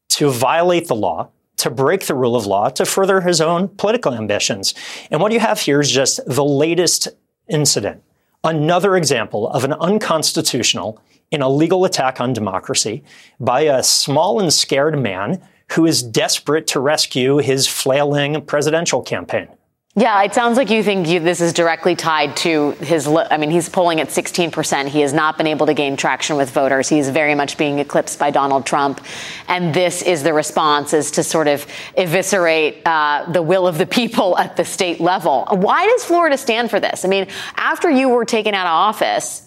to 0.09 0.29
violate 0.29 0.87
the 0.87 0.95
law, 0.95 1.29
to 1.57 1.69
break 1.69 2.07
the 2.07 2.15
rule 2.15 2.35
of 2.35 2.45
law, 2.45 2.69
to 2.69 2.85
further 2.85 3.21
his 3.21 3.39
own 3.39 3.69
political 3.69 4.13
ambitions. 4.13 4.73
And 5.09 5.21
what 5.21 5.31
you 5.31 5.39
have 5.39 5.59
here 5.59 5.79
is 5.79 5.89
just 5.89 6.19
the 6.25 6.43
latest 6.43 7.07
incident. 7.47 8.03
Another 8.43 8.97
example 8.97 9.47
of 9.49 9.63
an 9.63 9.71
unconstitutional, 9.73 10.99
an 11.33 11.57
legal 11.57 11.85
attack 11.85 12.21
on 12.21 12.33
democracy 12.33 13.03
by 13.39 13.61
a 13.61 13.83
small 13.83 14.39
and 14.39 14.53
scared 14.53 14.97
man 14.97 15.41
who 15.73 15.85
is 15.85 16.03
desperate 16.03 16.67
to 16.67 16.79
rescue 16.79 17.37
his 17.37 17.67
flailing 17.67 18.41
presidential 18.45 19.01
campaign. 19.01 19.47
Yeah, 19.95 20.23
it 20.23 20.33
sounds 20.33 20.57
like 20.57 20.71
you 20.71 20.81
think 20.81 21.07
you, 21.07 21.19
this 21.19 21.39
is 21.39 21.53
directly 21.53 21.95
tied 21.95 22.35
to 22.37 22.71
his. 22.71 23.07
I 23.07 23.37
mean, 23.37 23.51
he's 23.51 23.69
polling 23.69 24.01
at 24.01 24.07
16%. 24.07 24.87
He 24.87 25.01
has 25.01 25.13
not 25.13 25.37
been 25.37 25.45
able 25.45 25.67
to 25.67 25.75
gain 25.75 25.97
traction 25.97 26.35
with 26.35 26.49
voters. 26.49 26.89
He's 26.89 27.09
very 27.09 27.35
much 27.35 27.59
being 27.59 27.77
eclipsed 27.77 28.17
by 28.17 28.31
Donald 28.31 28.65
Trump. 28.65 29.01
And 29.47 29.71
this 29.71 30.01
is 30.01 30.23
the 30.23 30.33
response 30.33 30.93
is 30.93 31.11
to 31.11 31.23
sort 31.23 31.47
of 31.47 31.67
eviscerate 31.95 32.81
uh, 32.87 33.31
the 33.31 33.43
will 33.43 33.67
of 33.67 33.77
the 33.77 33.85
people 33.85 34.35
at 34.39 34.57
the 34.57 34.65
state 34.65 34.99
level. 34.99 35.45
Why 35.51 35.85
does 35.85 36.03
Florida 36.03 36.39
stand 36.39 36.71
for 36.71 36.79
this? 36.79 37.05
I 37.05 37.07
mean, 37.07 37.27
after 37.55 37.87
you 37.91 38.09
were 38.09 38.25
taken 38.25 38.55
out 38.55 38.65
of 38.65 38.71
office, 38.71 39.42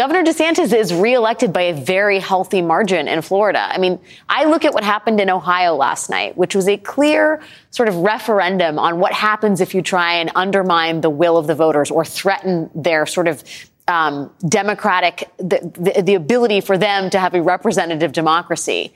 Governor 0.00 0.24
DeSantis 0.24 0.72
is 0.72 0.94
reelected 0.94 1.52
by 1.52 1.60
a 1.60 1.74
very 1.74 2.20
healthy 2.20 2.62
margin 2.62 3.06
in 3.06 3.20
Florida. 3.20 3.68
I 3.70 3.76
mean, 3.76 4.00
I 4.30 4.46
look 4.46 4.64
at 4.64 4.72
what 4.72 4.82
happened 4.82 5.20
in 5.20 5.28
Ohio 5.28 5.74
last 5.76 6.08
night, 6.08 6.38
which 6.38 6.54
was 6.54 6.68
a 6.68 6.78
clear 6.78 7.42
sort 7.70 7.86
of 7.86 7.96
referendum 7.96 8.78
on 8.78 8.98
what 8.98 9.12
happens 9.12 9.60
if 9.60 9.74
you 9.74 9.82
try 9.82 10.14
and 10.14 10.30
undermine 10.34 11.02
the 11.02 11.10
will 11.10 11.36
of 11.36 11.46
the 11.46 11.54
voters 11.54 11.90
or 11.90 12.02
threaten 12.02 12.70
their 12.74 13.04
sort 13.04 13.28
of 13.28 13.44
um, 13.88 14.32
democratic, 14.48 15.30
the, 15.36 15.70
the, 15.78 16.00
the 16.00 16.14
ability 16.14 16.62
for 16.62 16.78
them 16.78 17.10
to 17.10 17.18
have 17.18 17.34
a 17.34 17.42
representative 17.42 18.12
democracy. 18.12 18.94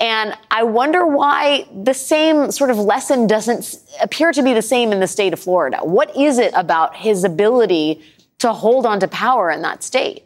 And 0.00 0.36
I 0.50 0.64
wonder 0.64 1.06
why 1.06 1.68
the 1.72 1.94
same 1.94 2.50
sort 2.50 2.70
of 2.70 2.76
lesson 2.76 3.28
doesn't 3.28 3.76
appear 4.02 4.32
to 4.32 4.42
be 4.42 4.52
the 4.52 4.62
same 4.62 4.90
in 4.90 4.98
the 4.98 5.06
state 5.06 5.32
of 5.32 5.38
Florida. 5.38 5.78
What 5.84 6.16
is 6.16 6.38
it 6.38 6.52
about 6.56 6.96
his 6.96 7.22
ability 7.22 8.02
to 8.38 8.52
hold 8.52 8.84
on 8.84 8.98
to 8.98 9.06
power 9.06 9.48
in 9.48 9.62
that 9.62 9.84
state? 9.84 10.24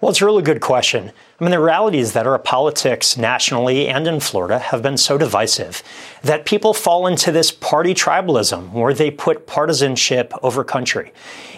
Well, 0.00 0.10
it's 0.12 0.22
a 0.22 0.26
really 0.26 0.44
good 0.44 0.60
question. 0.60 1.10
I 1.40 1.44
mean, 1.44 1.50
the 1.50 1.58
reality 1.58 1.98
is 1.98 2.12
that 2.12 2.26
our 2.26 2.38
politics 2.38 3.16
nationally 3.16 3.88
and 3.88 4.06
in 4.06 4.20
Florida 4.20 4.60
have 4.60 4.80
been 4.80 4.96
so 4.96 5.18
divisive 5.18 5.82
that 6.22 6.46
people 6.46 6.72
fall 6.72 7.08
into 7.08 7.32
this 7.32 7.50
party 7.50 7.94
tribalism 7.94 8.70
where 8.70 8.94
they 8.94 9.10
put 9.10 9.48
partisanship 9.48 10.32
over 10.40 10.62
country. 10.62 11.12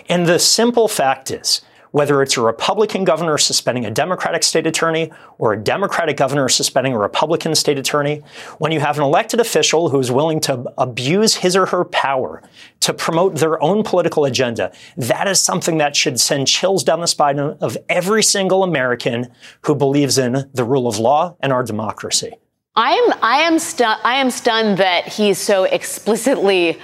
And 0.09 0.27
the 0.27 0.39
simple 0.39 0.89
fact 0.89 1.31
is, 1.31 1.61
whether 1.93 2.23
it's 2.23 2.37
a 2.37 2.41
Republican 2.41 3.05
governor 3.05 3.39
suspending 3.39 3.85
a 3.85 3.91
Democratic 3.91 4.43
state 4.43 4.67
attorney 4.67 5.11
or 5.39 5.53
a 5.53 5.57
Democratic 5.57 6.17
governor 6.17 6.49
suspending 6.49 6.93
a 6.93 6.99
Republican 6.99 7.55
state 7.55 7.79
attorney, 7.79 8.23
when 8.59 8.73
you 8.73 8.81
have 8.81 8.97
an 8.97 9.05
elected 9.05 9.41
official 9.41 9.89
who 9.89 9.99
is 9.99 10.11
willing 10.11 10.41
to 10.41 10.65
abuse 10.79 11.37
his 11.37 11.57
or 11.57 11.67
her 11.67 11.85
power 11.85 12.43
to 12.81 12.95
promote 12.95 13.37
their 13.37 13.63
own 13.63 13.83
political 13.83 14.25
agenda, 14.25 14.73
that 14.97 15.29
is 15.29 15.41
something 15.41 15.79
that 15.79 15.97
should 15.97 16.21
send 16.21 16.47
chills 16.47 16.85
down 16.85 17.01
the 17.01 17.07
spine 17.07 17.39
of 17.39 17.77
every 17.89 18.23
single 18.23 18.63
American 18.63 19.29
who 19.63 19.75
believes 19.75 20.19
in 20.19 20.49
the 20.55 20.65
rule 20.65 20.87
of 20.87 20.99
law 20.99 21.37
and 21.41 21.53
our 21.53 21.63
democracy. 21.63 22.33
I 22.77 22.93
am 22.93 23.19
I 23.23 23.41
am 23.43 23.59
stu- 23.59 23.85
I 23.85 24.15
am 24.17 24.31
stunned 24.31 24.79
that 24.79 25.07
he's 25.07 25.39
so 25.39 25.65
explicitly 25.65 26.79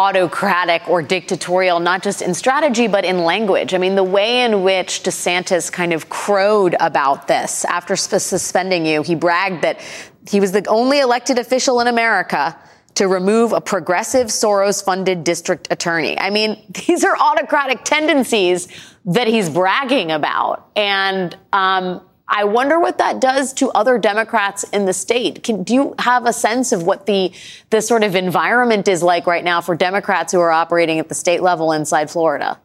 autocratic 0.00 0.88
or 0.88 1.02
dictatorial, 1.02 1.78
not 1.78 2.02
just 2.02 2.22
in 2.22 2.32
strategy, 2.32 2.86
but 2.86 3.04
in 3.04 3.18
language. 3.18 3.74
I 3.74 3.78
mean, 3.78 3.96
the 3.96 4.04
way 4.04 4.42
in 4.44 4.62
which 4.62 5.02
DeSantis 5.02 5.70
kind 5.70 5.92
of 5.92 6.08
crowed 6.08 6.74
about 6.80 7.28
this 7.28 7.66
after 7.66 7.96
suspending 7.96 8.86
you, 8.86 9.02
he 9.02 9.14
bragged 9.14 9.62
that 9.62 9.78
he 10.26 10.40
was 10.40 10.52
the 10.52 10.64
only 10.68 11.00
elected 11.00 11.38
official 11.38 11.80
in 11.80 11.86
America 11.86 12.56
to 12.94 13.08
remove 13.08 13.52
a 13.52 13.60
progressive 13.60 14.28
Soros 14.28 14.82
funded 14.82 15.22
district 15.22 15.68
attorney. 15.70 16.18
I 16.18 16.30
mean, 16.30 16.56
these 16.86 17.04
are 17.04 17.16
autocratic 17.18 17.84
tendencies 17.84 18.68
that 19.04 19.26
he's 19.26 19.50
bragging 19.50 20.10
about. 20.12 20.70
And, 20.76 21.36
um, 21.52 22.00
I 22.32 22.44
wonder 22.44 22.78
what 22.78 22.98
that 22.98 23.20
does 23.20 23.52
to 23.54 23.70
other 23.70 23.98
Democrats 23.98 24.62
in 24.64 24.86
the 24.86 24.92
state. 24.92 25.42
Can, 25.42 25.64
do 25.64 25.74
you 25.74 25.94
have 25.98 26.26
a 26.26 26.32
sense 26.32 26.70
of 26.70 26.84
what 26.84 27.06
the 27.06 27.32
the 27.70 27.82
sort 27.82 28.04
of 28.04 28.14
environment 28.14 28.86
is 28.86 29.02
like 29.02 29.26
right 29.26 29.42
now 29.42 29.60
for 29.60 29.74
Democrats 29.74 30.32
who 30.32 30.38
are 30.38 30.52
operating 30.52 31.00
at 31.00 31.08
the 31.08 31.14
state 31.14 31.42
level 31.42 31.72
inside 31.72 32.08
Florida? 32.08 32.58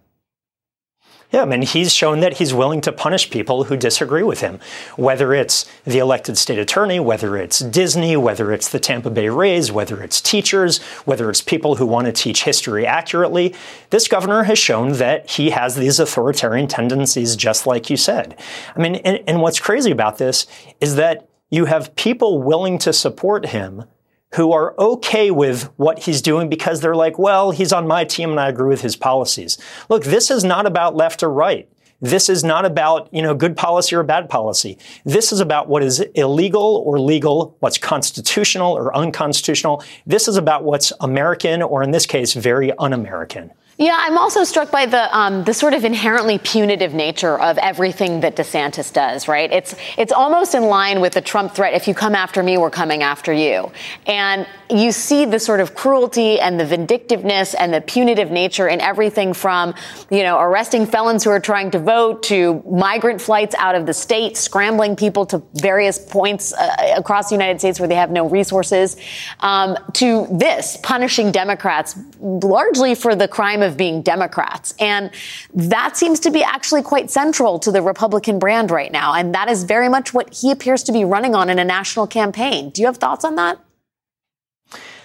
Yeah, 1.31 1.41
I 1.41 1.45
mean, 1.45 1.63
he's 1.63 1.93
shown 1.93 2.19
that 2.19 2.33
he's 2.33 2.53
willing 2.53 2.81
to 2.81 2.91
punish 2.91 3.29
people 3.29 3.65
who 3.65 3.75
disagree 3.75 4.23
with 4.23 4.41
him, 4.41 4.59
whether 4.95 5.33
it's 5.33 5.65
the 5.83 5.97
elected 5.97 6.37
state 6.37 6.59
attorney, 6.59 6.99
whether 6.99 7.35
it's 7.35 7.59
Disney, 7.59 8.15
whether 8.15 8.53
it's 8.53 8.69
the 8.69 8.79
Tampa 8.79 9.09
Bay 9.09 9.29
Rays, 9.29 9.71
whether 9.71 10.01
it's 10.03 10.21
teachers, 10.21 10.81
whether 11.05 11.29
it's 11.29 11.41
people 11.41 11.75
who 11.75 11.85
want 11.85 12.05
to 12.05 12.11
teach 12.11 12.43
history 12.43 12.85
accurately. 12.85 13.55
This 13.89 14.07
governor 14.07 14.43
has 14.43 14.59
shown 14.59 14.93
that 14.93 15.29
he 15.29 15.49
has 15.49 15.75
these 15.75 15.99
authoritarian 15.99 16.67
tendencies, 16.67 17.35
just 17.35 17.65
like 17.65 17.89
you 17.89 17.97
said. 17.97 18.39
I 18.75 18.79
mean, 18.79 18.95
and, 18.97 19.21
and 19.27 19.41
what's 19.41 19.59
crazy 19.59 19.91
about 19.91 20.19
this 20.19 20.45
is 20.79 20.95
that 20.95 21.27
you 21.49 21.65
have 21.65 21.95
people 21.95 22.41
willing 22.41 22.77
to 22.79 22.93
support 22.93 23.47
him 23.47 23.85
who 24.33 24.51
are 24.51 24.75
okay 24.77 25.31
with 25.31 25.69
what 25.77 25.99
he's 25.99 26.21
doing 26.21 26.49
because 26.49 26.81
they're 26.81 26.95
like, 26.95 27.17
well, 27.17 27.51
he's 27.51 27.71
on 27.71 27.87
my 27.87 28.03
team 28.03 28.31
and 28.31 28.39
I 28.39 28.49
agree 28.49 28.67
with 28.67 28.81
his 28.81 28.95
policies. 28.95 29.57
Look, 29.89 30.03
this 30.03 30.29
is 30.29 30.43
not 30.43 30.65
about 30.65 30.95
left 30.95 31.23
or 31.23 31.31
right. 31.31 31.69
This 32.01 32.27
is 32.27 32.43
not 32.43 32.65
about, 32.65 33.07
you 33.13 33.21
know, 33.21 33.33
good 33.33 33.55
policy 33.55 33.95
or 33.95 34.03
bad 34.03 34.29
policy. 34.29 34.77
This 35.05 35.31
is 35.31 35.39
about 35.39 35.69
what 35.69 35.81
is 35.81 36.01
illegal 36.13 36.83
or 36.85 36.99
legal, 36.99 37.55
what's 37.59 37.77
constitutional 37.77 38.73
or 38.73 38.95
unconstitutional. 38.95 39.83
This 40.05 40.27
is 40.27 40.35
about 40.35 40.65
what's 40.65 40.91
American 40.99 41.61
or 41.61 41.81
in 41.81 41.91
this 41.91 42.05
case, 42.05 42.33
very 42.33 42.73
un-American. 42.77 43.51
Yeah, 43.77 43.97
I'm 43.99 44.17
also 44.17 44.45
struck 44.45 44.71
by 44.71 44.85
the 44.85 45.13
um, 45.15 45.43
the 45.43 45.53
sort 45.53 45.73
of 45.73 45.83
inherently 45.83 46.37
punitive 46.37 46.93
nature 46.93 47.37
of 47.37 47.57
everything 47.57 48.21
that 48.21 48.37
DeSantis 48.37 48.93
does. 48.93 49.27
Right? 49.27 49.51
It's 49.51 49.75
it's 49.97 50.13
almost 50.13 50.55
in 50.55 50.63
line 50.63 51.01
with 51.01 51.11
the 51.11 51.19
Trump 51.19 51.53
threat: 51.53 51.73
"If 51.73 51.85
you 51.85 51.93
come 51.93 52.15
after 52.15 52.41
me, 52.41 52.57
we're 52.57 52.69
coming 52.69 53.03
after 53.03 53.33
you." 53.33 53.73
And 54.07 54.47
you 54.69 54.93
see 54.93 55.25
the 55.25 55.39
sort 55.39 55.59
of 55.59 55.75
cruelty 55.75 56.39
and 56.39 56.57
the 56.57 56.65
vindictiveness 56.65 57.53
and 57.53 57.73
the 57.73 57.81
punitive 57.81 58.31
nature 58.31 58.69
in 58.69 58.79
everything 58.79 59.33
from 59.33 59.75
you 60.09 60.23
know 60.23 60.39
arresting 60.39 60.85
felons 60.85 61.25
who 61.25 61.29
are 61.31 61.41
trying 61.41 61.69
to 61.71 61.79
vote 61.79 62.23
to 62.23 62.63
migrant 62.71 63.19
flights 63.19 63.55
out 63.55 63.75
of 63.75 63.85
the 63.85 63.93
state, 63.93 64.37
scrambling 64.37 64.95
people 64.95 65.25
to 65.25 65.43
various 65.53 65.99
points 65.99 66.53
uh, 66.53 66.93
across 66.95 67.27
the 67.27 67.35
United 67.35 67.59
States 67.59 67.77
where 67.77 67.89
they 67.89 67.95
have 67.95 68.09
no 68.09 68.29
resources, 68.29 68.95
um, 69.41 69.77
to 69.91 70.27
this 70.31 70.77
punishing 70.81 71.29
Democrats 71.33 71.99
largely 72.21 72.95
for 72.95 73.15
the 73.15 73.27
crime 73.27 73.64
of 73.65 73.75
being 73.75 74.01
Democrats. 74.01 74.73
And 74.79 75.11
that 75.53 75.97
seems 75.97 76.21
to 76.21 76.31
be 76.31 76.43
actually 76.43 76.83
quite 76.83 77.11
central 77.11 77.59
to 77.59 77.71
the 77.71 77.81
Republican 77.81 78.39
brand 78.39 78.71
right 78.71 78.91
now. 78.91 79.13
And 79.13 79.35
that 79.35 79.49
is 79.49 79.63
very 79.63 79.89
much 79.89 80.13
what 80.13 80.33
he 80.33 80.51
appears 80.51 80.83
to 80.83 80.91
be 80.91 81.03
running 81.03 81.35
on 81.35 81.49
in 81.49 81.59
a 81.59 81.65
national 81.65 82.07
campaign. 82.07 82.69
Do 82.69 82.81
you 82.81 82.87
have 82.87 82.97
thoughts 82.97 83.25
on 83.25 83.35
that? 83.35 83.59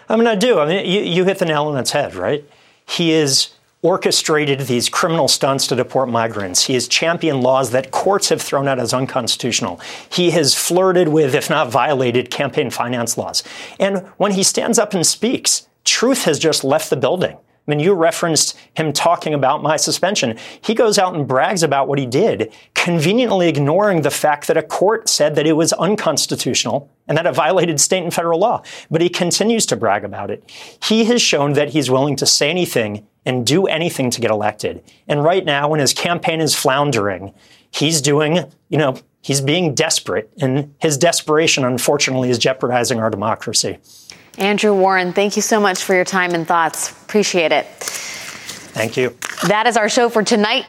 I 0.09 0.17
mean, 0.17 0.27
I 0.27 0.35
do. 0.35 0.59
I 0.59 0.67
mean, 0.67 0.87
you, 0.87 1.01
you 1.03 1.25
hit 1.25 1.39
the 1.39 1.47
nail 1.47 1.67
on 1.67 1.77
its 1.77 1.93
head, 1.93 2.15
right? 2.15 2.45
He 2.87 3.13
is 3.13 3.51
orchestrated 3.83 4.61
these 4.61 4.89
criminal 4.89 5.29
stunts 5.29 5.67
to 5.69 5.77
deport 5.77 6.09
migrants. 6.09 6.65
He 6.65 6.75
has 6.75 6.87
championed 6.87 7.43
laws 7.43 7.71
that 7.71 7.91
courts 7.91 8.29
have 8.29 8.43
thrown 8.43 8.69
out 8.69 8.79
as 8.79 8.93
unconstitutional. 8.93 9.81
He 10.11 10.33
has 10.33 10.55
flirted 10.55 11.09
with, 11.09 11.35
if 11.35 11.49
not 11.49 11.71
violated, 11.71 12.31
campaign 12.31 12.71
finance 12.71 13.17
laws. 13.17 13.43
And 13.79 14.07
when 14.19 14.33
he 14.33 14.43
stands 14.43 14.79
up 14.79 14.93
and 14.93 15.07
speaks, 15.07 15.67
truth 15.85 16.25
has 16.25 16.39
just 16.39 16.63
left 16.63 16.91
the 16.91 16.97
building. 16.97 17.39
I 17.71 17.77
mean, 17.77 17.79
you 17.79 17.95
referenced 17.95 18.59
him 18.75 18.93
talking 18.93 19.33
about 19.33 19.63
my 19.63 19.77
suspension. 19.77 20.37
He 20.61 20.75
goes 20.75 20.99
out 20.99 21.15
and 21.15 21.29
brags 21.29 21.63
about 21.63 21.87
what 21.87 22.01
he 22.01 22.07
did, 22.07 22.53
conveniently 22.75 23.49
ignoring 23.49 24.03
the 24.03 24.11
fact 24.11 24.49
that 24.49 24.57
a 24.57 24.63
court 24.63 25.09
said 25.09 25.37
that 25.37 25.47
it 25.47 25.53
was 25.53 25.73
unconstitutional 25.75 26.91
and 27.07 27.17
that 27.17 27.27
it 27.27 27.33
violated 27.33 27.81
state 27.81 28.03
and 28.03 28.13
federal 28.13 28.41
law. 28.41 28.65
But 28.91 29.03
he 29.03 29.09
continues 29.09 29.67
to 29.67 29.77
brag 29.77 30.05
about 30.05 30.33
it. 30.33 30.51
He 30.83 31.05
has 31.05 31.23
shown 31.23 31.53
that 31.53 31.69
he's 31.69 31.89
willing 31.89 32.17
to 32.17 32.27
say 32.27 32.51
anything 32.51 33.07
and 33.25 33.47
do 33.47 33.67
anything 33.67 34.11
to 34.11 34.21
get 34.21 34.33
elected. 34.33 34.83
And 35.07 35.23
right 35.23 35.45
now, 35.45 35.69
when 35.69 35.79
his 35.79 35.93
campaign 35.93 36.41
is 36.41 36.57
floundering, 36.57 37.33
he's 37.71 38.01
doing, 38.01 38.51
you 38.69 38.79
know, 38.79 38.97
he's 39.23 39.41
being 39.41 39.77
desperate. 39.77 40.29
And 40.41 40.75
his 40.81 40.99
desperation, 40.99 41.65
unfortunately, 41.65 42.31
is 42.31 42.39
jeopardizing 42.39 42.99
our 42.99 43.11
democracy. 43.11 43.79
Andrew 44.39 44.75
Warren, 44.75 45.13
thank 45.13 45.37
you 45.37 45.43
so 45.43 45.61
much 45.61 45.83
for 45.85 45.95
your 45.95 46.05
time 46.05 46.35
and 46.35 46.47
thoughts. 46.47 46.91
Appreciate 46.91 47.53
it. 47.53 47.67
Thank 48.73 48.97
you. 48.97 49.17
That 49.49 49.67
is 49.67 49.77
our 49.77 49.89
show 49.89 50.09
for 50.09 50.23
tonight. 50.23 50.59